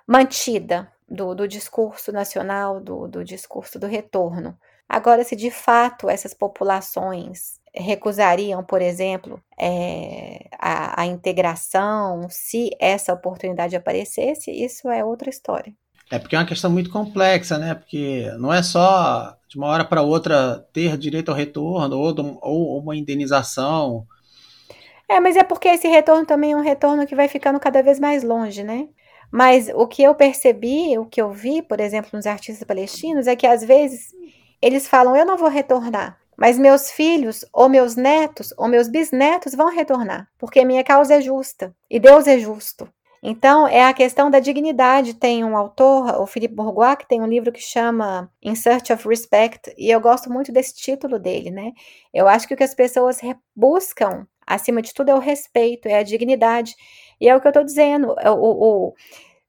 mantida 0.06 0.92
do, 1.08 1.34
do 1.34 1.48
discurso 1.48 2.12
nacional, 2.12 2.80
do, 2.80 3.08
do 3.08 3.24
discurso 3.24 3.80
do 3.80 3.88
retorno. 3.88 4.58
Agora, 4.90 5.24
se 5.24 5.36
de 5.36 5.52
fato 5.52 6.10
essas 6.10 6.34
populações 6.34 7.60
recusariam, 7.72 8.64
por 8.64 8.82
exemplo, 8.82 9.40
é, 9.56 10.48
a, 10.58 11.04
a, 11.04 11.06
integração, 11.06 12.28
se 12.28 12.72
essa 12.80 13.14
oportunidade 13.14 13.76
aparecesse, 13.76 14.50
isso 14.50 14.90
é 14.90 15.06
outra 15.06 15.30
história. 15.30 15.72
É 16.12 16.18
porque 16.18 16.36
é 16.36 16.40
uma 16.40 16.46
questão 16.48 16.72
muito 16.72 16.90
complexa, 16.90 17.60
né? 17.60 17.76
Porque 17.76 18.32
não 18.40 18.52
é 18.52 18.64
só 18.64 19.38
de 19.48 19.58
uma 19.58 19.68
hora 19.68 19.86
para 19.86 20.02
outra 20.02 20.66
ter 20.74 20.98
direito 20.98 21.30
ao 21.30 21.38
retorno 21.38 21.96
ou, 22.00 22.40
ou 22.42 22.80
uma 22.80 22.96
indenização. 22.96 24.08
É, 25.08 25.20
mas 25.20 25.36
é 25.36 25.44
porque 25.44 25.68
esse 25.68 25.88
retorno 25.88 26.26
também 26.26 26.54
é 26.54 26.58
um 26.58 26.64
retorno 26.64 27.06
que 27.06 27.16
vai 27.16 27.28
ficando 27.28 27.60
cada 27.60 27.84
vez 27.84 28.00
mais 28.00 28.24
longe, 28.24 28.64
né? 28.64 28.88
Mas 29.32 29.70
o 29.76 29.86
que 29.86 30.02
eu 30.02 30.16
percebi, 30.16 30.98
o 30.98 31.06
que 31.06 31.22
eu 31.22 31.32
vi, 31.32 31.62
por 31.62 31.80
exemplo, 31.80 32.10
nos 32.14 32.26
artistas 32.26 32.66
palestinos, 32.66 33.28
é 33.28 33.36
que 33.36 33.46
às 33.46 33.64
vezes 33.64 34.12
eles 34.62 34.88
falam: 34.88 35.16
eu 35.16 35.26
não 35.26 35.38
vou 35.38 35.49
retornar, 35.49 36.18
mas 36.38 36.57
meus 36.57 36.91
filhos, 36.91 37.45
ou 37.53 37.68
meus 37.70 37.95
netos, 37.95 38.53
ou 38.57 38.68
meus 38.68 38.88
bisnetos 38.88 39.53
vão 39.53 39.70
retornar, 39.70 40.30
porque 40.38 40.64
minha 40.64 40.84
causa 40.84 41.16
é 41.16 41.22
justa 41.22 41.76
e 41.89 41.99
Deus 41.99 42.28
é 42.28 42.39
justo. 42.39 42.88
Então, 43.22 43.68
é 43.68 43.84
a 43.84 43.93
questão 43.93 44.32
da 44.32 44.39
dignidade. 44.39 45.14
Tem 45.14 45.43
um 45.43 45.57
autor, 45.57 46.22
o 46.22 46.26
Philippe 46.26 46.55
Bourgois, 46.55 46.95
que 46.95 47.07
tem 47.07 47.22
um 47.22 47.28
livro 47.28 47.51
que 47.51 47.62
chama 47.62 48.32
In 48.41 48.55
Search 48.55 48.93
of 48.93 49.07
Respect, 49.07 49.74
e 49.78 49.91
eu 49.91 49.99
gosto 49.99 50.32
muito 50.32 50.51
desse 50.51 50.74
título 50.76 51.20
dele, 51.20 51.51
né? 51.51 51.74
Eu 52.14 52.28
acho 52.28 52.47
que 52.47 52.53
o 52.53 52.57
que 52.57 52.64
as 52.64 52.74
pessoas 52.74 53.20
buscam, 53.53 54.26
acima 54.47 54.82
de 54.82 54.93
tudo, 54.93 55.10
é 55.10 55.16
o 55.16 55.20
respeito, 55.20 55.88
é 55.88 55.99
a 55.99 56.03
dignidade. 56.03 56.76
E 57.20 57.28
é 57.28 57.36
o 57.36 57.41
que 57.41 57.47
eu 57.47 57.51
estou 57.51 57.64
dizendo. 57.64 58.16
É 58.20 58.32
o, 58.32 58.38
o, 58.38 58.93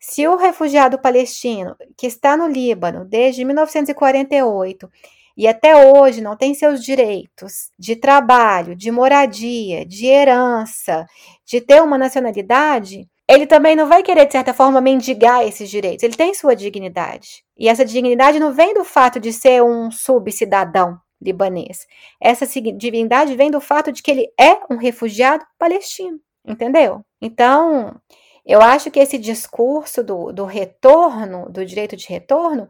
se 0.01 0.26
o 0.26 0.36
refugiado 0.36 0.98
palestino, 0.98 1.76
que 1.96 2.07
está 2.07 2.36
no 2.36 2.48
Líbano 2.48 3.05
desde 3.05 3.44
1948, 3.44 4.90
e 5.36 5.46
até 5.46 5.76
hoje 5.76 6.20
não 6.20 6.36
tem 6.36 6.55
seus 6.55 6.82
direitos 6.82 7.70
de 7.78 7.94
trabalho, 7.96 8.74
de 8.74 8.90
moradia, 8.90 9.84
de 9.86 10.07
herança, 10.07 11.07
de 11.46 11.61
ter 11.61 11.82
uma 11.82 11.96
nacionalidade, 11.98 13.07
ele 13.28 13.46
também 13.46 13.76
não 13.76 13.86
vai 13.86 14.03
querer, 14.03 14.26
de 14.26 14.32
certa 14.32 14.53
forma, 14.53 14.80
mendigar 14.80 15.46
esses 15.46 15.70
direitos. 15.70 16.03
Ele 16.03 16.16
tem 16.16 16.34
sua 16.34 16.57
dignidade. 16.57 17.44
E 17.57 17.68
essa 17.68 17.84
dignidade 17.84 18.40
não 18.40 18.53
vem 18.53 18.74
do 18.74 18.84
fato 18.84 19.20
de 19.20 19.32
ser 19.32 19.62
um 19.62 19.90
subcidadão 19.90 20.98
libanês. 21.22 21.86
Essa 22.20 22.44
dignidade 22.46 23.36
vem 23.36 23.51
do 23.51 23.61
fato 23.61 23.92
de 23.92 24.03
que 24.03 24.11
ele 24.11 24.26
é 24.38 24.59
um 24.68 24.76
refugiado 24.76 25.44
palestino. 25.59 26.18
Entendeu? 26.44 27.05
Então, 27.20 27.94
eu 28.51 28.61
acho 28.61 28.90
que 28.90 28.98
esse 28.98 29.16
discurso 29.16 30.03
do, 30.03 30.32
do 30.32 30.44
retorno, 30.44 31.48
do 31.48 31.64
direito 31.64 31.96
de 31.96 32.09
retorno, 32.09 32.68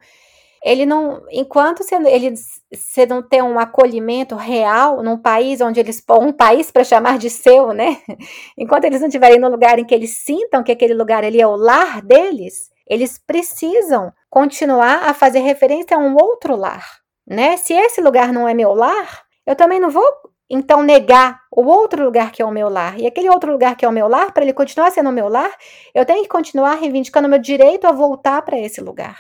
ele 0.62 0.84
não, 0.84 1.22
enquanto 1.30 1.82
você, 1.82 1.94
ele, 1.94 2.34
você 2.70 3.06
não 3.06 3.22
tem 3.22 3.40
um 3.40 3.58
acolhimento 3.58 4.36
real 4.36 5.02
num 5.02 5.16
país 5.16 5.62
onde 5.62 5.80
eles, 5.80 6.04
um 6.10 6.34
país 6.34 6.70
para 6.70 6.84
chamar 6.84 7.16
de 7.16 7.30
seu, 7.30 7.72
né? 7.72 7.96
Enquanto 8.58 8.84
eles 8.84 9.00
não 9.00 9.08
estiverem 9.08 9.38
no 9.38 9.48
lugar 9.48 9.78
em 9.78 9.86
que 9.86 9.94
eles 9.94 10.18
sintam 10.18 10.62
que 10.62 10.70
aquele 10.70 10.92
lugar 10.92 11.24
ali 11.24 11.40
é 11.40 11.46
o 11.46 11.56
lar 11.56 12.02
deles, 12.02 12.70
eles 12.86 13.16
precisam 13.16 14.12
continuar 14.28 15.08
a 15.08 15.14
fazer 15.14 15.38
referência 15.38 15.96
a 15.96 16.00
um 16.00 16.14
outro 16.14 16.56
lar, 16.56 16.84
né? 17.26 17.56
Se 17.56 17.72
esse 17.72 18.02
lugar 18.02 18.34
não 18.34 18.46
é 18.46 18.52
meu 18.52 18.74
lar, 18.74 19.22
eu 19.46 19.56
também 19.56 19.80
não 19.80 19.88
vou 19.88 20.04
então 20.50 20.82
negar 20.82 21.40
o 21.50 21.62
outro 21.64 22.04
lugar 22.04 22.32
que 22.32 22.42
é 22.42 22.44
o 22.44 22.50
meu 22.50 22.68
lar. 22.68 22.98
E 22.98 23.06
aquele 23.06 23.30
outro 23.30 23.52
lugar 23.52 23.76
que 23.76 23.84
é 23.84 23.88
o 23.88 23.92
meu 23.92 24.08
lar, 24.08 24.32
para 24.32 24.42
ele 24.42 24.52
continuar 24.52 24.90
sendo 24.90 25.08
o 25.08 25.12
meu 25.12 25.28
lar, 25.28 25.50
eu 25.94 26.04
tenho 26.04 26.22
que 26.22 26.28
continuar 26.28 26.74
reivindicando 26.74 27.28
o 27.28 27.30
meu 27.30 27.38
direito 27.38 27.86
a 27.86 27.92
voltar 27.92 28.42
para 28.42 28.58
esse 28.58 28.80
lugar 28.80 29.16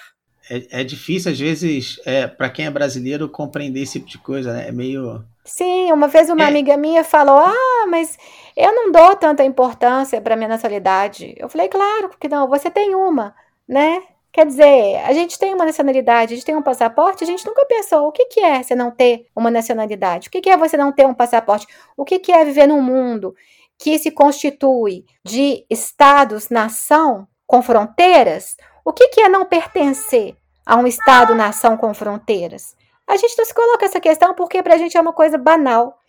é, 0.50 0.80
é 0.80 0.84
difícil, 0.84 1.30
às 1.30 1.38
vezes, 1.38 2.00
é, 2.04 2.26
para 2.26 2.50
quem 2.50 2.66
é 2.66 2.70
brasileiro, 2.70 3.28
compreender 3.28 3.82
esse 3.82 4.00
tipo 4.00 4.10
de 4.10 4.18
coisa, 4.18 4.52
né? 4.52 4.68
É 4.68 4.72
meio. 4.72 5.24
Sim, 5.44 5.92
uma 5.92 6.08
vez 6.08 6.28
uma 6.28 6.42
é. 6.42 6.48
amiga 6.48 6.76
minha 6.76 7.04
falou: 7.04 7.38
Ah, 7.38 7.86
mas 7.88 8.18
eu 8.56 8.74
não 8.74 8.90
dou 8.90 9.14
tanta 9.14 9.44
importância 9.44 10.20
para 10.20 10.34
minha 10.34 10.48
nacionalidade. 10.48 11.34
Eu 11.38 11.48
falei: 11.48 11.68
Claro 11.68 12.10
que 12.18 12.28
não, 12.28 12.48
você 12.48 12.68
tem 12.68 12.96
uma, 12.96 13.32
né? 13.68 14.02
Quer 14.32 14.46
dizer, 14.46 15.02
a 15.04 15.12
gente 15.12 15.38
tem 15.38 15.52
uma 15.52 15.64
nacionalidade, 15.64 16.32
a 16.32 16.36
gente 16.36 16.46
tem 16.46 16.56
um 16.56 16.62
passaporte, 16.62 17.24
a 17.24 17.26
gente 17.26 17.44
nunca 17.44 17.66
pensou 17.66 18.06
o 18.06 18.12
que, 18.12 18.26
que 18.26 18.40
é 18.40 18.62
você 18.62 18.74
não 18.76 18.90
ter 18.90 19.26
uma 19.34 19.50
nacionalidade, 19.50 20.28
o 20.28 20.30
que, 20.30 20.40
que 20.40 20.50
é 20.50 20.56
você 20.56 20.76
não 20.76 20.92
ter 20.92 21.06
um 21.06 21.14
passaporte, 21.14 21.66
o 21.96 22.04
que, 22.04 22.18
que 22.20 22.30
é 22.30 22.44
viver 22.44 22.68
num 22.68 22.80
mundo 22.80 23.34
que 23.76 23.98
se 23.98 24.10
constitui 24.10 25.04
de 25.24 25.64
estados-nação 25.68 27.26
com 27.46 27.62
fronteiras, 27.62 28.56
o 28.84 28.92
que, 28.92 29.08
que 29.08 29.20
é 29.20 29.28
não 29.28 29.44
pertencer 29.44 30.36
a 30.64 30.76
um 30.76 30.86
Estado-nação 30.86 31.76
com 31.76 31.92
fronteiras? 31.92 32.76
A 33.08 33.16
gente 33.16 33.36
não 33.36 33.44
se 33.44 33.52
coloca 33.52 33.84
essa 33.84 33.98
questão 33.98 34.34
porque 34.34 34.62
para 34.62 34.74
a 34.74 34.78
gente 34.78 34.96
é 34.96 35.00
uma 35.00 35.12
coisa 35.12 35.36
banal. 35.36 35.99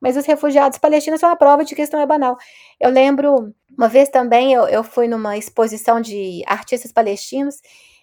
Mas 0.00 0.16
os 0.16 0.26
refugiados 0.26 0.78
palestinos 0.78 1.20
são 1.20 1.30
a 1.30 1.36
prova 1.36 1.64
de 1.64 1.74
que 1.74 1.82
isso 1.82 1.92
não 1.92 2.00
é 2.00 2.06
banal. 2.06 2.36
Eu 2.80 2.90
lembro, 2.90 3.54
uma 3.76 3.88
vez 3.88 4.08
também, 4.08 4.52
eu, 4.52 4.66
eu 4.68 4.84
fui 4.84 5.08
numa 5.08 5.36
exposição 5.36 6.00
de 6.00 6.42
artistas 6.46 6.92
palestinos 6.92 7.56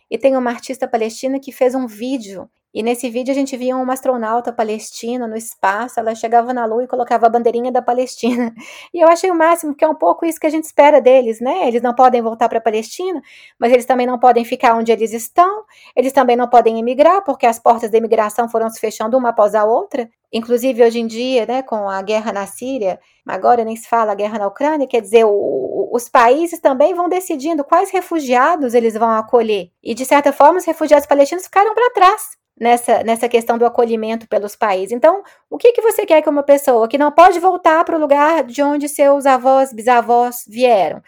e 0.09 0.17
tem 0.17 0.35
uma 0.35 0.51
artista 0.51 0.87
palestina 0.87 1.39
que 1.39 1.51
fez 1.51 1.73
um 1.73 1.87
vídeo 1.87 2.49
e 2.75 2.83
nesse 2.83 3.09
vídeo 3.09 3.31
a 3.31 3.33
gente 3.33 3.55
via 3.55 3.73
uma 3.77 3.93
astronauta 3.93 4.51
palestina 4.51 5.25
no 5.25 5.37
espaço, 5.37 5.97
ela 5.97 6.13
chegava 6.13 6.53
na 6.53 6.65
lua 6.65 6.83
e 6.83 6.87
colocava 6.87 7.25
a 7.25 7.29
bandeirinha 7.29 7.71
da 7.71 7.81
Palestina. 7.81 8.53
E 8.93 8.99
eu 8.99 9.07
achei 9.07 9.31
o 9.31 9.35
máximo, 9.35 9.71
porque 9.71 9.85
é 9.85 9.87
um 9.87 9.95
pouco 9.95 10.25
isso 10.25 10.39
que 10.39 10.47
a 10.47 10.49
gente 10.49 10.65
espera 10.65 10.99
deles, 11.01 11.39
né? 11.39 11.67
Eles 11.67 11.81
não 11.81 11.93
podem 11.93 12.21
voltar 12.21 12.49
para 12.49 12.57
a 12.57 12.61
Palestina, 12.61 13.21
mas 13.59 13.71
eles 13.71 13.85
também 13.85 14.05
não 14.05 14.19
podem 14.19 14.43
ficar 14.43 14.75
onde 14.75 14.91
eles 14.91 15.13
estão, 15.13 15.63
eles 15.95 16.11
também 16.11 16.35
não 16.35 16.49
podem 16.49 16.79
emigrar, 16.79 17.23
porque 17.23 17.45
as 17.45 17.59
portas 17.59 17.89
da 17.89 17.97
imigração 17.97 18.49
foram 18.49 18.69
se 18.69 18.79
fechando 18.79 19.17
uma 19.17 19.29
após 19.29 19.55
a 19.55 19.63
outra. 19.63 20.09
Inclusive, 20.31 20.83
hoje 20.83 20.99
em 20.99 21.07
dia, 21.07 21.45
né, 21.45 21.61
com 21.61 21.89
a 21.89 22.01
guerra 22.01 22.33
na 22.33 22.45
Síria, 22.45 22.99
agora 23.25 23.63
nem 23.63 23.75
se 23.75 23.87
fala 23.87 24.11
a 24.11 24.15
guerra 24.15 24.39
na 24.39 24.47
Ucrânia, 24.47 24.87
quer 24.87 25.01
dizer, 25.01 25.23
o, 25.25 25.89
os 25.93 26.09
países 26.09 26.59
também 26.59 26.93
vão 26.93 27.07
decidindo 27.07 27.63
quais 27.63 27.89
refugiados 27.89 28.73
eles 28.73 28.95
vão 28.95 29.11
acolher. 29.11 29.69
E, 29.81 29.93
de 29.93 30.05
certa 30.05 30.33
forma, 30.33 30.57
os 30.57 30.65
refugiados 30.65 31.07
palestinos 31.07 31.45
ficaram 31.45 31.73
para 31.73 31.91
trás 31.91 32.44
nessa, 32.59 33.03
nessa 33.03 33.27
questão 33.27 33.57
do 33.57 33.65
acolhimento 33.65 34.27
pelos 34.27 34.55
países. 34.55 34.91
Então, 34.91 35.23
o 35.49 35.57
que, 35.57 35.73
que 35.73 35.81
você 35.81 36.05
quer 36.05 36.21
que 36.21 36.29
uma 36.29 36.43
pessoa 36.43 36.87
que 36.87 36.97
não 36.97 37.11
pode 37.11 37.39
voltar 37.39 37.83
para 37.83 37.97
o 37.97 37.99
lugar 37.99 38.43
de 38.43 38.61
onde 38.63 38.87
seus 38.87 39.25
avós, 39.25 39.73
bisavós 39.73 40.45
vieram? 40.47 41.01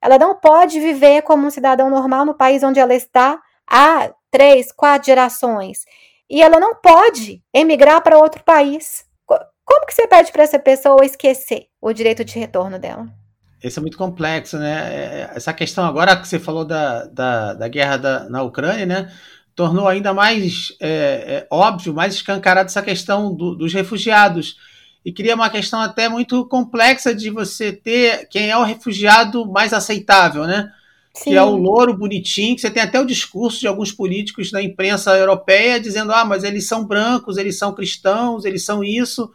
Ela 0.00 0.18
não 0.18 0.34
pode 0.34 0.78
viver 0.80 1.22
como 1.22 1.46
um 1.46 1.50
cidadão 1.50 1.90
normal 1.90 2.24
no 2.24 2.34
país 2.34 2.62
onde 2.62 2.78
ela 2.78 2.94
está 2.94 3.40
há 3.66 4.10
três, 4.30 4.70
quatro 4.70 5.06
gerações. 5.06 5.84
E 6.28 6.42
ela 6.42 6.60
não 6.60 6.74
pode 6.74 7.42
emigrar 7.52 8.02
para 8.02 8.18
outro 8.18 8.42
país. 8.44 9.04
Como 9.64 9.86
que 9.86 9.94
você 9.94 10.06
pede 10.06 10.30
para 10.30 10.42
essa 10.42 10.58
pessoa 10.58 11.04
esquecer 11.04 11.68
o 11.80 11.92
direito 11.92 12.24
de 12.24 12.38
retorno 12.38 12.78
dela? 12.78 13.08
Isso 13.62 13.78
é 13.78 13.82
muito 13.82 13.96
complexo, 13.96 14.58
né? 14.58 14.94
É, 14.94 15.30
essa 15.34 15.54
questão 15.54 15.86
agora 15.86 16.14
que 16.16 16.28
você 16.28 16.38
falou 16.38 16.66
da, 16.66 17.06
da, 17.06 17.54
da 17.54 17.68
guerra 17.68 17.96
da, 17.96 18.28
na 18.28 18.42
Ucrânia, 18.42 18.84
né? 18.84 19.10
Tornou 19.54 19.86
ainda 19.86 20.12
mais 20.12 20.74
é, 20.80 20.88
é, 20.88 21.46
óbvio, 21.50 21.94
mais 21.94 22.14
escancarado 22.14 22.68
essa 22.68 22.82
questão 22.82 23.34
do, 23.34 23.54
dos 23.54 23.72
refugiados. 23.72 24.56
E 25.04 25.12
cria 25.12 25.34
uma 25.34 25.50
questão 25.50 25.80
até 25.80 26.08
muito 26.08 26.46
complexa 26.46 27.14
de 27.14 27.30
você 27.30 27.72
ter 27.72 28.26
quem 28.28 28.50
é 28.50 28.56
o 28.56 28.62
refugiado 28.62 29.46
mais 29.46 29.72
aceitável, 29.72 30.46
né? 30.46 30.72
Sim. 31.12 31.30
Que 31.30 31.36
é 31.36 31.42
o 31.42 31.54
louro 31.54 31.96
bonitinho, 31.96 32.56
que 32.56 32.60
você 32.60 32.70
tem 32.70 32.82
até 32.82 32.98
o 32.98 33.06
discurso 33.06 33.60
de 33.60 33.68
alguns 33.68 33.92
políticos 33.92 34.50
da 34.50 34.62
imprensa 34.62 35.16
europeia 35.16 35.78
dizendo: 35.78 36.10
ah, 36.12 36.24
mas 36.24 36.42
eles 36.42 36.66
são 36.66 36.84
brancos, 36.84 37.36
eles 37.36 37.56
são 37.58 37.72
cristãos, 37.72 38.44
eles 38.44 38.64
são 38.64 38.82
isso. 38.82 39.30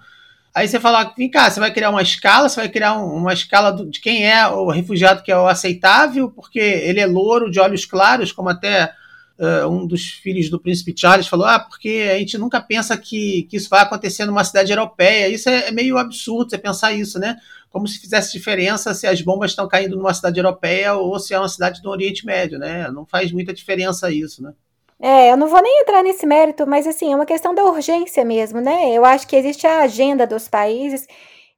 Aí 0.54 0.68
você 0.68 0.80
fala, 0.80 1.14
vem 1.16 1.30
cá, 1.30 1.50
você 1.50 1.60
vai 1.60 1.72
criar 1.72 1.92
uma 1.92 2.02
escala, 2.02 2.50
você 2.50 2.60
vai 2.60 2.70
criar 2.70 2.98
um, 2.98 3.14
uma 3.14 3.32
escala 3.32 3.72
do, 3.72 3.86
de 3.90 4.02
quem 4.02 4.26
é 4.26 4.48
o 4.48 4.70
refugiado 4.70 5.22
que 5.22 5.32
é 5.32 5.38
o 5.38 5.48
aceitável, 5.48 6.30
porque 6.32 6.60
ele 6.60 7.00
é 7.00 7.06
louro, 7.06 7.52
de 7.52 7.60
olhos 7.60 7.86
claros, 7.86 8.32
como 8.32 8.50
até 8.50 8.92
uh, 9.40 9.68
um 9.68 9.88
dos 9.88 10.10
filhos 10.10 10.50
do 10.50 10.60
príncipe 10.60 10.94
Charles 10.96 11.28
falou, 11.28 11.46
ah, 11.46 11.60
porque 11.60 12.10
a 12.14 12.20
gente 12.20 12.38
nunca 12.38 12.60
pensa 12.62 12.98
que, 12.98 13.44
que 13.44 13.58
isso 13.58 13.70
vai 13.70 13.82
acontecer 13.82 14.26
numa 14.26 14.44
cidade 14.44 14.72
europeia. 14.72 15.30
Isso 15.30 15.50
é, 15.50 15.70
é 15.70 15.72
meio 15.72 15.98
absurdo 15.98 16.50
você 16.50 16.58
pensar 16.58 16.92
isso, 16.92 17.18
né? 17.18 17.38
Como 17.70 17.88
se 17.88 18.00
fizesse 18.00 18.32
diferença 18.32 18.94
se 18.94 19.08
as 19.08 19.22
bombas 19.22 19.52
estão 19.52 19.68
caindo 19.68 19.96
numa 19.96 20.14
cidade 20.14 20.40
europeia 20.40 20.94
ou 20.94 21.20
se 21.20 21.34
é 21.34 21.40
uma 21.40 21.48
cidade 21.48 21.82
do 21.82 21.90
Oriente 21.90 22.26
Médio, 22.26 22.60
né? 22.60 22.92
Não 22.92 23.06
faz 23.06 23.32
muita 23.32 23.54
diferença 23.54 24.12
isso, 24.12 24.44
né? 24.44 24.54
É, 25.02 25.32
eu 25.32 25.38
não 25.38 25.48
vou 25.48 25.62
nem 25.62 25.82
entrar 25.82 26.04
nesse 26.04 26.26
mérito, 26.26 26.68
mas 26.68 26.86
assim, 26.86 27.14
é 27.14 27.16
uma 27.16 27.26
questão 27.26 27.56
da 27.56 27.64
urgência 27.64 28.26
mesmo, 28.26 28.60
né? 28.60 28.92
Eu 28.92 29.06
acho 29.06 29.26
que 29.26 29.36
existe 29.36 29.66
a 29.66 29.84
agenda 29.84 30.28
dos 30.28 30.50
países 30.50 31.08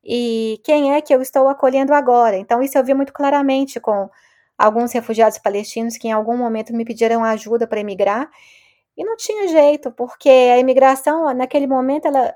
e 0.04 0.60
quem 0.64 0.94
é 0.94 1.02
que 1.02 1.14
eu 1.14 1.22
estou 1.22 1.48
acolhendo 1.48 1.94
agora. 1.94 2.38
Então, 2.38 2.62
isso 2.62 2.78
eu 2.78 2.84
vi 2.84 2.94
muito 2.94 3.12
claramente 3.12 3.80
com 3.80 4.10
alguns 4.62 4.92
refugiados 4.92 5.38
palestinos 5.38 5.98
que 5.98 6.08
em 6.08 6.12
algum 6.12 6.38
momento 6.38 6.74
me 6.74 6.86
pediram 6.86 7.24
ajuda 7.24 7.68
para 7.68 7.80
emigrar 7.80 8.30
e 8.96 9.04
não 9.04 9.16
tinha 9.16 9.48
jeito, 9.48 9.92
porque 9.92 10.30
a 10.30 10.60
imigração, 10.60 11.34
naquele 11.34 11.68
momento, 11.68 12.08
ela, 12.08 12.34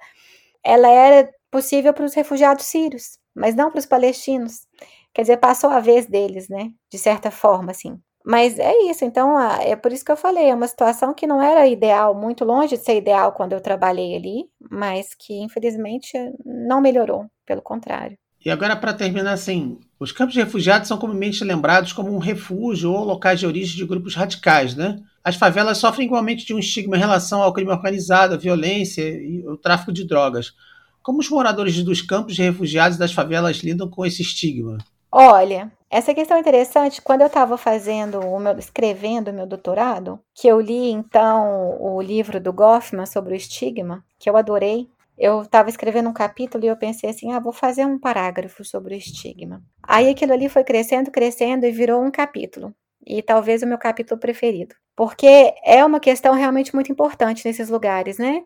ela 0.63 0.87
era 0.89 1.29
possível 1.51 1.93
para 1.93 2.05
os 2.05 2.13
refugiados 2.13 2.65
sírios, 2.65 3.19
mas 3.35 3.55
não 3.55 3.69
para 3.69 3.79
os 3.79 3.85
palestinos. 3.85 4.67
Quer 5.13 5.21
dizer, 5.21 5.37
passou 5.37 5.69
a 5.69 5.79
vez 5.79 6.05
deles, 6.05 6.49
né? 6.49 6.71
De 6.91 6.97
certa 6.97 7.29
forma, 7.31 7.71
assim. 7.71 7.99
Mas 8.25 8.57
é 8.57 8.73
isso, 8.89 9.05
então 9.05 9.39
é 9.39 9.75
por 9.75 9.93
isso 9.93 10.03
que 10.03 10.11
eu 10.11 10.17
falei, 10.17 10.49
é 10.49 10.55
uma 10.55 10.67
situação 10.67 11.13
que 11.13 11.27
não 11.27 11.39
era 11.39 11.67
ideal, 11.67 12.15
muito 12.15 12.43
longe 12.43 12.75
de 12.75 12.83
ser 12.83 12.97
ideal 12.97 13.31
quando 13.33 13.53
eu 13.53 13.61
trabalhei 13.61 14.15
ali, 14.15 14.49
mas 14.71 15.13
que 15.13 15.43
infelizmente 15.43 16.11
não 16.43 16.81
melhorou, 16.81 17.27
pelo 17.45 17.61
contrário. 17.61 18.17
E 18.43 18.49
agora, 18.49 18.75
para 18.75 18.95
terminar, 18.95 19.33
assim, 19.33 19.79
os 19.99 20.11
campos 20.11 20.33
de 20.33 20.41
refugiados 20.41 20.87
são 20.87 20.97
comumente 20.97 21.43
lembrados 21.43 21.93
como 21.93 22.13
um 22.13 22.19
refúgio 22.19 22.91
ou 22.91 23.03
locais 23.03 23.39
de 23.39 23.47
origem 23.47 23.77
de 23.77 23.85
grupos 23.85 24.15
radicais, 24.15 24.75
né? 24.75 24.99
As 25.23 25.35
favelas 25.35 25.77
sofrem 25.77 26.05
igualmente 26.05 26.45
de 26.45 26.53
um 26.53 26.59
estigma 26.59 26.97
em 26.97 26.99
relação 26.99 27.41
ao 27.41 27.53
crime 27.53 27.71
organizado, 27.71 28.33
a 28.33 28.37
violência 28.37 29.01
e 29.01 29.43
o 29.47 29.57
tráfico 29.57 29.91
de 29.93 30.05
drogas. 30.05 30.53
Como 31.01 31.19
os 31.19 31.29
moradores 31.29 31.81
dos 31.83 32.01
campos 32.01 32.35
de 32.35 32.43
refugiados 32.43 32.97
das 32.97 33.13
favelas 33.13 33.57
lidam 33.57 33.89
com 33.89 34.05
esse 34.05 34.21
estigma? 34.21 34.77
Olha, 35.11 35.71
essa 35.89 36.13
questão 36.13 36.35
é 36.35 36.41
interessante. 36.41 37.01
Quando 37.01 37.21
eu 37.21 37.27
estava 37.27 37.57
fazendo 37.57 38.19
o 38.19 38.37
meu, 38.37 38.57
escrevendo 38.59 39.29
o 39.29 39.33
meu 39.33 39.47
doutorado, 39.47 40.19
que 40.33 40.45
eu 40.45 40.59
li 40.59 40.91
então 40.91 41.77
o 41.79 42.01
livro 42.01 42.37
do 42.37 42.51
Goffman 42.51 43.05
sobre 43.05 43.33
o 43.33 43.37
estigma, 43.37 44.03
que 44.19 44.29
eu 44.29 44.35
adorei. 44.35 44.89
Eu 45.17 45.43
estava 45.43 45.69
escrevendo 45.69 46.09
um 46.09 46.13
capítulo 46.13 46.65
e 46.65 46.67
eu 46.67 46.77
pensei 46.77 47.09
assim, 47.09 47.31
ah, 47.31 47.39
vou 47.39 47.53
fazer 47.53 47.85
um 47.85 47.97
parágrafo 47.99 48.63
sobre 48.65 48.95
o 48.95 48.97
estigma. 48.97 49.63
Aí 49.81 50.09
aquilo 50.09 50.33
ali 50.33 50.49
foi 50.49 50.63
crescendo, 50.63 51.11
crescendo 51.11 51.65
e 51.65 51.71
virou 51.71 52.03
um 52.03 52.11
capítulo. 52.11 52.73
E 53.05 53.21
talvez 53.21 53.61
o 53.61 53.67
meu 53.67 53.77
capítulo 53.77 54.19
preferido. 54.19 54.75
Porque 54.95 55.53
é 55.63 55.85
uma 55.85 55.99
questão 55.99 56.33
realmente 56.33 56.73
muito 56.73 56.91
importante 56.91 57.45
nesses 57.45 57.69
lugares, 57.69 58.17
né? 58.17 58.43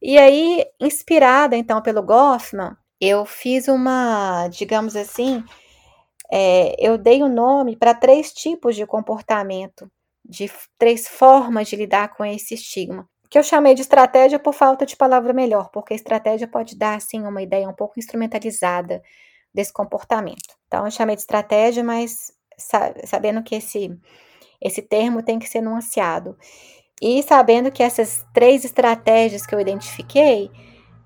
E 0.00 0.18
aí, 0.18 0.64
inspirada 0.80 1.56
então 1.56 1.80
pelo 1.80 2.02
Goffman, 2.02 2.76
eu 3.00 3.24
fiz 3.24 3.68
uma, 3.68 4.48
digamos 4.48 4.94
assim, 4.94 5.42
é, 6.30 6.74
eu 6.78 6.96
dei 6.96 7.22
o 7.22 7.26
um 7.26 7.28
nome 7.28 7.76
para 7.76 7.94
três 7.94 8.32
tipos 8.32 8.76
de 8.76 8.86
comportamento, 8.86 9.90
de 10.24 10.50
três 10.78 11.08
formas 11.08 11.68
de 11.68 11.76
lidar 11.76 12.14
com 12.14 12.24
esse 12.24 12.54
estigma, 12.54 13.08
que 13.32 13.38
eu 13.38 13.42
chamei 13.42 13.74
de 13.74 13.80
estratégia 13.80 14.38
por 14.38 14.52
falta 14.52 14.84
de 14.84 14.94
palavra 14.94 15.32
melhor, 15.32 15.70
porque 15.70 15.94
estratégia 15.94 16.46
pode 16.46 16.76
dar 16.76 16.96
assim 16.96 17.22
uma 17.26 17.40
ideia 17.40 17.66
um 17.66 17.72
pouco 17.72 17.98
instrumentalizada 17.98 19.02
desse 19.54 19.72
comportamento. 19.72 20.54
Então 20.68 20.84
eu 20.84 20.90
chamei 20.90 21.16
de 21.16 21.22
estratégia, 21.22 21.82
mas 21.82 22.30
sabendo 23.06 23.42
que 23.42 23.54
esse 23.54 23.98
esse 24.60 24.82
termo 24.82 25.22
tem 25.22 25.38
que 25.38 25.48
ser 25.48 25.62
nuanceado. 25.62 26.36
E 27.00 27.22
sabendo 27.22 27.72
que 27.72 27.82
essas 27.82 28.22
três 28.34 28.66
estratégias 28.66 29.46
que 29.46 29.54
eu 29.54 29.60
identifiquei, 29.60 30.50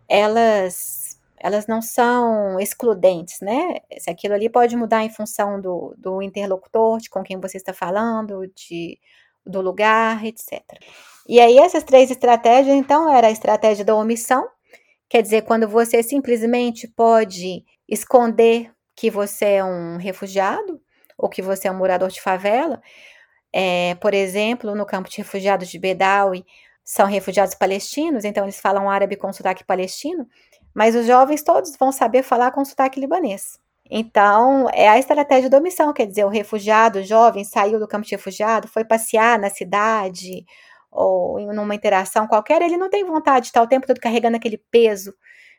elas 0.08 1.16
elas 1.38 1.68
não 1.68 1.80
são 1.80 2.58
excludentes, 2.58 3.38
né? 3.40 3.76
Se 4.00 4.10
aquilo 4.10 4.34
ali 4.34 4.48
pode 4.48 4.74
mudar 4.76 5.04
em 5.04 5.10
função 5.10 5.60
do, 5.60 5.94
do 5.96 6.20
interlocutor, 6.20 6.98
de 6.98 7.08
com 7.08 7.22
quem 7.22 7.38
você 7.38 7.56
está 7.56 7.72
falando, 7.72 8.48
de, 8.48 8.98
do 9.47 9.61
lugar, 9.61 10.24
etc. 10.24 10.62
E 11.28 11.40
aí, 11.40 11.59
essas 11.59 11.84
três 11.84 12.11
estratégias, 12.11 12.74
então, 12.76 13.12
era 13.12 13.28
a 13.28 13.30
estratégia 13.30 13.84
da 13.84 13.94
omissão, 13.94 14.49
quer 15.09 15.22
dizer, 15.22 15.42
quando 15.42 15.68
você 15.68 16.03
simplesmente 16.03 16.88
pode 16.88 17.64
esconder 17.88 18.70
que 18.94 19.11
você 19.11 19.44
é 19.44 19.64
um 19.64 19.97
refugiado 19.97 20.80
ou 21.18 21.28
que 21.28 21.42
você 21.42 21.68
é 21.68 21.70
um 21.70 21.76
morador 21.76 22.09
de 22.11 22.20
favela. 22.20 22.80
É, 23.53 23.94
por 23.97 24.14
exemplo, 24.14 24.74
no 24.74 24.86
campo 24.86 25.09
de 25.09 25.18
refugiados 25.18 25.68
de 25.68 25.78
Bedawi, 25.78 26.44
são 26.84 27.07
refugiados 27.07 27.55
palestinos, 27.55 28.24
então 28.24 28.44
eles 28.44 28.61
falam 28.61 28.88
árabe 28.88 29.16
com 29.16 29.32
sotaque 29.32 29.64
palestino 29.64 30.26
mas 30.76 30.94
os 30.94 31.07
jovens 31.07 31.42
todos 31.42 31.74
vão 31.78 31.90
saber 31.90 32.22
falar 32.22 32.51
com 32.51 32.62
sotaque 32.62 33.01
libanês. 33.01 33.59
Então, 33.91 34.68
é 34.72 34.89
a 34.89 34.99
estratégia 34.99 35.49
da 35.49 35.59
omissão, 35.59 35.93
quer 35.93 36.07
dizer, 36.07 36.24
o 36.24 36.28
refugiado, 36.28 36.99
o 36.99 37.03
jovem, 37.03 37.45
saiu 37.45 37.78
do 37.78 37.89
campo 37.89 38.07
de 38.07 38.14
refugiado, 38.14 38.68
foi 38.68 38.84
passear 38.84 39.39
na 39.39 39.51
cidade 39.51 40.45
ou 40.91 41.39
em 41.39 41.59
uma 41.59 41.74
interação 41.74 42.26
qualquer, 42.26 42.62
ele 42.62 42.76
não 42.76 42.89
tem 42.89 43.05
vontade 43.05 43.43
de 43.43 43.47
estar 43.49 43.62
o 43.62 43.66
tempo 43.66 43.87
todo 43.87 44.01
carregando 44.01 44.37
aquele 44.37 44.59
peso 44.70 45.12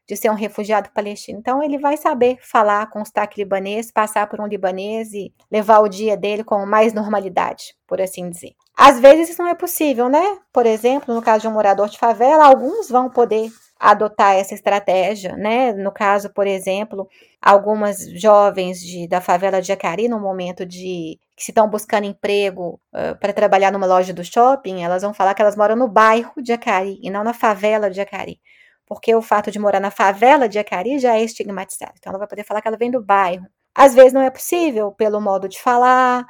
de 0.07 0.15
ser 0.15 0.31
um 0.31 0.35
refugiado 0.35 0.89
palestino. 0.93 1.37
Então, 1.37 1.61
ele 1.61 1.77
vai 1.77 1.97
saber 1.97 2.37
falar 2.41 2.89
com 2.89 3.03
sotaque 3.03 3.41
libanês, 3.41 3.91
passar 3.91 4.27
por 4.27 4.39
um 4.39 4.47
libanês 4.47 5.13
e 5.13 5.33
levar 5.51 5.79
o 5.79 5.89
dia 5.89 6.15
dele 6.15 6.43
com 6.43 6.65
mais 6.65 6.93
normalidade, 6.93 7.75
por 7.85 8.01
assim 8.01 8.29
dizer. 8.29 8.53
Às 8.75 8.99
vezes 8.99 9.29
isso 9.29 9.41
não 9.41 9.49
é 9.49 9.55
possível, 9.55 10.07
né? 10.07 10.39
Por 10.53 10.65
exemplo, 10.65 11.13
no 11.13 11.21
caso 11.21 11.41
de 11.41 11.47
um 11.47 11.53
morador 11.53 11.89
de 11.89 11.97
favela, 11.97 12.45
alguns 12.45 12.89
vão 12.89 13.09
poder 13.09 13.49
adotar 13.79 14.35
essa 14.35 14.53
estratégia, 14.53 15.35
né? 15.35 15.73
No 15.73 15.91
caso, 15.91 16.29
por 16.33 16.47
exemplo, 16.47 17.07
algumas 17.41 17.99
jovens 18.19 18.79
de, 18.79 19.07
da 19.07 19.21
favela 19.21 19.61
de 19.61 19.67
Jacari, 19.67 20.07
no 20.07 20.19
momento 20.19 20.65
de 20.65 21.19
que 21.35 21.43
se 21.43 21.51
estão 21.51 21.69
buscando 21.69 22.05
emprego 22.05 22.79
uh, 22.93 23.17
para 23.19 23.33
trabalhar 23.33 23.71
numa 23.71 23.85
loja 23.85 24.13
do 24.13 24.23
shopping, 24.23 24.83
elas 24.83 25.03
vão 25.03 25.13
falar 25.13 25.33
que 25.33 25.41
elas 25.41 25.55
moram 25.55 25.75
no 25.75 25.87
bairro 25.87 26.33
de 26.41 26.47
Jacari 26.47 26.99
e 27.01 27.09
não 27.09 27.23
na 27.23 27.33
favela 27.33 27.89
de 27.89 27.97
Jacari. 27.97 28.39
Porque 28.85 29.13
o 29.13 29.21
fato 29.21 29.51
de 29.51 29.59
morar 29.59 29.79
na 29.79 29.91
favela 29.91 30.47
de 30.47 30.55
Jacari 30.55 30.97
já 30.97 31.15
é 31.15 31.23
estigmatizado. 31.23 31.93
Então 31.97 32.09
ela 32.11 32.19
vai 32.19 32.27
poder 32.27 32.43
falar 32.43 32.61
que 32.61 32.67
ela 32.67 32.77
vem 32.77 32.89
do 32.89 33.03
bairro. 33.03 33.45
Às 33.75 33.93
vezes 33.93 34.13
não 34.13 34.21
é 34.21 34.31
possível 34.31 34.91
pelo 34.91 35.21
modo 35.21 35.47
de 35.47 35.59
falar, 35.61 36.25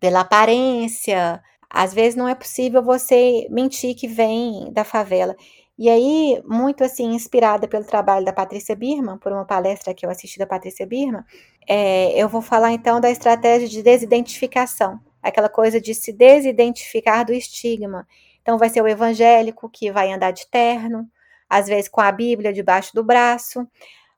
pela 0.00 0.20
aparência. 0.20 1.40
Às 1.70 1.94
vezes 1.94 2.16
não 2.16 2.28
é 2.28 2.34
possível 2.34 2.82
você 2.82 3.46
mentir 3.50 3.94
que 3.94 4.06
vem 4.06 4.70
da 4.72 4.84
favela. 4.84 5.34
E 5.78 5.88
aí, 5.88 6.42
muito 6.46 6.84
assim, 6.84 7.12
inspirada 7.14 7.66
pelo 7.66 7.84
trabalho 7.84 8.24
da 8.24 8.32
Patrícia 8.32 8.76
Birman, 8.76 9.18
por 9.18 9.32
uma 9.32 9.44
palestra 9.44 9.94
que 9.94 10.04
eu 10.04 10.10
assisti 10.10 10.38
da 10.38 10.46
Patrícia 10.46 10.86
Birman, 10.86 11.24
é, 11.66 12.12
eu 12.20 12.28
vou 12.28 12.42
falar 12.42 12.72
então 12.72 13.00
da 13.00 13.10
estratégia 13.10 13.68
de 13.68 13.82
desidentificação, 13.82 15.00
aquela 15.22 15.48
coisa 15.48 15.80
de 15.80 15.94
se 15.94 16.12
desidentificar 16.12 17.24
do 17.24 17.32
estigma. 17.32 18.06
Então, 18.42 18.58
vai 18.58 18.68
ser 18.68 18.82
o 18.82 18.88
evangélico 18.88 19.68
que 19.70 19.90
vai 19.90 20.12
andar 20.12 20.32
de 20.32 20.46
terno, 20.50 21.08
às 21.48 21.66
vezes 21.68 21.88
com 21.88 22.00
a 22.00 22.12
Bíblia 22.12 22.52
debaixo 22.52 22.94
do 22.94 23.04
braço, 23.04 23.66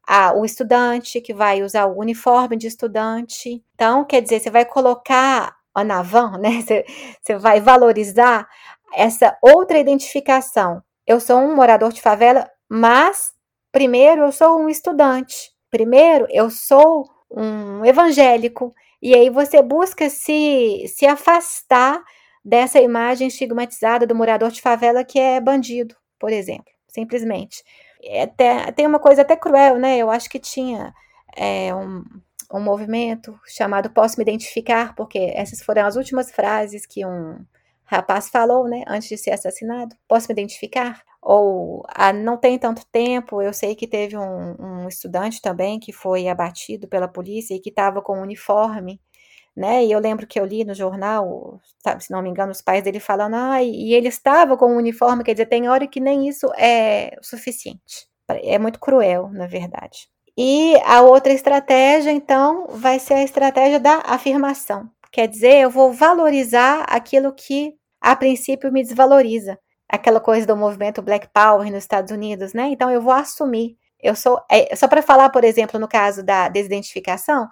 a, 0.07 0.34
o 0.34 0.44
estudante 0.44 1.20
que 1.20 1.32
vai 1.34 1.62
usar 1.62 1.86
o 1.86 1.98
uniforme 1.98 2.57
de 2.57 2.66
estudante. 2.66 3.62
Então, 3.74 4.05
quer 4.05 4.20
dizer, 4.22 4.40
você 4.40 4.50
vai 4.50 4.64
colocar 4.64 5.57
a 5.74 5.84
Navan, 5.84 6.38
né? 6.38 6.62
Você, 6.62 6.84
você 7.22 7.38
vai 7.38 7.61
valorizar 7.61 8.48
essa 8.92 9.36
outra 9.42 9.78
identificação 9.78 10.82
eu 11.07 11.20
sou 11.20 11.38
um 11.38 11.55
morador 11.55 11.92
de 11.92 12.00
favela, 12.00 12.50
mas 12.68 13.32
primeiro 13.70 14.22
eu 14.22 14.32
sou 14.32 14.59
um 14.61 14.68
estudante. 14.68 15.52
Primeiro 15.70 16.26
eu 16.30 16.50
sou 16.50 17.09
um 17.30 17.84
evangélico. 17.84 18.74
E 19.02 19.14
aí 19.14 19.28
você 19.28 19.61
busca 19.61 20.09
se, 20.09 20.86
se 20.88 21.07
afastar 21.07 22.02
dessa 22.44 22.80
imagem 22.80 23.28
estigmatizada 23.28 24.07
do 24.07 24.14
morador 24.14 24.50
de 24.50 24.62
favela 24.62 25.05
que 25.05 25.18
é 25.18 25.40
bandido, 25.40 25.94
por 26.18 26.30
exemplo, 26.30 26.72
simplesmente. 26.88 27.62
É 28.02 28.22
até, 28.22 28.72
tem 28.72 28.86
uma 28.86 28.98
coisa 28.98 29.22
até 29.22 29.36
cruel, 29.36 29.78
né? 29.78 29.98
Eu 29.98 30.11
acho 30.11 30.28
que 30.28 30.38
tinha 30.38 30.92
é, 31.36 31.74
um, 31.74 32.02
um 32.52 32.61
movimento 32.61 33.38
chamado 33.46 33.90
Posso 33.90 34.16
Me 34.18 34.22
Identificar, 34.22 34.94
porque 34.94 35.18
essas 35.34 35.62
foram 35.62 35.86
as 35.86 35.96
últimas 35.96 36.30
frases 36.30 36.86
que 36.86 37.05
um 37.05 37.38
rapaz 37.85 38.28
falou, 38.28 38.68
né, 38.68 38.82
antes 38.87 39.09
de 39.09 39.16
ser 39.18 39.30
assassinado. 39.32 39.95
Posso 40.09 40.28
me 40.28 40.32
identificar? 40.32 41.03
Ou 41.22 41.85
ah, 41.89 42.12
não 42.12 42.37
tem 42.37 42.59
tanto 42.59 42.85
tempo, 42.87 43.41
eu 43.41 43.53
sei 43.53 43.74
que 43.74 43.87
teve 43.87 44.16
um, 44.16 44.57
um 44.85 44.89
estudante 44.89 45.41
também 45.41 45.80
que 45.80 45.93
foi 45.93 46.28
abatido 46.28 46.87
pela 46.87 47.09
polícia 47.09 47.55
e 47.55 47.61
que 47.61 47.70
estava 47.70 48.03
com 48.03 48.18
um 48.18 48.22
uniforme, 48.22 49.01
né? 49.57 49.85
E 49.85 49.93
eu 49.93 49.99
lembro 50.01 50.26
que 50.26 50.39
eu 50.39 50.45
li 50.45 50.64
no 50.64 50.74
jornal, 50.74 51.61
se 52.01 52.11
não 52.11 52.22
me 52.22 52.28
engano, 52.28 52.53
os 52.53 52.61
pais 52.61 52.82
dele 52.82 53.01
falando, 53.01 53.35
ah, 53.37 53.62
e 53.62 53.95
ele 53.95 54.09
estava 54.09 54.57
com 54.57 54.72
um 54.72 54.76
uniforme, 54.76 55.24
quer 55.24 55.32
dizer, 55.32 55.47
tem 55.47 55.68
hora 55.68 55.87
que 55.87 56.01
nem 56.01 56.28
isso 56.28 56.47
é 56.59 57.16
o 57.20 57.24
suficiente. 57.24 58.09
É 58.28 58.59
muito 58.59 58.80
cruel, 58.80 59.30
na 59.32 59.47
verdade. 59.47 60.09
E 60.37 60.76
a 60.85 61.03
outra 61.03 61.32
estratégia, 61.32 62.11
então, 62.11 62.66
vai 62.68 62.99
ser 62.99 63.14
a 63.14 63.22
estratégia 63.22 63.78
da 63.78 64.03
afirmação. 64.05 64.91
Quer 65.14 65.28
dizer, 65.28 65.60
eu 65.60 65.70
vou 65.70 65.92
valorizar 65.92 66.82
aquilo 66.88 67.32
que 67.32 67.72
a 68.00 68.16
princípio 68.16 68.72
me 68.72 68.82
desvaloriza. 68.82 69.56
Aquela 69.88 70.18
coisa 70.18 70.44
do 70.44 70.56
movimento 70.56 71.00
Black 71.00 71.28
Power 71.32 71.70
nos 71.70 71.84
Estados 71.84 72.10
Unidos, 72.10 72.52
né? 72.52 72.66
Então 72.70 72.90
eu 72.90 73.00
vou 73.00 73.12
assumir. 73.12 73.76
Eu 74.02 74.16
sou. 74.16 74.40
É, 74.50 74.74
só 74.74 74.88
para 74.88 75.02
falar, 75.02 75.30
por 75.30 75.44
exemplo, 75.44 75.78
no 75.78 75.86
caso 75.86 76.20
da 76.24 76.48
desidentificação, 76.48 77.48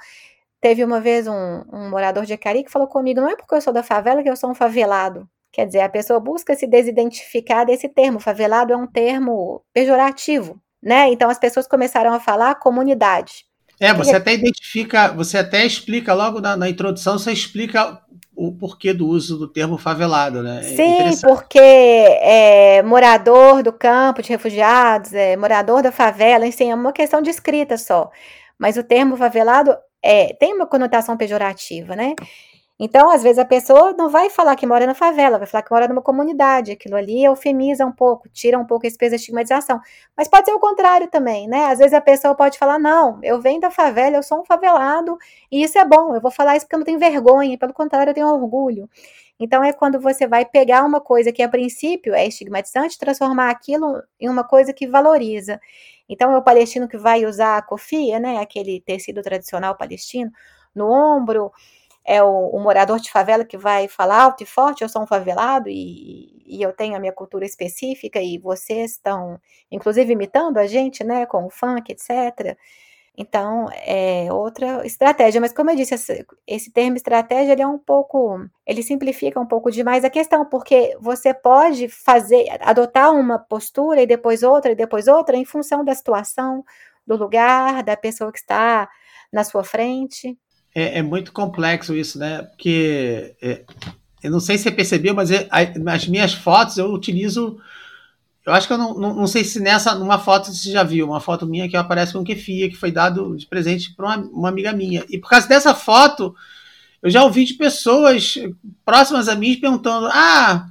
teve 0.60 0.82
uma 0.82 1.00
vez 1.00 1.28
um, 1.28 1.62
um 1.72 1.88
morador 1.88 2.24
de 2.26 2.32
Acari 2.32 2.64
que 2.64 2.70
falou 2.70 2.88
comigo: 2.88 3.20
não 3.20 3.28
é 3.30 3.36
porque 3.36 3.54
eu 3.54 3.60
sou 3.60 3.72
da 3.72 3.84
favela 3.84 4.24
que 4.24 4.30
eu 4.30 4.36
sou 4.36 4.50
um 4.50 4.54
favelado. 4.56 5.28
Quer 5.52 5.66
dizer, 5.66 5.82
a 5.82 5.88
pessoa 5.88 6.18
busca 6.18 6.56
se 6.56 6.66
desidentificar 6.66 7.64
desse 7.64 7.88
termo. 7.88 8.18
Favelado 8.18 8.72
é 8.72 8.76
um 8.76 8.88
termo 8.88 9.64
pejorativo, 9.72 10.60
né? 10.82 11.10
Então 11.12 11.30
as 11.30 11.38
pessoas 11.38 11.68
começaram 11.68 12.12
a 12.12 12.18
falar 12.18 12.56
comunidade. 12.56 13.44
É, 13.82 13.92
você 13.92 14.14
até 14.14 14.34
identifica, 14.34 15.08
você 15.08 15.38
até 15.38 15.66
explica 15.66 16.14
logo 16.14 16.40
na, 16.40 16.56
na 16.56 16.68
introdução, 16.68 17.18
você 17.18 17.32
explica 17.32 18.00
o 18.34 18.52
porquê 18.52 18.92
do 18.92 19.06
uso 19.06 19.36
do 19.36 19.48
termo 19.48 19.76
favelado, 19.76 20.42
né? 20.42 20.60
É 20.60 20.62
Sim, 20.62 21.20
porque 21.20 21.58
é, 21.58 22.82
morador 22.82 23.62
do 23.62 23.72
campo 23.72 24.22
de 24.22 24.30
refugiados, 24.30 25.12
é, 25.12 25.36
morador 25.36 25.82
da 25.82 25.92
favela, 25.92 26.46
enfim, 26.46 26.70
é 26.70 26.74
uma 26.74 26.92
questão 26.92 27.20
de 27.20 27.30
escrita 27.30 27.76
só. 27.76 28.10
Mas 28.58 28.76
o 28.76 28.84
termo 28.84 29.16
favelado 29.16 29.76
é, 30.02 30.32
tem 30.34 30.54
uma 30.54 30.66
conotação 30.66 31.16
pejorativa, 31.16 31.94
né? 31.96 32.14
Então, 32.78 33.10
às 33.10 33.22
vezes, 33.22 33.38
a 33.38 33.44
pessoa 33.44 33.92
não 33.96 34.08
vai 34.08 34.28
falar 34.30 34.56
que 34.56 34.66
mora 34.66 34.86
na 34.86 34.94
favela, 34.94 35.38
vai 35.38 35.46
falar 35.46 35.62
que 35.62 35.70
mora 35.70 35.86
numa 35.86 36.02
comunidade. 36.02 36.72
Aquilo 36.72 36.96
ali 36.96 37.24
eufemiza 37.24 37.86
um 37.86 37.92
pouco, 37.92 38.28
tira 38.30 38.58
um 38.58 38.64
pouco 38.66 38.86
esse 38.86 38.96
peso 38.96 39.10
da 39.10 39.16
estigmatização. 39.16 39.80
Mas 40.16 40.26
pode 40.28 40.46
ser 40.46 40.52
o 40.52 40.58
contrário 40.58 41.08
também, 41.08 41.46
né? 41.46 41.66
Às 41.66 41.78
vezes 41.78 41.92
a 41.94 42.00
pessoa 42.00 42.34
pode 42.34 42.58
falar: 42.58 42.78
não, 42.78 43.20
eu 43.22 43.40
venho 43.40 43.60
da 43.60 43.70
favela, 43.70 44.16
eu 44.16 44.22
sou 44.22 44.40
um 44.40 44.44
favelado, 44.44 45.16
e 45.50 45.62
isso 45.62 45.78
é 45.78 45.84
bom, 45.84 46.14
eu 46.14 46.20
vou 46.20 46.30
falar 46.30 46.56
isso 46.56 46.66
porque 46.66 46.74
eu 46.74 46.78
não 46.80 46.86
tenho 46.86 46.98
vergonha, 46.98 47.56
pelo 47.58 47.72
contrário, 47.74 48.10
eu 48.10 48.14
tenho 48.14 48.26
orgulho. 48.28 48.88
Então, 49.38 49.62
é 49.64 49.72
quando 49.72 50.00
você 50.00 50.26
vai 50.26 50.44
pegar 50.44 50.84
uma 50.84 51.00
coisa 51.00 51.32
que 51.32 51.42
a 51.42 51.48
princípio 51.48 52.14
é 52.14 52.26
estigmatizante, 52.26 52.98
transformar 52.98 53.50
aquilo 53.50 54.02
em 54.20 54.28
uma 54.28 54.44
coisa 54.44 54.72
que 54.72 54.86
valoriza. 54.86 55.60
Então, 56.08 56.32
é 56.32 56.36
o 56.38 56.42
palestino 56.42 56.88
que 56.88 56.96
vai 56.98 57.24
usar 57.26 57.58
a 57.58 57.62
cofia, 57.62 58.18
né? 58.20 58.38
Aquele 58.38 58.80
tecido 58.80 59.22
tradicional 59.22 59.76
palestino, 59.76 60.30
no 60.74 60.90
ombro 60.90 61.50
é 62.04 62.22
o, 62.22 62.48
o, 62.48 62.60
morador 62.60 62.98
de 62.98 63.10
favela 63.10 63.44
que 63.44 63.56
vai 63.56 63.88
falar 63.88 64.22
alto 64.22 64.42
e 64.42 64.46
forte, 64.46 64.82
eu 64.82 64.88
sou 64.88 65.02
um 65.02 65.06
favelado 65.06 65.68
e, 65.68 66.42
e, 66.46 66.62
eu 66.62 66.72
tenho 66.72 66.96
a 66.96 67.00
minha 67.00 67.12
cultura 67.12 67.44
específica 67.44 68.20
e 68.20 68.38
vocês 68.38 68.92
estão, 68.92 69.40
inclusive, 69.70 70.12
imitando 70.12 70.58
a 70.58 70.66
gente, 70.66 71.04
né, 71.04 71.26
com 71.26 71.46
o 71.46 71.50
funk, 71.50 71.92
etc. 71.92 72.56
Então, 73.16 73.68
é 73.72 74.32
outra 74.32 74.84
estratégia. 74.86 75.40
Mas, 75.40 75.52
como 75.52 75.70
eu 75.70 75.76
disse, 75.76 75.94
esse, 75.94 76.26
esse 76.46 76.72
termo 76.72 76.96
estratégia, 76.96 77.52
ele 77.52 77.62
é 77.62 77.66
um 77.66 77.78
pouco, 77.78 78.38
ele 78.66 78.82
simplifica 78.82 79.38
um 79.38 79.46
pouco 79.46 79.70
demais 79.70 80.04
a 80.04 80.10
questão, 80.10 80.44
porque 80.46 80.96
você 81.00 81.34
pode 81.34 81.88
fazer, 81.88 82.46
adotar 82.60 83.12
uma 83.12 83.38
postura 83.38 84.02
e 84.02 84.06
depois 84.06 84.42
outra 84.42 84.72
e 84.72 84.74
depois 84.74 85.08
outra 85.08 85.36
em 85.36 85.44
função 85.44 85.84
da 85.84 85.94
situação, 85.94 86.64
do 87.06 87.16
lugar, 87.16 87.82
da 87.82 87.96
pessoa 87.96 88.32
que 88.32 88.38
está 88.38 88.88
na 89.32 89.44
sua 89.44 89.64
frente 89.64 90.38
é, 90.74 90.98
é 90.98 91.02
muito 91.02 91.32
complexo 91.32 91.94
isso, 91.94 92.18
né? 92.18 92.42
Porque 92.42 93.34
é, 93.42 93.62
eu 94.22 94.30
não 94.30 94.40
sei 94.40 94.56
se 94.56 94.64
você 94.64 94.70
percebeu, 94.70 95.14
mas 95.14 95.30
é, 95.30 95.48
as 95.50 96.06
minhas 96.06 96.32
fotos 96.32 96.78
eu 96.78 96.92
utilizo. 96.92 97.58
Eu 98.44 98.52
acho 98.52 98.66
que 98.66 98.72
eu 98.72 98.78
não, 98.78 98.94
não, 98.94 99.14
não, 99.14 99.26
sei 99.26 99.44
se 99.44 99.60
nessa, 99.60 99.94
numa 99.94 100.18
foto 100.18 100.52
você 100.52 100.70
já 100.70 100.82
viu, 100.82 101.06
uma 101.06 101.20
foto 101.20 101.46
minha 101.46 101.68
que 101.68 101.76
aparece 101.76 102.12
com 102.12 102.24
kefir, 102.24 102.70
que 102.70 102.76
foi 102.76 102.90
dado 102.90 103.36
de 103.36 103.46
presente 103.46 103.94
para 103.94 104.06
uma, 104.06 104.16
uma, 104.16 104.48
amiga 104.48 104.72
minha. 104.72 105.04
E 105.08 105.18
por 105.18 105.28
causa 105.28 105.46
dessa 105.46 105.74
foto, 105.74 106.34
eu 107.00 107.10
já 107.10 107.22
ouvi 107.22 107.44
de 107.44 107.54
pessoas 107.54 108.34
próximas 108.84 109.28
a 109.28 109.34
mim 109.34 109.56
perguntando: 109.60 110.08
Ah, 110.10 110.66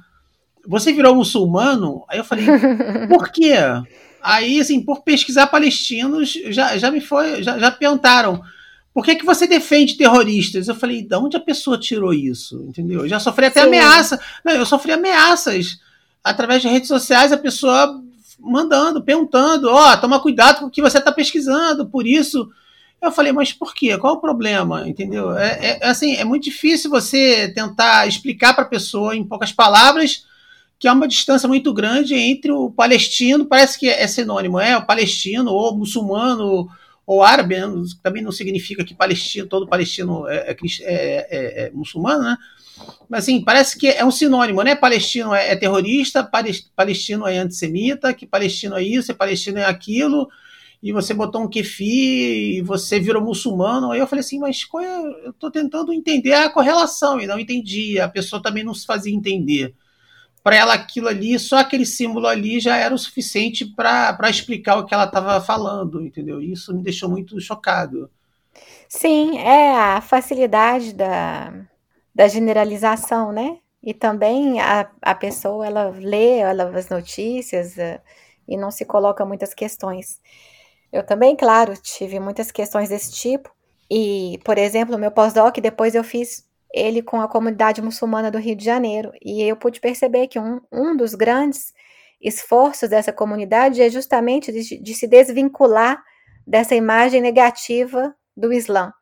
você 0.66 0.92
virou 0.92 1.14
muçulmano? 1.14 2.04
Aí 2.08 2.18
eu 2.18 2.24
falei: 2.24 2.46
Por 3.08 3.30
quê? 3.30 3.54
Aí, 4.22 4.60
assim, 4.60 4.80
por 4.80 5.02
pesquisar 5.02 5.48
palestinos, 5.48 6.32
já, 6.50 6.76
já 6.78 6.90
me 6.90 7.00
foi, 7.00 7.42
já, 7.42 7.58
já 7.58 7.70
perguntaram 7.72 8.40
por 8.94 9.04
que, 9.04 9.16
que 9.16 9.24
você 9.24 9.46
defende 9.46 9.96
terroristas? 9.96 10.68
Eu 10.68 10.74
falei, 10.74 11.02
de 11.02 11.16
onde 11.16 11.36
a 11.36 11.40
pessoa 11.40 11.78
tirou 11.78 12.12
isso? 12.12 12.64
Entendeu? 12.68 13.00
Eu 13.00 13.08
já 13.08 13.18
sofri 13.18 13.46
até 13.46 13.60
Sim. 13.60 13.68
ameaça. 13.68 14.20
Não, 14.44 14.52
eu 14.52 14.66
sofri 14.66 14.92
ameaças 14.92 15.78
através 16.22 16.62
de 16.62 16.68
redes 16.68 16.88
sociais, 16.88 17.32
a 17.32 17.38
pessoa 17.38 18.00
mandando, 18.38 19.02
perguntando, 19.02 19.68
ó, 19.70 19.92
oh, 19.92 19.96
toma 19.96 20.20
cuidado 20.20 20.60
com 20.60 20.66
o 20.66 20.70
que 20.70 20.82
você 20.82 20.98
está 20.98 21.10
pesquisando, 21.10 21.86
por 21.86 22.06
isso. 22.06 22.50
Eu 23.00 23.10
falei, 23.10 23.32
mas 23.32 23.52
por 23.52 23.74
quê? 23.74 23.96
Qual 23.98 24.14
o 24.14 24.20
problema? 24.20 24.88
Entendeu? 24.88 25.36
É, 25.36 25.58
é, 25.60 25.78
é 25.80 25.88
assim, 25.88 26.14
é 26.14 26.24
muito 26.24 26.44
difícil 26.44 26.90
você 26.90 27.48
tentar 27.48 28.06
explicar 28.06 28.54
para 28.54 28.64
a 28.64 28.68
pessoa 28.68 29.16
em 29.16 29.24
poucas 29.24 29.52
palavras 29.52 30.24
que 30.78 30.88
há 30.88 30.92
uma 30.92 31.06
distância 31.06 31.48
muito 31.48 31.72
grande 31.72 32.14
entre 32.14 32.50
o 32.50 32.68
palestino, 32.68 33.46
parece 33.46 33.78
que 33.78 33.88
é 33.88 34.04
sinônimo, 34.08 34.58
é 34.58 34.76
o 34.76 34.84
palestino 34.84 35.52
ou 35.52 35.76
muçulmano 35.76 36.68
ou 37.12 37.22
árabe, 37.22 37.56
né? 37.56 37.66
também 38.02 38.22
não 38.22 38.32
significa 38.32 38.84
que 38.84 38.94
palestino, 38.94 39.46
todo 39.46 39.68
palestino 39.68 40.26
é, 40.28 40.50
é, 40.50 40.56
é, 40.80 41.66
é, 41.66 41.70
muçulmano, 41.70 42.22
né? 42.22 42.36
Mas 43.08 43.24
assim, 43.24 43.42
parece 43.44 43.78
que 43.78 43.86
é 43.86 44.04
um 44.04 44.10
sinônimo, 44.10 44.62
né? 44.62 44.74
Palestino 44.74 45.34
é, 45.34 45.54
terrorista, 45.54 46.28
palestino 46.74 47.26
é 47.26 47.38
antissemita, 47.38 48.14
que 48.14 48.26
palestino 48.26 48.76
é 48.76 48.82
isso, 48.82 49.14
palestino 49.14 49.58
é 49.58 49.64
aquilo, 49.64 50.28
e 50.82 50.90
você 50.90 51.12
botou 51.14 51.42
um 51.42 51.48
kefi 51.48 52.56
e 52.56 52.62
você 52.62 52.98
virou 52.98 53.22
muçulmano. 53.22 53.92
Aí 53.92 54.00
eu 54.00 54.06
falei 54.06 54.20
assim, 54.20 54.38
mas 54.38 54.64
qual 54.64 54.82
é? 54.82 55.24
eu 55.24 55.30
estou 55.30 55.50
tentando 55.50 55.92
entender 55.92 56.32
a 56.32 56.50
correlação 56.50 57.20
e 57.20 57.26
não 57.26 57.38
entendi. 57.38 58.00
A 58.00 58.08
pessoa 58.08 58.42
também 58.42 58.64
não 58.64 58.74
se 58.74 58.86
fazia 58.86 59.14
entender 59.14 59.74
para 60.42 60.56
ela 60.56 60.74
aquilo 60.74 61.08
ali, 61.08 61.38
só 61.38 61.58
aquele 61.58 61.86
símbolo 61.86 62.26
ali 62.26 62.58
já 62.58 62.76
era 62.76 62.94
o 62.94 62.98
suficiente 62.98 63.64
para 63.64 64.28
explicar 64.28 64.76
o 64.76 64.84
que 64.84 64.92
ela 64.92 65.04
estava 65.04 65.40
falando, 65.40 66.02
entendeu? 66.02 66.40
Isso 66.40 66.74
me 66.74 66.82
deixou 66.82 67.08
muito 67.08 67.40
chocado. 67.40 68.10
Sim, 68.88 69.38
é 69.38 69.72
a 69.72 70.00
facilidade 70.00 70.92
da, 70.92 71.52
da 72.14 72.28
generalização, 72.28 73.32
né? 73.32 73.58
E 73.82 73.94
também 73.94 74.60
a, 74.60 74.90
a 75.00 75.14
pessoa, 75.14 75.66
ela 75.66 75.88
lê 75.90 76.38
ela, 76.38 76.64
as 76.76 76.88
notícias 76.88 77.76
uh, 77.76 78.00
e 78.46 78.56
não 78.56 78.70
se 78.70 78.84
coloca 78.84 79.24
muitas 79.24 79.54
questões. 79.54 80.20
Eu 80.92 81.04
também, 81.04 81.34
claro, 81.34 81.74
tive 81.76 82.20
muitas 82.20 82.50
questões 82.52 82.90
desse 82.90 83.12
tipo. 83.12 83.50
E, 83.90 84.38
por 84.44 84.58
exemplo, 84.58 84.98
meu 84.98 85.10
pós-doc, 85.10 85.56
depois 85.58 85.94
eu 85.94 86.04
fiz 86.04 86.46
ele 86.72 87.02
com 87.02 87.20
a 87.20 87.28
comunidade 87.28 87.82
muçulmana 87.82 88.30
do 88.30 88.38
Rio 88.38 88.56
de 88.56 88.64
Janeiro. 88.64 89.12
E 89.22 89.42
eu 89.42 89.56
pude 89.56 89.80
perceber 89.80 90.28
que 90.28 90.38
um, 90.38 90.60
um 90.72 90.96
dos 90.96 91.14
grandes 91.14 91.72
esforços 92.20 92.88
dessa 92.88 93.12
comunidade 93.12 93.82
é 93.82 93.90
justamente 93.90 94.52
de, 94.52 94.80
de 94.80 94.94
se 94.94 95.06
desvincular 95.06 96.02
dessa 96.46 96.74
imagem 96.74 97.20
negativa 97.20 98.14
do 98.36 98.52
Islã. 98.52 98.92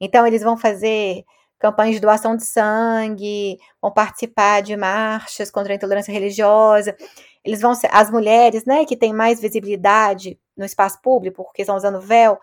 Então, 0.00 0.26
eles 0.26 0.42
vão 0.42 0.56
fazer 0.56 1.24
campanhas 1.58 1.96
de 1.96 2.00
doação 2.00 2.36
de 2.36 2.44
sangue, 2.44 3.58
vão 3.82 3.92
participar 3.92 4.62
de 4.62 4.76
marchas 4.76 5.50
contra 5.50 5.72
a 5.72 5.76
intolerância 5.76 6.12
religiosa. 6.12 6.96
Eles 7.44 7.60
vão 7.60 7.74
ser, 7.74 7.88
as 7.92 8.10
mulheres, 8.10 8.64
né, 8.64 8.84
que 8.84 8.96
têm 8.96 9.12
mais 9.12 9.40
visibilidade 9.40 10.38
no 10.56 10.64
espaço 10.64 11.00
público, 11.02 11.44
porque 11.44 11.62
estão 11.62 11.76
usando 11.76 12.00
véu, 12.00 12.38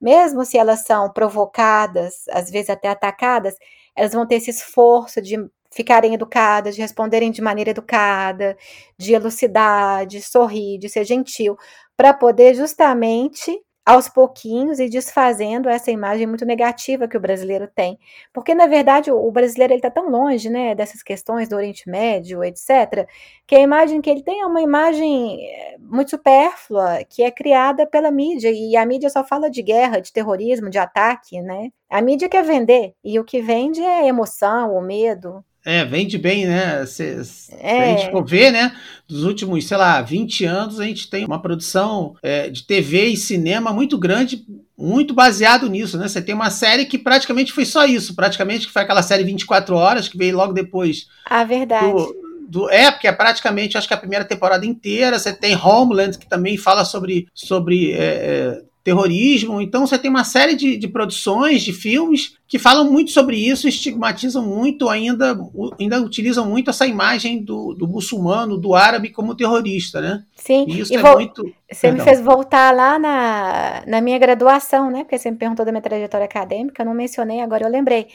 mesmo 0.00 0.44
se 0.44 0.58
elas 0.58 0.84
são 0.84 1.12
provocadas, 1.12 2.24
às 2.30 2.50
vezes 2.50 2.70
até 2.70 2.88
atacadas, 2.88 3.54
elas 3.96 4.12
vão 4.12 4.26
ter 4.26 4.36
esse 4.36 4.50
esforço 4.50 5.20
de 5.22 5.36
ficarem 5.72 6.14
educadas, 6.14 6.74
de 6.74 6.80
responderem 6.80 7.30
de 7.30 7.42
maneira 7.42 7.70
educada, 7.70 8.56
de 8.98 9.12
elucidar, 9.14 10.06
de 10.06 10.22
sorrir, 10.22 10.78
de 10.78 10.88
ser 10.88 11.04
gentil, 11.04 11.56
para 11.96 12.14
poder 12.14 12.54
justamente 12.54 13.58
aos 13.86 14.08
pouquinhos 14.08 14.80
e 14.80 14.88
desfazendo 14.88 15.68
essa 15.68 15.92
imagem 15.92 16.26
muito 16.26 16.44
negativa 16.44 17.06
que 17.06 17.16
o 17.16 17.20
brasileiro 17.20 17.68
tem. 17.72 17.96
Porque, 18.32 18.52
na 18.52 18.66
verdade, 18.66 19.12
o, 19.12 19.30
brasileiro 19.30 19.74
está 19.74 19.88
tão 19.88 20.10
longe 20.10 20.50
né, 20.50 20.74
dessas 20.74 21.04
questões 21.04 21.48
do 21.48 21.54
Oriente 21.54 21.88
Médio, 21.88 22.42
etc., 22.42 23.06
que 23.46 23.54
a 23.54 23.60
imagem 23.60 24.00
que 24.00 24.10
ele 24.10 24.24
tem 24.24 24.40
é 24.40 24.46
uma 24.46 24.60
imagem 24.60 25.38
eh, 25.40 25.76
muito 25.78 26.10
supérflua, 26.10 27.04
que 27.08 27.22
é 27.22 27.30
criada 27.30 27.86
pela 27.86 28.10
mídia, 28.10 28.50
e 28.50 28.76
a 28.76 28.84
mídia 28.84 29.08
só 29.08 29.22
fala 29.22 29.48
de 29.48 29.62
guerra, 29.62 30.00
de 30.00 30.12
terrorismo, 30.12 30.68
de 30.68 30.78
ataque, 30.78 31.40
né? 31.40 31.70
A 31.88 32.02
mídia 32.02 32.28
quer 32.28 32.42
vender, 32.42 32.92
e 33.04 33.20
o 33.20 33.24
que 33.24 33.40
vende 33.40 33.80
é 33.80 34.08
emoção, 34.08 34.74
o 34.74 34.80
medo. 34.80 35.44
É, 35.66 35.84
vende 35.84 36.16
bem, 36.16 36.46
né? 36.46 36.86
Se, 36.86 37.24
se 37.24 37.52
é. 37.58 37.82
a 37.82 37.96
gente 37.96 38.12
for 38.12 38.24
ver, 38.24 38.52
né? 38.52 38.72
Dos 39.08 39.24
últimos, 39.24 39.66
sei 39.66 39.76
lá, 39.76 40.00
20 40.00 40.44
anos, 40.44 40.78
a 40.78 40.84
gente 40.84 41.10
tem 41.10 41.24
uma 41.24 41.42
produção 41.42 42.14
é, 42.22 42.48
de 42.48 42.62
TV 42.62 43.06
e 43.06 43.16
cinema 43.16 43.72
muito 43.72 43.98
grande, 43.98 44.46
muito 44.78 45.12
baseado 45.12 45.68
nisso, 45.68 45.98
né? 45.98 46.06
Você 46.06 46.22
tem 46.22 46.36
uma 46.36 46.50
série 46.50 46.84
que 46.84 46.96
praticamente 46.96 47.52
foi 47.52 47.64
só 47.64 47.84
isso, 47.84 48.14
praticamente 48.14 48.68
que 48.68 48.72
foi 48.72 48.82
aquela 48.82 49.02
série 49.02 49.24
24 49.24 49.74
horas, 49.74 50.06
que 50.06 50.16
veio 50.16 50.36
logo 50.36 50.52
depois 50.52 51.08
a 51.28 51.42
verdade. 51.42 51.92
Do, 51.92 52.16
do. 52.48 52.70
É, 52.70 52.88
porque 52.92 53.08
é 53.08 53.12
praticamente, 53.12 53.76
acho 53.76 53.88
que 53.88 53.94
a 53.94 53.98
primeira 53.98 54.24
temporada 54.24 54.64
inteira. 54.64 55.18
Você 55.18 55.32
tem 55.32 55.56
Homeland, 55.56 56.16
que 56.16 56.28
também 56.28 56.56
fala 56.56 56.84
sobre, 56.84 57.26
sobre 57.34 57.90
é, 57.90 57.96
é, 57.98 58.62
terrorismo. 58.86 59.60
Então 59.60 59.84
você 59.84 59.98
tem 59.98 60.08
uma 60.08 60.22
série 60.22 60.54
de, 60.54 60.76
de, 60.76 60.86
produções, 60.86 61.62
de 61.62 61.72
filmes, 61.72 62.36
que 62.46 62.56
falam 62.56 62.88
muito 62.88 63.10
sobre 63.10 63.36
isso, 63.36 63.66
estigmatizam 63.66 64.46
muito, 64.46 64.88
ainda, 64.88 65.36
ainda 65.80 66.00
utilizam 66.00 66.46
muito 66.46 66.70
essa 66.70 66.86
imagem 66.86 67.42
do, 67.42 67.74
do 67.74 67.88
muçulmano, 67.88 68.56
do 68.56 68.76
árabe 68.76 69.10
como 69.10 69.34
terrorista, 69.34 70.00
né? 70.00 70.22
Sim, 70.36 70.66
e 70.68 70.78
isso 70.78 70.92
e 70.92 70.96
é 70.96 71.02
vou, 71.02 71.14
muito. 71.14 71.42
Você 71.68 71.88
Perdão. 71.88 71.98
me 71.98 72.08
fez 72.08 72.20
voltar 72.24 72.72
lá 72.72 72.96
na, 72.96 73.82
na 73.88 74.00
minha 74.00 74.20
graduação, 74.20 74.88
né? 74.88 75.02
Porque 75.02 75.18
você 75.18 75.32
me 75.32 75.36
perguntou 75.36 75.66
da 75.66 75.72
minha 75.72 75.82
trajetória 75.82 76.24
acadêmica, 76.24 76.82
eu 76.82 76.86
não 76.86 76.94
mencionei, 76.94 77.40
agora 77.40 77.64
eu 77.64 77.68
lembrei. 77.68 78.06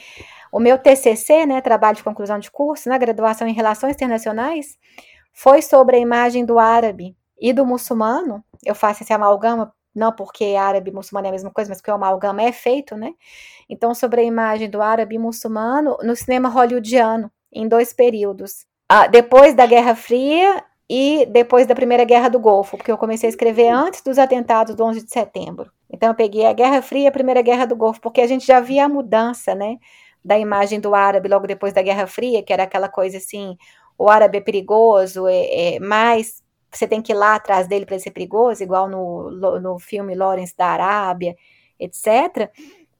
O 0.50 0.58
meu 0.58 0.78
TCC, 0.78 1.44
né, 1.44 1.60
trabalho 1.60 1.98
de 1.98 2.02
conclusão 2.02 2.38
de 2.38 2.50
curso, 2.50 2.88
na 2.88 2.96
graduação 2.96 3.46
em 3.46 3.52
Relações 3.52 3.94
Internacionais, 3.94 4.78
foi 5.34 5.60
sobre 5.60 5.96
a 5.96 6.00
imagem 6.00 6.46
do 6.46 6.58
árabe 6.58 7.14
e 7.38 7.52
do 7.52 7.66
muçulmano. 7.66 8.42
Eu 8.64 8.74
faço 8.74 9.02
esse 9.02 9.12
amalgama, 9.12 9.70
não 9.94 10.12
porque 10.12 10.56
árabe 10.56 10.90
e 10.90 10.94
muçulmano 10.94 11.26
é 11.26 11.28
a 11.30 11.32
mesma 11.32 11.50
coisa, 11.50 11.70
mas 11.70 11.78
porque 11.78 11.90
o 11.90 11.94
amalgama 11.94 12.42
é 12.42 12.52
feito, 12.52 12.96
né? 12.96 13.12
Então, 13.68 13.94
sobre 13.94 14.20
a 14.20 14.24
imagem 14.24 14.68
do 14.68 14.80
árabe 14.82 15.14
e 15.14 15.18
muçulmano 15.18 15.96
no 16.02 16.16
cinema 16.16 16.48
hollywoodiano, 16.48 17.30
em 17.52 17.68
dois 17.68 17.92
períodos. 17.92 18.66
Ah, 18.88 19.06
depois 19.06 19.54
da 19.54 19.66
Guerra 19.66 19.94
Fria 19.94 20.64
e 20.88 21.26
depois 21.26 21.66
da 21.66 21.74
Primeira 21.74 22.04
Guerra 22.04 22.28
do 22.28 22.38
Golfo, 22.38 22.76
porque 22.76 22.92
eu 22.92 22.98
comecei 22.98 23.28
a 23.28 23.30
escrever 23.30 23.68
antes 23.68 24.02
dos 24.02 24.18
atentados 24.18 24.74
do 24.74 24.84
11 24.84 25.04
de 25.04 25.10
setembro. 25.10 25.70
Então, 25.90 26.08
eu 26.08 26.14
peguei 26.14 26.46
a 26.46 26.52
Guerra 26.52 26.82
Fria 26.82 27.04
e 27.04 27.06
a 27.06 27.12
Primeira 27.12 27.42
Guerra 27.42 27.66
do 27.66 27.76
Golfo, 27.76 28.00
porque 28.00 28.20
a 28.20 28.26
gente 28.26 28.46
já 28.46 28.60
via 28.60 28.86
a 28.86 28.88
mudança, 28.88 29.54
né? 29.54 29.78
da 30.24 30.38
imagem 30.38 30.80
do 30.80 30.94
árabe 30.94 31.28
logo 31.28 31.46
depois 31.46 31.72
da 31.72 31.82
Guerra 31.82 32.06
Fria, 32.06 32.42
que 32.42 32.52
era 32.52 32.62
aquela 32.62 32.88
coisa 32.88 33.16
assim, 33.16 33.56
o 33.98 34.08
árabe 34.08 34.38
é 34.38 34.40
perigoso, 34.40 35.26
é, 35.26 35.74
é 35.74 35.80
mais 35.80 36.41
você 36.78 36.86
tem 36.86 37.02
que 37.02 37.12
ir 37.12 37.16
lá 37.16 37.34
atrás 37.34 37.66
dele 37.66 37.84
para 37.84 37.94
ele 37.94 38.02
ser 38.02 38.10
perigoso, 38.10 38.62
igual 38.62 38.88
no, 38.88 39.30
no 39.60 39.78
filme 39.78 40.14
Lawrence 40.14 40.54
da 40.56 40.66
Arábia, 40.66 41.36
etc. 41.78 42.50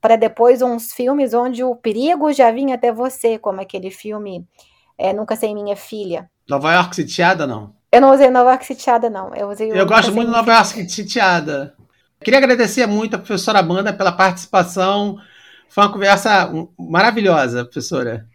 Para 0.00 0.16
depois 0.16 0.62
uns 0.62 0.92
filmes 0.92 1.32
onde 1.34 1.64
o 1.64 1.74
perigo 1.74 2.32
já 2.32 2.50
vinha 2.50 2.74
até 2.74 2.92
você, 2.92 3.38
como 3.38 3.60
aquele 3.60 3.90
filme 3.90 4.46
é, 4.98 5.12
Nunca 5.12 5.36
Sem 5.36 5.54
Minha 5.54 5.76
Filha. 5.76 6.30
Nova 6.48 6.72
York 6.74 6.94
Sitiada, 6.94 7.46
não? 7.46 7.74
Eu 7.90 8.00
não 8.00 8.12
usei 8.12 8.30
Nova 8.30 8.50
York 8.50 8.66
Sitiada, 8.66 9.08
não. 9.08 9.34
Eu, 9.34 9.48
usei 9.48 9.70
Eu 9.70 9.86
gosto 9.86 10.12
muito 10.12 10.28
de 10.28 10.36
Nova 10.36 10.52
York 10.52 10.88
Sitiada. 10.88 11.74
Queria 12.22 12.38
agradecer 12.38 12.86
muito 12.86 13.16
a 13.16 13.18
professora 13.18 13.58
Amanda 13.58 13.92
pela 13.92 14.12
participação 14.12 15.18
foi 15.72 15.84
uma 15.84 15.92
conversa 15.92 16.50
maravilhosa, 16.78 17.64
professora. 17.64 18.26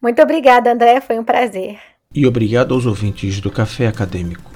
Muito 0.00 0.22
obrigada, 0.22 0.72
André. 0.72 1.00
Foi 1.00 1.18
um 1.18 1.24
prazer. 1.24 1.80
E 2.14 2.24
obrigado 2.24 2.72
aos 2.72 2.86
ouvintes 2.86 3.40
do 3.40 3.50
Café 3.50 3.88
Acadêmico. 3.88 4.55